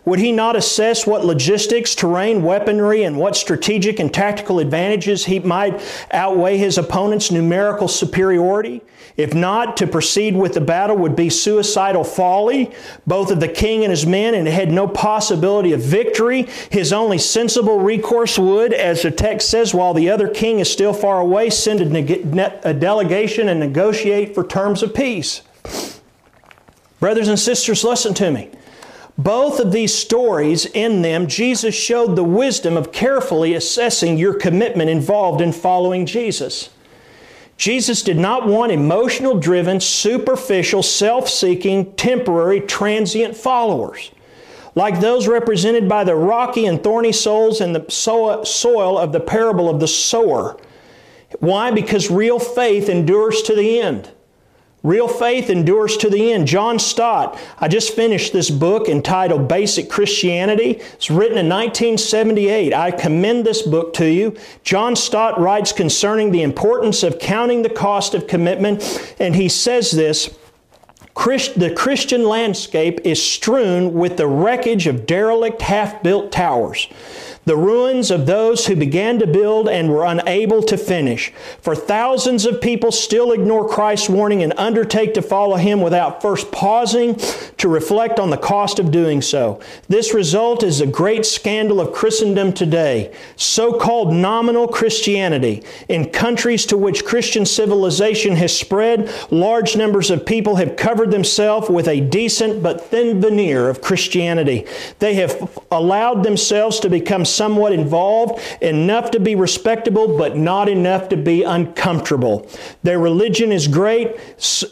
Would 0.04 0.18
he 0.18 0.32
not 0.32 0.56
assess 0.56 1.06
what 1.06 1.24
logistics, 1.24 1.94
terrain, 1.94 2.42
weaponry, 2.42 3.02
and 3.02 3.18
what 3.18 3.36
strategic 3.36 3.98
and 3.98 4.12
tactical 4.12 4.58
advantages 4.58 5.26
he 5.26 5.38
might 5.40 5.80
outweigh 6.10 6.56
his 6.56 6.78
opponent's 6.78 7.30
numerical 7.30 7.86
superiority? 7.86 8.82
If 9.16 9.34
not, 9.34 9.76
to 9.76 9.86
proceed 9.86 10.34
with 10.34 10.54
the 10.54 10.60
battle 10.62 10.96
would 10.96 11.14
be 11.14 11.28
suicidal 11.28 12.04
folly, 12.04 12.70
both 13.06 13.30
of 13.30 13.40
the 13.40 13.48
king 13.48 13.84
and 13.84 13.90
his 13.90 14.06
men, 14.06 14.34
and 14.34 14.48
had 14.48 14.72
no 14.72 14.88
possibility 14.88 15.74
of 15.74 15.82
victory. 15.82 16.48
His 16.70 16.92
only 16.92 17.18
sensible 17.18 17.80
recourse 17.80 18.38
would, 18.38 18.72
as 18.72 19.02
the 19.02 19.10
text 19.10 19.50
says, 19.50 19.74
while 19.74 19.92
the 19.92 20.08
other 20.08 20.28
king 20.28 20.60
is 20.60 20.72
still 20.72 20.94
far 20.94 21.20
away, 21.20 21.50
send 21.50 21.80
a, 21.80 22.68
a 22.70 22.72
delegation 22.72 23.50
and 23.50 23.60
negotiate 23.60 24.34
for 24.34 24.46
terms 24.46 24.82
of 24.82 24.94
peace. 24.94 25.42
Brothers 27.00 27.28
and 27.28 27.38
sisters, 27.38 27.84
listen 27.84 28.14
to 28.14 28.30
me. 28.30 28.50
Both 29.22 29.60
of 29.60 29.70
these 29.70 29.94
stories, 29.94 30.64
in 30.64 31.02
them, 31.02 31.26
Jesus 31.26 31.74
showed 31.74 32.16
the 32.16 32.24
wisdom 32.24 32.78
of 32.78 32.90
carefully 32.90 33.52
assessing 33.52 34.16
your 34.16 34.32
commitment 34.32 34.88
involved 34.88 35.42
in 35.42 35.52
following 35.52 36.06
Jesus. 36.06 36.70
Jesus 37.58 38.02
did 38.02 38.16
not 38.16 38.46
want 38.46 38.72
emotional 38.72 39.38
driven, 39.38 39.78
superficial, 39.78 40.82
self 40.82 41.28
seeking, 41.28 41.92
temporary, 41.96 42.62
transient 42.62 43.36
followers, 43.36 44.10
like 44.74 45.00
those 45.00 45.28
represented 45.28 45.86
by 45.86 46.02
the 46.02 46.14
rocky 46.14 46.64
and 46.64 46.82
thorny 46.82 47.12
souls 47.12 47.60
in 47.60 47.74
the 47.74 47.84
soil 47.90 48.96
of 48.96 49.12
the 49.12 49.20
parable 49.20 49.68
of 49.68 49.80
the 49.80 49.88
sower. 49.88 50.58
Why? 51.40 51.70
Because 51.70 52.10
real 52.10 52.38
faith 52.38 52.88
endures 52.88 53.42
to 53.42 53.54
the 53.54 53.80
end. 53.80 54.12
Real 54.82 55.08
faith 55.08 55.50
endures 55.50 55.98
to 55.98 56.08
the 56.08 56.32
end. 56.32 56.46
John 56.46 56.78
Stott, 56.78 57.38
I 57.58 57.68
just 57.68 57.94
finished 57.94 58.32
this 58.32 58.48
book 58.48 58.88
entitled 58.88 59.46
Basic 59.46 59.90
Christianity. 59.90 60.80
It's 60.94 61.10
written 61.10 61.36
in 61.36 61.50
1978. 61.50 62.72
I 62.72 62.90
commend 62.90 63.44
this 63.44 63.60
book 63.60 63.92
to 63.94 64.06
you. 64.06 64.34
John 64.64 64.96
Stott 64.96 65.38
writes 65.38 65.72
concerning 65.72 66.30
the 66.30 66.42
importance 66.42 67.02
of 67.02 67.18
counting 67.18 67.60
the 67.60 67.68
cost 67.68 68.14
of 68.14 68.26
commitment, 68.26 69.14
and 69.20 69.36
he 69.36 69.50
says 69.50 69.90
this 69.90 70.34
the 71.56 71.74
Christian 71.76 72.24
landscape 72.24 73.00
is 73.04 73.22
strewn 73.22 73.92
with 73.92 74.16
the 74.16 74.26
wreckage 74.26 74.86
of 74.86 75.04
derelict, 75.04 75.60
half 75.60 76.02
built 76.02 76.32
towers 76.32 76.88
the 77.50 77.56
ruins 77.56 78.12
of 78.12 78.26
those 78.26 78.66
who 78.66 78.76
began 78.76 79.18
to 79.18 79.26
build 79.26 79.68
and 79.68 79.90
were 79.90 80.04
unable 80.04 80.62
to 80.62 80.76
finish. 80.76 81.32
For 81.60 81.74
thousands 81.74 82.46
of 82.46 82.60
people 82.60 82.92
still 82.92 83.32
ignore 83.32 83.68
Christ's 83.68 84.08
warning 84.08 84.44
and 84.44 84.52
undertake 84.56 85.14
to 85.14 85.20
follow 85.20 85.56
Him 85.56 85.80
without 85.80 86.22
first 86.22 86.52
pausing 86.52 87.16
to 87.56 87.68
reflect 87.68 88.20
on 88.20 88.30
the 88.30 88.36
cost 88.36 88.78
of 88.78 88.92
doing 88.92 89.20
so. 89.20 89.58
This 89.88 90.14
result 90.14 90.62
is 90.62 90.80
a 90.80 90.86
great 90.86 91.26
scandal 91.26 91.80
of 91.80 91.92
Christendom 91.92 92.52
today. 92.52 93.12
So 93.34 93.72
called 93.72 94.14
nominal 94.14 94.68
Christianity. 94.68 95.64
In 95.88 96.10
countries 96.10 96.64
to 96.66 96.78
which 96.78 97.04
Christian 97.04 97.44
civilization 97.44 98.36
has 98.36 98.56
spread, 98.56 99.12
large 99.32 99.76
numbers 99.76 100.12
of 100.12 100.24
people 100.24 100.54
have 100.54 100.76
covered 100.76 101.10
themselves 101.10 101.68
with 101.68 101.88
a 101.88 102.00
decent 102.00 102.62
but 102.62 102.80
thin 102.80 103.20
veneer 103.20 103.68
of 103.68 103.82
Christianity. 103.82 104.68
They 105.00 105.14
have 105.14 105.60
allowed 105.72 106.22
themselves 106.22 106.78
to 106.78 106.88
become 106.88 107.24
somewhat 107.40 107.72
involved, 107.72 108.38
enough 108.60 109.10
to 109.10 109.18
be 109.18 109.34
respectable, 109.34 110.18
but 110.18 110.36
not 110.36 110.68
enough 110.68 111.08
to 111.08 111.16
be 111.16 111.42
uncomfortable. 111.42 112.46
Their 112.82 112.98
religion 112.98 113.50
is 113.50 113.66
great, 113.66 114.14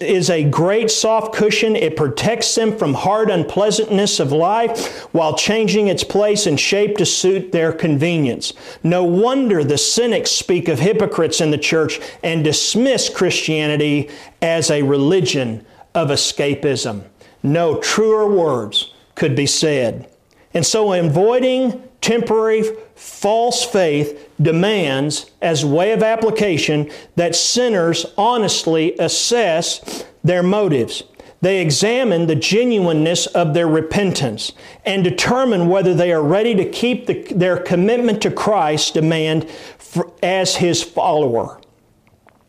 is 0.03 0.29
a 0.29 0.45
great 0.45 0.91
soft 0.91 1.35
cushion. 1.35 1.75
It 1.75 1.97
protects 1.97 2.55
them 2.55 2.77
from 2.77 2.93
hard 2.93 3.31
unpleasantness 3.31 4.21
of 4.21 4.33
life 4.33 5.09
while 5.15 5.35
changing 5.35 5.89
its 5.89 6.05
place 6.05 6.47
and 6.47 6.61
shape 6.61 6.99
to 6.99 7.07
suit 7.07 7.53
their 7.53 7.73
convenience. 7.73 8.53
No 8.83 9.03
wonder 9.03 9.65
the 9.65 9.79
cynics 9.79 10.31
speak 10.31 10.69
of 10.69 10.79
hypocrites 10.79 11.41
in 11.41 11.51
the 11.51 11.57
church 11.57 11.99
and 12.23 12.45
dismiss 12.45 13.09
Christianity 13.09 14.11
as 14.43 14.71
a 14.71 14.83
religion 14.83 15.65
of 15.95 16.09
escapism. 16.09 17.05
No 17.43 17.81
truer 17.81 18.29
words 18.29 18.93
could 19.15 19.35
be 19.35 19.47
said. 19.47 20.07
And 20.53 20.67
so, 20.67 20.93
avoiding 20.93 21.88
temporary 22.01 22.65
false 22.95 23.65
faith 23.65 24.31
demands, 24.41 25.31
as 25.41 25.65
way 25.65 25.93
of 25.93 26.03
application, 26.03 26.91
that 27.17 27.35
sinners 27.35 28.07
honestly 28.17 28.97
assess 28.99 30.05
their 30.25 30.43
motives. 30.43 31.03
They 31.41 31.61
examine 31.61 32.27
the 32.27 32.35
genuineness 32.35 33.27
of 33.27 33.55
their 33.55 33.69
repentance 33.69 34.53
and 34.85 35.05
determine 35.05 35.69
whether 35.69 35.95
they 35.95 36.13
are 36.13 36.23
ready 36.23 36.55
to 36.57 36.69
keep 36.69 37.07
the, 37.07 37.23
their 37.33 37.57
commitment 37.57 38.21
to 38.23 38.31
Christ 38.31 38.95
demand 38.95 39.49
for, 39.79 40.13
as 40.23 40.57
His 40.57 40.83
follower. 40.83 41.61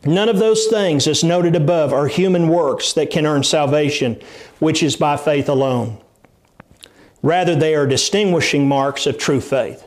None 0.04 0.28
of 0.28 0.38
those 0.38 0.66
things, 0.66 1.06
as 1.06 1.22
noted 1.22 1.54
above, 1.54 1.92
are 1.92 2.08
human 2.08 2.48
works 2.48 2.92
that 2.94 3.10
can 3.10 3.26
earn 3.26 3.44
salvation, 3.44 4.20
which 4.58 4.82
is 4.82 4.96
by 4.96 5.16
faith 5.16 5.48
alone. 5.48 5.98
Rather, 7.22 7.54
they 7.54 7.74
are 7.74 7.86
distinguishing 7.86 8.66
marks 8.66 9.06
of 9.06 9.18
true 9.18 9.40
faith. 9.40 9.86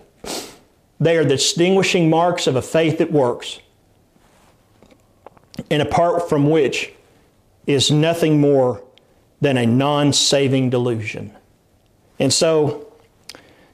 They 0.99 1.17
are 1.17 1.23
the 1.23 1.31
distinguishing 1.31 2.09
marks 2.09 2.47
of 2.47 2.55
a 2.55 2.61
faith 2.61 2.99
that 2.99 3.11
works, 3.11 3.59
and 5.69 5.81
apart 5.81 6.29
from 6.29 6.49
which 6.49 6.93
is 7.65 7.91
nothing 7.91 8.39
more 8.39 8.83
than 9.41 9.57
a 9.57 9.65
non 9.65 10.13
saving 10.13 10.69
delusion. 10.69 11.35
And 12.19 12.31
so, 12.31 12.93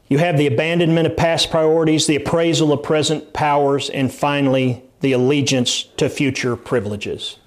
you 0.07 0.18
have 0.18 0.38
the 0.38 0.47
abandonment 0.47 1.05
of 1.05 1.18
past 1.18 1.51
priorities, 1.51 2.07
the 2.07 2.16
appraisal 2.16 2.74
of 2.74 2.82
present 2.82 3.32
powers, 3.34 3.89
and 3.89 4.12
finally, 4.12 4.84
the 5.01 5.12
allegiance 5.12 5.84
to 5.97 6.10
future 6.10 6.55
privileges. 6.55 7.38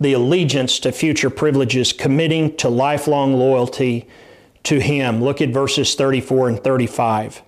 The 0.00 0.14
allegiance 0.14 0.80
to 0.80 0.90
future 0.90 1.30
privileges, 1.30 1.92
committing 1.92 2.56
to 2.56 2.68
lifelong 2.68 3.34
loyalty 3.34 4.08
to 4.64 4.80
him. 4.80 5.22
Look 5.22 5.40
at 5.40 5.50
verses 5.50 5.94
34 5.94 6.48
and 6.48 6.64
35. 6.64 7.42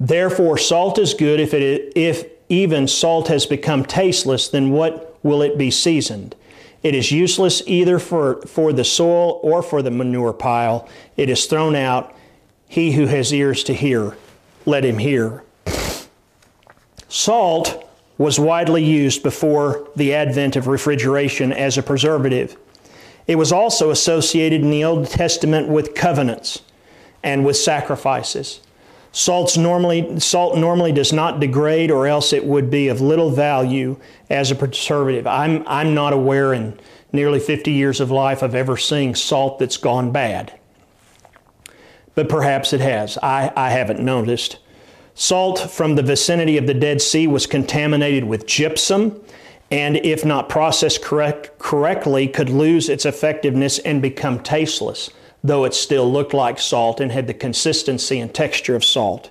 Therefore, 0.00 0.58
salt 0.58 0.98
is 0.98 1.14
good 1.14 1.40
if, 1.40 1.54
it, 1.54 1.92
if 1.94 2.24
even 2.48 2.88
salt 2.88 3.28
has 3.28 3.46
become 3.46 3.84
tasteless, 3.84 4.48
then 4.48 4.70
what 4.70 5.18
will 5.22 5.42
it 5.42 5.56
be 5.56 5.70
seasoned? 5.70 6.34
It 6.82 6.94
is 6.94 7.10
useless 7.10 7.62
either 7.66 7.98
for, 7.98 8.42
for 8.42 8.72
the 8.72 8.84
soil 8.84 9.40
or 9.42 9.62
for 9.62 9.80
the 9.82 9.90
manure 9.90 10.34
pile. 10.34 10.88
It 11.16 11.30
is 11.30 11.46
thrown 11.46 11.74
out. 11.74 12.14
He 12.68 12.92
who 12.92 13.06
has 13.06 13.32
ears 13.32 13.64
to 13.64 13.74
hear, 13.74 14.16
let 14.66 14.84
him 14.84 14.98
hear. 14.98 15.44
Salt 17.08 17.88
was 18.18 18.38
widely 18.38 18.84
used 18.84 19.22
before 19.22 19.88
the 19.96 20.14
advent 20.14 20.56
of 20.56 20.66
refrigeration 20.66 21.52
as 21.52 21.78
a 21.78 21.82
preservative. 21.82 22.56
It 23.26 23.36
was 23.36 23.52
also 23.52 23.90
associated 23.90 24.60
in 24.60 24.70
the 24.70 24.84
Old 24.84 25.06
Testament 25.08 25.68
with 25.68 25.94
covenants 25.94 26.62
and 27.22 27.44
with 27.44 27.56
sacrifices. 27.56 28.60
Salt's 29.12 29.56
normally, 29.56 30.18
salt 30.18 30.58
normally 30.58 30.92
does 30.92 31.12
not 31.12 31.38
degrade, 31.38 31.90
or 31.90 32.06
else 32.06 32.32
it 32.32 32.44
would 32.44 32.68
be 32.68 32.88
of 32.88 33.00
little 33.00 33.30
value 33.30 33.96
as 34.28 34.50
a 34.50 34.56
preservative. 34.56 35.26
I'm, 35.26 35.62
I'm 35.68 35.94
not 35.94 36.12
aware 36.12 36.52
in 36.52 36.78
nearly 37.12 37.38
50 37.38 37.70
years 37.70 38.00
of 38.00 38.10
life 38.10 38.42
of 38.42 38.56
ever 38.56 38.76
seeing 38.76 39.14
salt 39.14 39.60
that's 39.60 39.76
gone 39.76 40.10
bad. 40.10 40.58
But 42.16 42.28
perhaps 42.28 42.72
it 42.72 42.80
has. 42.80 43.16
I, 43.18 43.52
I 43.56 43.70
haven't 43.70 44.00
noticed. 44.00 44.58
Salt 45.14 45.70
from 45.70 45.94
the 45.94 46.02
vicinity 46.02 46.58
of 46.58 46.66
the 46.66 46.74
Dead 46.74 47.00
Sea 47.00 47.28
was 47.28 47.46
contaminated 47.46 48.24
with 48.24 48.46
gypsum 48.46 49.20
and 49.70 49.96
if 49.96 50.24
not 50.24 50.48
processed 50.48 51.02
correct, 51.02 51.58
correctly, 51.58 52.28
could 52.28 52.50
lose 52.50 52.88
its 52.88 53.06
effectiveness 53.06 53.78
and 53.80 54.02
become 54.02 54.42
tasteless, 54.42 55.10
though 55.42 55.64
it 55.64 55.74
still 55.74 56.10
looked 56.10 56.34
like 56.34 56.58
salt 56.58 57.00
and 57.00 57.10
had 57.10 57.26
the 57.26 57.34
consistency 57.34 58.20
and 58.20 58.34
texture 58.34 58.76
of 58.76 58.84
salt. 58.84 59.30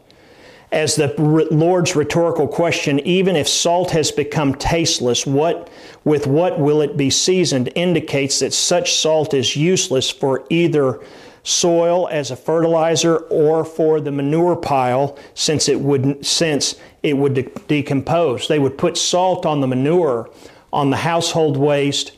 As 0.72 0.96
the 0.96 1.14
Lord's 1.52 1.96
rhetorical 1.96 2.48
question, 2.48 3.00
even 3.02 3.36
if 3.36 3.48
salt 3.48 3.92
has 3.92 4.12
become 4.12 4.56
tasteless, 4.56 5.24
what, 5.24 5.70
with 6.04 6.26
what 6.26 6.60
will 6.60 6.82
it 6.82 6.98
be 6.98 7.12
seasoned, 7.12 7.72
indicates 7.76 8.40
that 8.40 8.54
such 8.54 8.96
salt 8.96 9.36
is 9.36 9.56
useless 9.56 10.10
for 10.10 10.46
either 10.50 11.00
soil 11.44 12.08
as 12.10 12.32
a 12.32 12.36
fertilizer 12.36 13.18
or 13.18 13.66
for 13.66 14.00
the 14.00 14.12
manure 14.12 14.56
pile 14.56 15.18
since 15.34 15.68
it 15.68 15.80
would 15.80 16.26
since 16.26 16.76
it 17.04 17.18
would 17.18 17.34
de- 17.34 17.50
decompose. 17.68 18.48
They 18.48 18.60
would 18.60 18.78
put 18.78 18.98
salt 18.98 19.46
on 19.46 19.62
the 19.62 19.68
manure 19.68 20.30
on 20.72 20.89
the 20.89 20.98
household 20.98 21.58
waste 21.58 22.14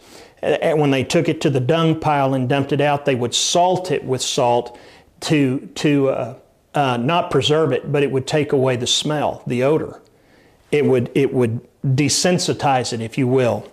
and 0.45 0.79
when 0.79 0.91
they 0.91 1.03
took 1.03 1.27
it 1.27 1.41
to 1.41 1.49
the 1.49 1.59
dung 1.59 1.99
pile 1.99 2.35
and 2.35 2.47
dumped 2.47 2.71
it 2.71 2.79
out, 2.79 3.05
they 3.05 3.15
would 3.15 3.33
salt 3.33 3.89
it 3.91 4.03
with 4.03 4.21
salt 4.21 4.77
to 5.21 5.67
to 5.75 6.09
uh, 6.09 6.35
uh, 6.75 6.97
not 6.97 7.31
preserve 7.31 7.71
it, 7.71 7.91
but 7.91 8.03
it 8.03 8.11
would 8.11 8.27
take 8.27 8.51
away 8.51 8.75
the 8.75 8.85
smell, 8.85 9.41
the 9.47 9.63
odor. 9.63 10.01
It 10.71 10.85
would 10.85 11.11
it 11.15 11.33
would 11.33 11.67
desensitize 11.83 12.93
it, 12.93 13.01
if 13.01 13.17
you 13.17 13.27
will. 13.27 13.71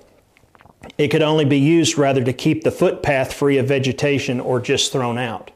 It 0.98 1.08
could 1.08 1.22
only 1.22 1.44
be 1.44 1.58
used 1.58 1.98
rather 1.98 2.22
to 2.24 2.32
keep 2.32 2.62
the 2.62 2.70
footpath 2.70 3.32
free 3.32 3.58
of 3.58 3.68
vegetation 3.68 4.40
or 4.40 4.60
just 4.60 4.92
thrown 4.92 5.18
out. 5.18 5.50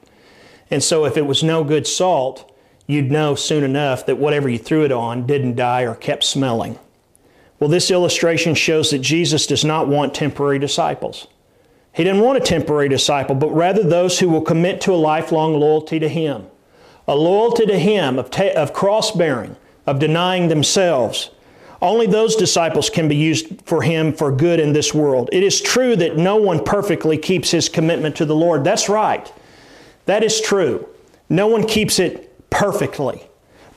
And 0.70 0.82
so 0.82 1.04
if 1.04 1.16
it 1.16 1.26
was 1.26 1.42
no 1.42 1.64
good 1.64 1.86
salt, 1.86 2.50
you'd 2.86 3.10
know 3.10 3.34
soon 3.34 3.64
enough 3.64 4.06
that 4.06 4.18
whatever 4.18 4.48
you 4.48 4.58
threw 4.58 4.84
it 4.84 4.92
on 4.92 5.26
didn't 5.26 5.56
die 5.56 5.82
or 5.82 5.94
kept 5.94 6.24
smelling. 6.24 6.78
Well, 7.58 7.70
this 7.70 7.90
illustration 7.90 8.54
shows 8.54 8.90
that 8.90 8.98
Jesus 8.98 9.46
does 9.46 9.64
not 9.64 9.88
want 9.88 10.14
temporary 10.14 10.58
disciples. 10.58 11.26
He 11.92 12.04
didn't 12.04 12.20
want 12.20 12.36
a 12.36 12.42
temporary 12.42 12.90
disciple, 12.90 13.34
but 13.34 13.54
rather 13.54 13.82
those 13.82 14.18
who 14.18 14.28
will 14.28 14.42
commit 14.42 14.82
to 14.82 14.92
a 14.92 14.96
lifelong 14.96 15.54
loyalty 15.54 15.98
to 15.98 16.08
Him. 16.08 16.46
A 17.08 17.16
loyalty 17.16 17.64
to 17.64 17.78
Him 17.78 18.18
of, 18.18 18.30
ta- 18.30 18.52
of 18.54 18.74
cross 18.74 19.12
bearing, 19.12 19.56
of 19.86 19.98
denying 19.98 20.48
themselves. 20.48 21.30
Only 21.82 22.06
those 22.06 22.36
disciples 22.36 22.90
can 22.90 23.08
be 23.08 23.16
used 23.16 23.62
for 23.64 23.82
Him 23.82 24.12
for 24.12 24.32
good 24.32 24.60
in 24.60 24.72
this 24.72 24.94
world. 24.94 25.28
It 25.32 25.42
is 25.42 25.60
true 25.60 25.96
that 25.96 26.16
no 26.16 26.36
one 26.36 26.64
perfectly 26.64 27.18
keeps 27.18 27.50
his 27.50 27.68
commitment 27.68 28.16
to 28.16 28.24
the 28.24 28.36
Lord. 28.36 28.64
That's 28.64 28.88
right. 28.88 29.30
That 30.06 30.22
is 30.22 30.40
true. 30.40 30.88
No 31.28 31.46
one 31.46 31.66
keeps 31.66 31.98
it 31.98 32.50
perfectly. 32.50 33.28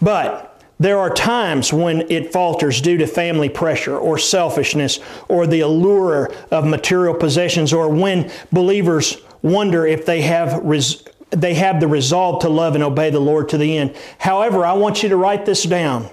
But 0.02 0.64
there 0.80 0.98
are 0.98 1.14
times 1.14 1.74
when 1.74 2.10
it 2.10 2.32
falters 2.32 2.80
due 2.80 2.98
to 2.98 3.08
family 3.08 3.50
pressure 3.50 3.98
or 3.98 4.18
selfishness 4.18 5.00
or 5.28 5.46
the 5.46 5.60
allure 5.60 6.32
of 6.52 6.66
material 6.66 7.14
possessions 7.14 7.74
or 7.74 7.90
when 7.90 8.32
believers 8.52 9.18
wonder 9.42 9.86
if 9.86 10.06
they 10.06 10.22
have 10.22 10.64
res- 10.64 11.04
they 11.32 11.54
have 11.54 11.80
the 11.80 11.88
resolve 11.88 12.42
to 12.42 12.50
love 12.50 12.76
and 12.76 12.84
obey 12.84 13.10
the 13.10 13.20
Lord 13.20 13.50
to 13.50 13.58
the 13.58 13.78
end. 13.78 13.96
However, 14.18 14.66
I 14.66 14.74
want 14.74 15.04
you 15.04 15.10
to 15.10 15.18
write 15.18 15.46
this 15.46 15.64
down. 15.64 16.10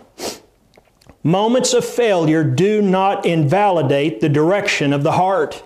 Moments 1.26 1.74
of 1.74 1.84
failure 1.84 2.44
do 2.44 2.80
not 2.80 3.26
invalidate 3.26 4.20
the 4.20 4.28
direction 4.28 4.92
of 4.92 5.02
the 5.02 5.10
heart. 5.10 5.64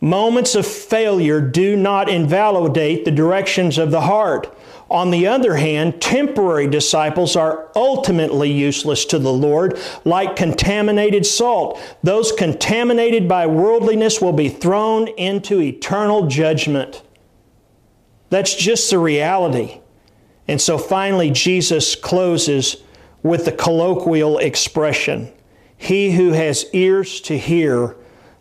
Moments 0.00 0.56
of 0.56 0.66
failure 0.66 1.40
do 1.40 1.76
not 1.76 2.08
invalidate 2.08 3.04
the 3.04 3.12
directions 3.12 3.78
of 3.78 3.92
the 3.92 4.00
heart. 4.00 4.52
On 4.90 5.12
the 5.12 5.28
other 5.28 5.54
hand, 5.54 6.02
temporary 6.02 6.66
disciples 6.66 7.36
are 7.36 7.70
ultimately 7.76 8.50
useless 8.50 9.04
to 9.04 9.20
the 9.20 9.32
Lord, 9.32 9.78
like 10.04 10.34
contaminated 10.34 11.24
salt. 11.24 11.80
Those 12.02 12.32
contaminated 12.32 13.28
by 13.28 13.46
worldliness 13.46 14.20
will 14.20 14.32
be 14.32 14.48
thrown 14.48 15.06
into 15.06 15.60
eternal 15.60 16.26
judgment. 16.26 17.00
That's 18.28 18.56
just 18.56 18.90
the 18.90 18.98
reality. 18.98 19.82
And 20.48 20.60
so 20.60 20.78
finally, 20.78 21.30
Jesus 21.30 21.94
closes 21.94 22.82
with 23.22 23.44
the 23.44 23.52
colloquial 23.52 24.38
expression 24.38 25.32
He 25.76 26.12
who 26.12 26.32
has 26.32 26.66
ears 26.72 27.20
to 27.22 27.38
hear, 27.38 27.96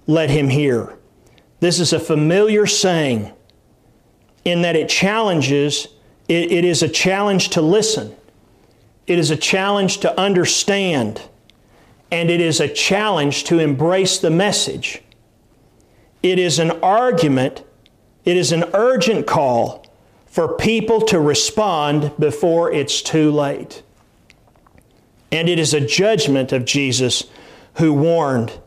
let 0.07 0.29
him 0.29 0.49
hear. 0.49 0.97
This 1.59 1.79
is 1.79 1.93
a 1.93 1.99
familiar 1.99 2.65
saying 2.65 3.31
in 4.43 4.61
that 4.63 4.75
it 4.75 4.89
challenges 4.89 5.87
it, 6.27 6.51
it 6.51 6.65
is 6.65 6.81
a 6.81 6.87
challenge 6.87 7.49
to 7.49 7.61
listen, 7.61 8.15
it 9.05 9.19
is 9.19 9.31
a 9.31 9.35
challenge 9.35 9.97
to 9.99 10.19
understand, 10.19 11.21
and 12.09 12.29
it 12.29 12.39
is 12.39 12.59
a 12.59 12.67
challenge 12.67 13.43
to 13.45 13.59
embrace 13.59 14.17
the 14.17 14.29
message. 14.29 15.01
It 16.23 16.39
is 16.39 16.57
an 16.59 16.71
argument, 16.81 17.63
it 18.23 18.37
is 18.37 18.51
an 18.51 18.63
urgent 18.73 19.27
call 19.27 19.85
for 20.25 20.55
people 20.55 21.01
to 21.01 21.19
respond 21.19 22.13
before 22.17 22.71
it's 22.71 23.01
too 23.01 23.31
late. 23.31 23.83
And 25.31 25.47
it 25.47 25.59
is 25.59 25.73
a 25.73 25.81
judgment 25.81 26.51
of 26.51 26.65
Jesus 26.65 27.23
who 27.75 27.93
warned 27.93 28.59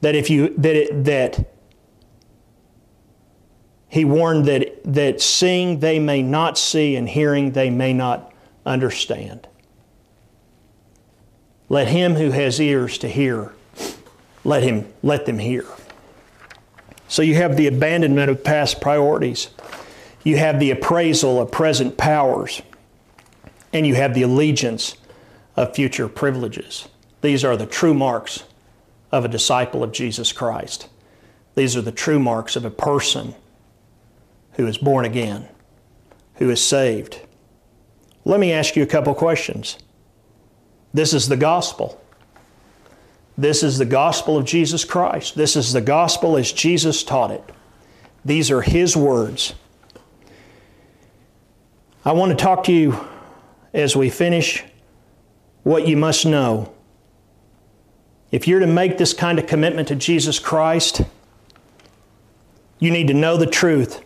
that 0.00 0.14
if 0.14 0.28
you 0.28 0.54
that 0.58 0.76
it, 0.76 1.04
that 1.04 1.54
he 3.94 4.04
warned 4.04 4.46
that, 4.46 4.80
that 4.92 5.20
seeing 5.20 5.78
they 5.78 6.00
may 6.00 6.20
not 6.20 6.58
see 6.58 6.96
and 6.96 7.08
hearing 7.08 7.52
they 7.52 7.70
may 7.70 7.92
not 7.92 8.32
understand. 8.66 9.46
Let 11.68 11.86
him 11.86 12.16
who 12.16 12.32
has 12.32 12.60
ears 12.60 12.98
to 12.98 13.08
hear, 13.08 13.52
let 14.42 14.64
him 14.64 14.92
let 15.04 15.26
them 15.26 15.38
hear. 15.38 15.64
So 17.06 17.22
you 17.22 17.36
have 17.36 17.56
the 17.56 17.68
abandonment 17.68 18.32
of 18.32 18.42
past 18.42 18.80
priorities. 18.80 19.48
You 20.24 20.38
have 20.38 20.58
the 20.58 20.72
appraisal 20.72 21.40
of 21.40 21.52
present 21.52 21.96
powers. 21.96 22.62
And 23.74 23.86
you 23.86 23.96
have 23.96 24.14
the 24.14 24.22
allegiance 24.22 24.96
of 25.56 25.74
future 25.74 26.08
privileges. 26.08 26.88
These 27.20 27.44
are 27.44 27.56
the 27.56 27.66
true 27.66 27.92
marks 27.92 28.44
of 29.12 29.24
a 29.24 29.28
disciple 29.28 29.82
of 29.82 29.92
Jesus 29.92 30.32
Christ. 30.32 30.88
These 31.54 31.76
are 31.76 31.82
the 31.82 31.92
true 31.92 32.18
marks 32.18 32.56
of 32.56 32.64
a 32.64 32.70
person 32.70 33.34
who 34.52 34.66
is 34.66 34.78
born 34.78 35.04
again, 35.04 35.48
who 36.36 36.50
is 36.50 36.64
saved. 36.64 37.20
Let 38.24 38.40
me 38.40 38.52
ask 38.52 38.76
you 38.76 38.82
a 38.82 38.86
couple 38.86 39.14
questions. 39.14 39.76
This 40.92 41.12
is 41.12 41.28
the 41.28 41.36
gospel. 41.36 42.00
This 43.36 43.62
is 43.62 43.78
the 43.78 43.84
gospel 43.84 44.36
of 44.36 44.44
Jesus 44.44 44.84
Christ. 44.84 45.34
This 45.34 45.56
is 45.56 45.72
the 45.72 45.80
gospel 45.80 46.36
as 46.36 46.52
Jesus 46.52 47.02
taught 47.02 47.32
it. 47.32 47.42
These 48.24 48.50
are 48.50 48.62
His 48.62 48.96
words. 48.96 49.54
I 52.04 52.12
want 52.12 52.30
to 52.30 52.36
talk 52.36 52.64
to 52.64 52.72
you 52.72 53.08
as 53.74 53.94
we 53.94 54.08
finish 54.08 54.64
what 55.62 55.86
you 55.86 55.96
must 55.96 56.24
know. 56.24 56.72
If 58.30 58.48
you're 58.48 58.60
to 58.60 58.66
make 58.66 58.96
this 58.96 59.12
kind 59.12 59.38
of 59.38 59.46
commitment 59.46 59.88
to 59.88 59.94
Jesus 59.94 60.38
Christ, 60.38 61.02
you 62.78 62.90
need 62.90 63.08
to 63.08 63.14
know 63.14 63.36
the 63.36 63.46
truth 63.46 64.02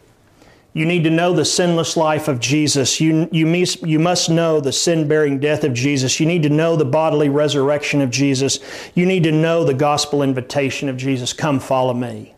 you 0.79 0.87
need 0.87 1.03
to 1.03 1.11
know 1.11 1.33
the 1.33 1.45
sinless 1.45 1.97
life 1.97 2.29
of 2.29 2.39
Jesus. 2.39 3.01
You, 3.01 3.29
you, 3.33 3.49
you 3.85 3.99
must 3.99 4.31
know 4.31 4.61
the 4.61 4.71
sin 4.71 5.09
bearing 5.09 5.41
death 5.41 5.65
of 5.65 5.73
Jesus. 5.73 6.21
You 6.21 6.27
need 6.27 6.45
to 6.45 6.51
know 6.51 6.77
the 6.77 6.85
bodily 6.85 7.29
resurrection 7.29 8.01
of 8.01 8.11
Jesus. 8.11 8.61
You 8.95 9.05
need 9.05 9.25
to 9.25 9.33
know 9.33 9.65
the 9.65 9.75
gospel 9.75 10.23
invitation 10.23 10.89
of 10.89 10.97
Jesus 10.97 11.33
come 11.33 11.59
follow 11.59 11.95
me. 11.95 12.33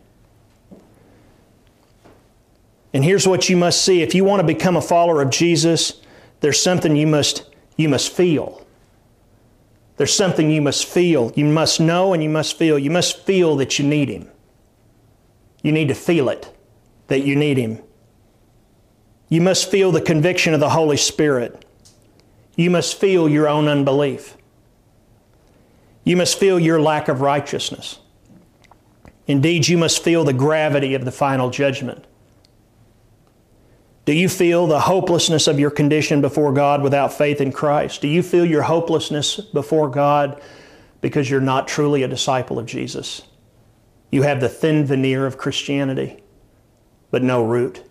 And 2.93 3.03
here's 3.03 3.27
what 3.27 3.47
you 3.47 3.55
must 3.57 3.85
see 3.85 4.01
if 4.01 4.15
you 4.15 4.23
want 4.23 4.39
to 4.39 4.47
become 4.47 4.75
a 4.75 4.81
follower 4.81 5.21
of 5.21 5.29
Jesus, 5.29 6.00
there's 6.41 6.61
something 6.61 6.95
you 6.95 7.07
must, 7.07 7.49
you 7.77 7.87
must 7.87 8.11
feel. 8.11 8.65
There's 9.97 10.13
something 10.13 10.49
you 10.49 10.61
must 10.61 10.85
feel. 10.85 11.31
You 11.35 11.45
must 11.45 11.79
know 11.79 12.13
and 12.13 12.21
you 12.21 12.29
must 12.29 12.57
feel. 12.57 12.77
You 12.77 12.89
must 12.89 13.19
feel 13.19 13.55
that 13.57 13.79
you 13.79 13.85
need 13.85 14.09
Him. 14.09 14.27
You 15.61 15.71
need 15.71 15.87
to 15.87 15.93
feel 15.93 16.27
it, 16.29 16.51
that 17.07 17.21
you 17.21 17.35
need 17.35 17.57
Him. 17.57 17.79
You 19.29 19.41
must 19.41 19.69
feel 19.69 19.91
the 19.91 20.01
conviction 20.01 20.53
of 20.53 20.59
the 20.59 20.71
Holy 20.71 20.97
Spirit. 20.97 21.63
You 22.55 22.69
must 22.69 22.99
feel 22.99 23.29
your 23.29 23.47
own 23.47 23.67
unbelief. 23.67 24.35
You 26.03 26.17
must 26.17 26.39
feel 26.39 26.59
your 26.59 26.81
lack 26.81 27.07
of 27.07 27.21
righteousness. 27.21 27.99
Indeed, 29.27 29.67
you 29.67 29.77
must 29.77 30.03
feel 30.03 30.23
the 30.23 30.33
gravity 30.33 30.95
of 30.95 31.05
the 31.05 31.11
final 31.11 31.51
judgment. 31.51 32.05
Do 34.11 34.17
you 34.17 34.27
feel 34.27 34.67
the 34.67 34.81
hopelessness 34.81 35.47
of 35.47 35.57
your 35.57 35.71
condition 35.71 36.19
before 36.19 36.51
God 36.51 36.83
without 36.83 37.13
faith 37.13 37.39
in 37.39 37.53
Christ? 37.53 38.01
Do 38.01 38.09
you 38.09 38.21
feel 38.21 38.43
your 38.43 38.63
hopelessness 38.63 39.37
before 39.37 39.87
God 39.87 40.41
because 40.99 41.29
you're 41.29 41.39
not 41.39 41.65
truly 41.65 42.03
a 42.03 42.09
disciple 42.09 42.59
of 42.59 42.65
Jesus? 42.65 43.21
You 44.11 44.23
have 44.23 44.41
the 44.41 44.49
thin 44.49 44.83
veneer 44.83 45.25
of 45.25 45.37
Christianity, 45.37 46.21
but 47.09 47.23
no 47.23 47.41
root. 47.45 47.85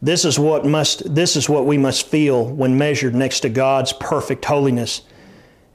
This 0.00 0.24
is 0.24 0.36
what 0.36 0.66
must 0.66 1.14
this 1.14 1.36
is 1.36 1.48
what 1.48 1.64
we 1.64 1.78
must 1.78 2.08
feel 2.08 2.44
when 2.44 2.76
measured 2.76 3.14
next 3.14 3.38
to 3.40 3.48
God's 3.48 3.92
perfect 3.92 4.44
holiness, 4.44 5.02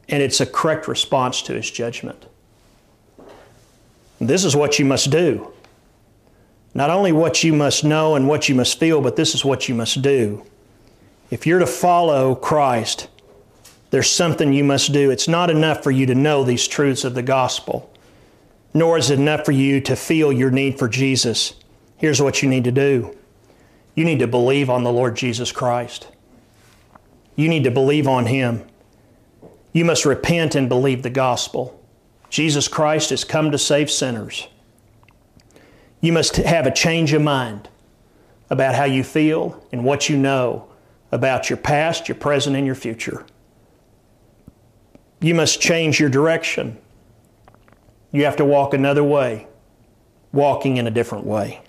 and 0.10 0.22
it's 0.22 0.42
a 0.42 0.46
correct 0.46 0.90
response 0.90 1.42
to 1.44 1.54
his 1.54 1.72
judgment. 1.72 2.26
This 4.20 4.44
is 4.44 4.54
what 4.54 4.80
you 4.80 4.84
must 4.84 5.12
do. 5.12 5.54
Not 6.78 6.92
only 6.92 7.12
what 7.12 7.44
you 7.44 7.54
must 7.54 7.84
know 7.84 8.14
and 8.14 8.28
what 8.28 8.48
you 8.48 8.54
must 8.54 8.80
feel, 8.80 9.02
but 9.02 9.16
this 9.16 9.34
is 9.34 9.44
what 9.44 9.68
you 9.68 9.74
must 9.74 10.04
do. 10.04 10.46
If 11.32 11.48
you're 11.48 11.58
to 11.58 11.66
follow 11.66 12.36
Christ, 12.36 13.08
there's 13.90 14.12
something 14.12 14.54
you 14.54 14.64
must 14.64 14.94
do. 14.94 15.10
It's 15.10 15.28
not 15.28 15.50
enough 15.50 15.82
for 15.82 15.90
you 15.90 16.06
to 16.06 16.14
know 16.14 16.44
these 16.44 16.68
truths 16.68 17.04
of 17.04 17.16
the 17.16 17.24
gospel, 17.24 17.92
nor 18.76 18.96
is 18.96 19.10
it 19.10 19.18
enough 19.18 19.44
for 19.44 19.54
you 19.54 19.82
to 19.82 19.96
feel 19.96 20.32
your 20.32 20.52
need 20.52 20.78
for 20.78 20.88
Jesus. 20.88 21.56
Here's 21.98 22.22
what 22.22 22.44
you 22.44 22.48
need 22.48 22.66
to 22.66 22.72
do 22.72 23.18
you 23.96 24.06
need 24.06 24.20
to 24.20 24.28
believe 24.28 24.70
on 24.70 24.84
the 24.84 24.92
Lord 24.92 25.18
Jesus 25.18 25.52
Christ. 25.52 26.08
You 27.36 27.50
need 27.50 27.64
to 27.64 27.72
believe 27.72 28.08
on 28.08 28.28
Him. 28.28 28.62
You 29.74 29.84
must 29.84 30.06
repent 30.06 30.54
and 30.54 30.70
believe 30.70 31.02
the 31.02 31.10
gospel. 31.10 31.84
Jesus 32.30 32.68
Christ 32.68 33.10
has 33.10 33.24
come 33.24 33.50
to 33.50 33.58
save 33.58 33.90
sinners. 33.90 34.48
You 36.02 36.14
must 36.14 36.38
have 36.38 36.66
a 36.68 36.72
change 36.72 37.14
of 37.14 37.22
mind 37.22 37.70
about 38.50 38.76
how 38.76 38.86
you 38.86 39.04
feel 39.04 39.64
and 39.72 39.84
what 39.84 40.10
you 40.10 40.18
know 40.18 40.68
about 41.12 41.50
your 41.50 41.58
past, 41.58 42.08
your 42.08 42.16
present, 42.16 42.56
and 42.56 42.66
your 42.66 42.76
future. 42.76 43.26
You 45.20 45.34
must 45.36 45.60
change 45.60 46.00
your 46.00 46.10
direction. 46.10 46.78
You 48.12 48.26
have 48.26 48.36
to 48.38 48.46
walk 48.46 48.74
another 48.74 49.04
way, 49.04 49.48
walking 50.32 50.78
in 50.78 50.88
a 50.88 50.92
different 50.92 51.26
way. 51.26 51.62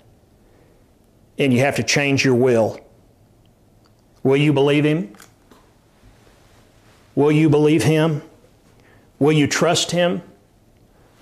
and 1.39 1.53
you 1.53 1.59
have 1.61 1.77
to 1.77 1.83
change 1.83 2.25
your 2.25 2.35
will. 2.35 2.79
Will 4.23 4.35
you 4.37 4.51
believe 4.51 4.83
Him? 4.83 5.15
Will 7.15 7.31
you 7.31 7.49
believe 7.49 7.83
Him? 7.83 8.21
Will 9.19 9.31
you 9.31 9.47
trust 9.47 9.91
Him? 9.91 10.21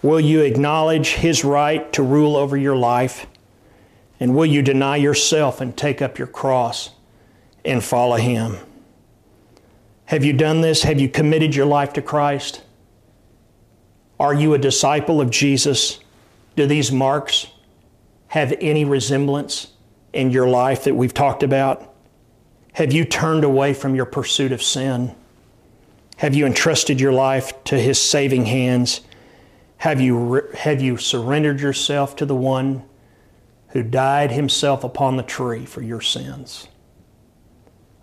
Will 0.07 0.21
you 0.21 0.39
acknowledge 0.39 1.15
His 1.15 1.43
right 1.43 1.91
to 1.91 2.01
rule 2.01 2.37
over 2.37 2.55
your 2.55 2.77
life? 2.77 3.27
And 4.21 4.33
will 4.33 4.45
you 4.45 4.61
deny 4.61 4.95
yourself 4.95 5.59
and 5.59 5.75
take 5.75 6.01
up 6.01 6.17
your 6.17 6.29
cross 6.29 6.91
and 7.65 7.83
follow 7.83 8.15
Him? 8.15 8.55
Have 10.05 10.23
you 10.23 10.31
done 10.31 10.61
this? 10.61 10.83
Have 10.83 11.01
you 11.01 11.09
committed 11.09 11.55
your 11.55 11.65
life 11.65 11.91
to 11.91 12.01
Christ? 12.01 12.63
Are 14.17 14.33
you 14.33 14.53
a 14.53 14.57
disciple 14.57 15.19
of 15.19 15.29
Jesus? 15.29 15.99
Do 16.55 16.65
these 16.65 16.89
marks 16.89 17.47
have 18.27 18.55
any 18.61 18.85
resemblance 18.85 19.73
in 20.13 20.31
your 20.31 20.47
life 20.47 20.85
that 20.85 20.95
we've 20.95 21.13
talked 21.13 21.43
about? 21.43 21.93
Have 22.75 22.93
you 22.93 23.03
turned 23.03 23.43
away 23.43 23.73
from 23.73 23.93
your 23.93 24.05
pursuit 24.05 24.53
of 24.53 24.63
sin? 24.63 25.13
Have 26.15 26.33
you 26.33 26.45
entrusted 26.45 27.01
your 27.01 27.11
life 27.11 27.61
to 27.65 27.77
His 27.77 28.01
saving 28.01 28.45
hands? 28.45 29.01
Have 29.77 30.01
you, 30.01 30.49
have 30.55 30.81
you 30.81 30.97
surrendered 30.97 31.61
yourself 31.61 32.15
to 32.17 32.25
the 32.25 32.35
one 32.35 32.83
who 33.69 33.83
died 33.83 34.31
himself 34.31 34.83
upon 34.83 35.17
the 35.17 35.23
tree 35.23 35.65
for 35.65 35.81
your 35.81 36.01
sins? 36.01 36.67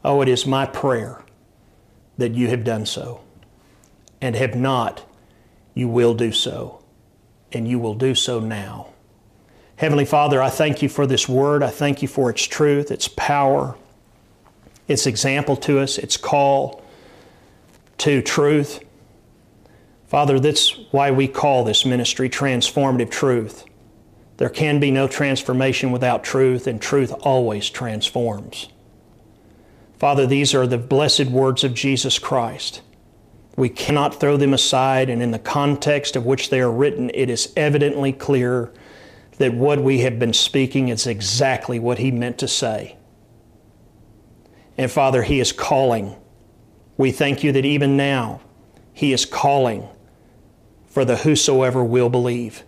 Oh, 0.04 0.20
it 0.20 0.28
is 0.28 0.46
my 0.46 0.66
prayer 0.66 1.22
that 2.18 2.34
you 2.34 2.48
have 2.48 2.62
done 2.62 2.86
so. 2.86 3.22
And 4.20 4.36
have 4.36 4.54
not, 4.54 5.04
you 5.74 5.88
will 5.88 6.14
do 6.14 6.30
so. 6.30 6.82
And 7.52 7.66
you 7.66 7.78
will 7.78 7.94
do 7.94 8.14
so 8.14 8.40
now. 8.40 8.88
Heavenly 9.76 10.04
Father, 10.04 10.40
I 10.40 10.50
thank 10.50 10.82
you 10.82 10.88
for 10.88 11.06
this 11.06 11.28
word. 11.28 11.62
I 11.62 11.70
thank 11.70 12.02
you 12.02 12.08
for 12.08 12.30
its 12.30 12.44
truth, 12.44 12.90
its 12.90 13.08
power, 13.08 13.76
its 14.86 15.06
example 15.06 15.56
to 15.56 15.80
us, 15.80 15.98
its 15.98 16.16
call 16.16 16.84
to 17.98 18.22
truth. 18.22 18.83
Father, 20.14 20.38
that's 20.38 20.78
why 20.92 21.10
we 21.10 21.26
call 21.26 21.64
this 21.64 21.84
ministry 21.84 22.30
transformative 22.30 23.10
truth. 23.10 23.64
There 24.36 24.48
can 24.48 24.78
be 24.78 24.92
no 24.92 25.08
transformation 25.08 25.90
without 25.90 26.22
truth, 26.22 26.68
and 26.68 26.80
truth 26.80 27.12
always 27.22 27.68
transforms. 27.68 28.68
Father, 29.98 30.24
these 30.24 30.54
are 30.54 30.68
the 30.68 30.78
blessed 30.78 31.26
words 31.26 31.64
of 31.64 31.74
Jesus 31.74 32.20
Christ. 32.20 32.80
We 33.56 33.68
cannot 33.68 34.20
throw 34.20 34.36
them 34.36 34.54
aside, 34.54 35.10
and 35.10 35.20
in 35.20 35.32
the 35.32 35.38
context 35.40 36.14
of 36.14 36.24
which 36.24 36.48
they 36.48 36.60
are 36.60 36.70
written, 36.70 37.10
it 37.12 37.28
is 37.28 37.52
evidently 37.56 38.12
clear 38.12 38.72
that 39.38 39.54
what 39.54 39.80
we 39.80 40.02
have 40.02 40.20
been 40.20 40.32
speaking 40.32 40.90
is 40.90 41.08
exactly 41.08 41.80
what 41.80 41.98
He 41.98 42.12
meant 42.12 42.38
to 42.38 42.46
say. 42.46 42.96
And 44.78 44.92
Father, 44.92 45.24
He 45.24 45.40
is 45.40 45.50
calling. 45.50 46.14
We 46.96 47.10
thank 47.10 47.42
you 47.42 47.50
that 47.50 47.64
even 47.64 47.96
now 47.96 48.42
He 48.92 49.12
is 49.12 49.26
calling 49.26 49.88
for 50.94 51.04
the 51.04 51.16
whosoever 51.16 51.82
will 51.82 52.08
believe. 52.08 52.62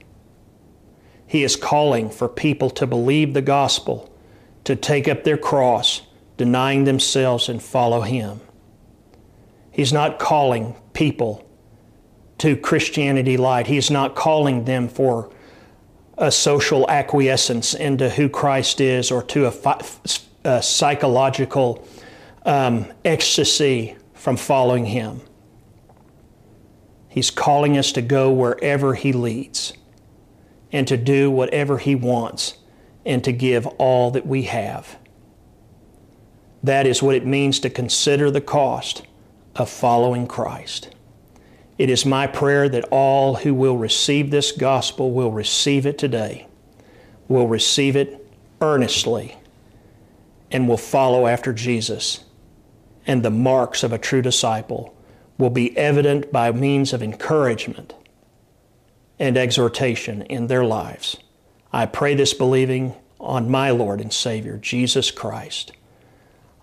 He 1.29 1.45
is 1.45 1.55
calling 1.55 2.11
for 2.11 2.29
people 2.29 2.71
to 2.71 2.85
believe 2.85 3.35
the 3.35 3.41
gospel, 3.41 4.13
to 4.65 4.75
take 4.75 5.07
up 5.07 5.23
their 5.23 5.37
cross, 5.37 6.03
denying 6.37 6.83
themselves, 6.83 7.49
and 7.49 7.63
follow 7.63 8.01
Him. 8.01 8.41
He's 9.71 9.93
not 9.93 10.19
calling 10.19 10.75
people 10.93 11.49
to 12.39 12.57
Christianity 12.57 13.37
light. 13.37 13.69
He's 13.69 13.93
not 13.93 14.17
calling 14.17 14.65
them 14.65 14.89
for 14.89 15.31
a 16.19 16.33
social 16.33 16.91
acquiescence 16.91 17.75
into 17.75 18.11
who 18.11 18.29
Christ 18.29 18.81
is 18.81 19.13
or 19.13 19.23
to 19.23 19.47
a, 19.47 19.79
a 20.43 20.63
psychological 20.65 21.87
um, 22.45 22.87
ecstasy 23.05 23.97
from 24.15 24.37
following 24.37 24.87
Him. 24.87 25.21
He's 27.17 27.31
calling 27.31 27.79
us 27.79 27.93
to 27.93 28.03
go 28.03 28.31
wherever 28.31 28.93
He 28.93 29.11
leads 29.11 29.73
and 30.71 30.87
to 30.87 30.99
do 30.99 31.31
whatever 31.31 31.79
He 31.79 31.95
wants 31.95 32.59
and 33.07 33.25
to 33.25 33.33
give 33.33 33.67
all 33.79 34.11
that 34.11 34.27
we 34.27 34.43
have. 34.43 34.99
That 36.63 36.87
is 36.87 37.03
what 37.03 37.15
it 37.15 37.25
means 37.25 37.59
to 37.61 37.71
consider 37.71 38.31
the 38.31 38.43
cost 38.43 39.07
of 39.55 39.71
following 39.71 40.27
Christ. 40.27 40.95
It 41.79 41.89
is 41.89 42.05
my 42.05 42.27
prayer 42.27 42.69
that 42.69 42.85
all 42.91 43.37
who 43.37 43.55
will 43.55 43.79
receive 43.79 44.31
this 44.31 44.53
gospel 44.53 45.11
will 45.11 45.33
receive 45.33 45.87
it 45.87 45.97
today, 45.97 46.47
will 47.29 47.49
receive 47.49 47.97
it 47.97 48.31
earnestly, 48.61 49.39
and 50.51 50.69
will 50.69 50.77
follow 50.77 51.27
after 51.27 51.55
Jesus. 51.55 52.25
And 53.07 53.23
the 53.23 53.31
marks 53.31 53.83
of 53.83 53.95
a 53.95 53.99
true 53.99 54.21
disciple 54.21 54.95
will 55.39 55.51
be 55.51 55.77
evident 55.77 56.33
by 56.33 56.51
means 56.53 56.93
of 56.93 57.03
encouragement 57.03 57.95
and 59.19 59.37
exhortation 59.37 60.23
in 60.23 60.47
their 60.47 60.65
lives. 60.65 61.17
I 61.73 61.87
pray 61.87 62.15
this 62.15 62.35
believing 62.35 62.95
on 63.21 63.51
my 63.51 63.71
Lord 63.71 64.01
and 64.01 64.13
Savior, 64.13 64.57
Jesus 64.57 65.11
Christ. 65.11 65.73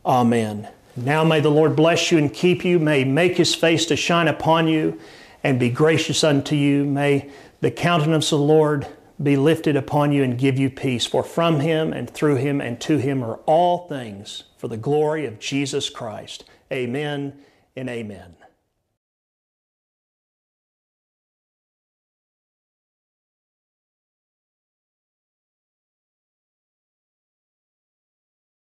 Amen. 0.05 0.69
Now 0.95 1.23
may 1.23 1.39
the 1.39 1.49
Lord 1.49 1.75
bless 1.75 2.11
you 2.11 2.17
and 2.17 2.33
keep 2.33 2.63
you. 2.63 2.79
May 2.79 3.03
make 3.03 3.37
his 3.37 3.55
face 3.55 3.85
to 3.87 3.95
shine 3.95 4.27
upon 4.27 4.67
you 4.67 4.99
and 5.43 5.59
be 5.59 5.69
gracious 5.69 6.23
unto 6.23 6.55
you. 6.55 6.85
May 6.85 7.29
the 7.61 7.71
countenance 7.71 8.31
of 8.31 8.39
the 8.39 8.45
Lord 8.45 8.87
be 9.21 9.37
lifted 9.37 9.75
upon 9.75 10.11
you 10.11 10.23
and 10.23 10.37
give 10.37 10.57
you 10.59 10.69
peace. 10.69 11.05
For 11.05 11.23
from 11.23 11.59
him 11.59 11.93
and 11.93 12.09
through 12.09 12.35
him 12.35 12.61
and 12.61 12.79
to 12.81 12.97
him 12.97 13.23
are 13.23 13.37
all 13.45 13.87
things 13.87 14.43
for 14.57 14.67
the 14.67 14.77
glory 14.77 15.25
of 15.25 15.39
Jesus 15.39 15.89
Christ. 15.89 16.45
Amen 16.71 17.33
and 17.75 17.89
amen. 17.89 18.35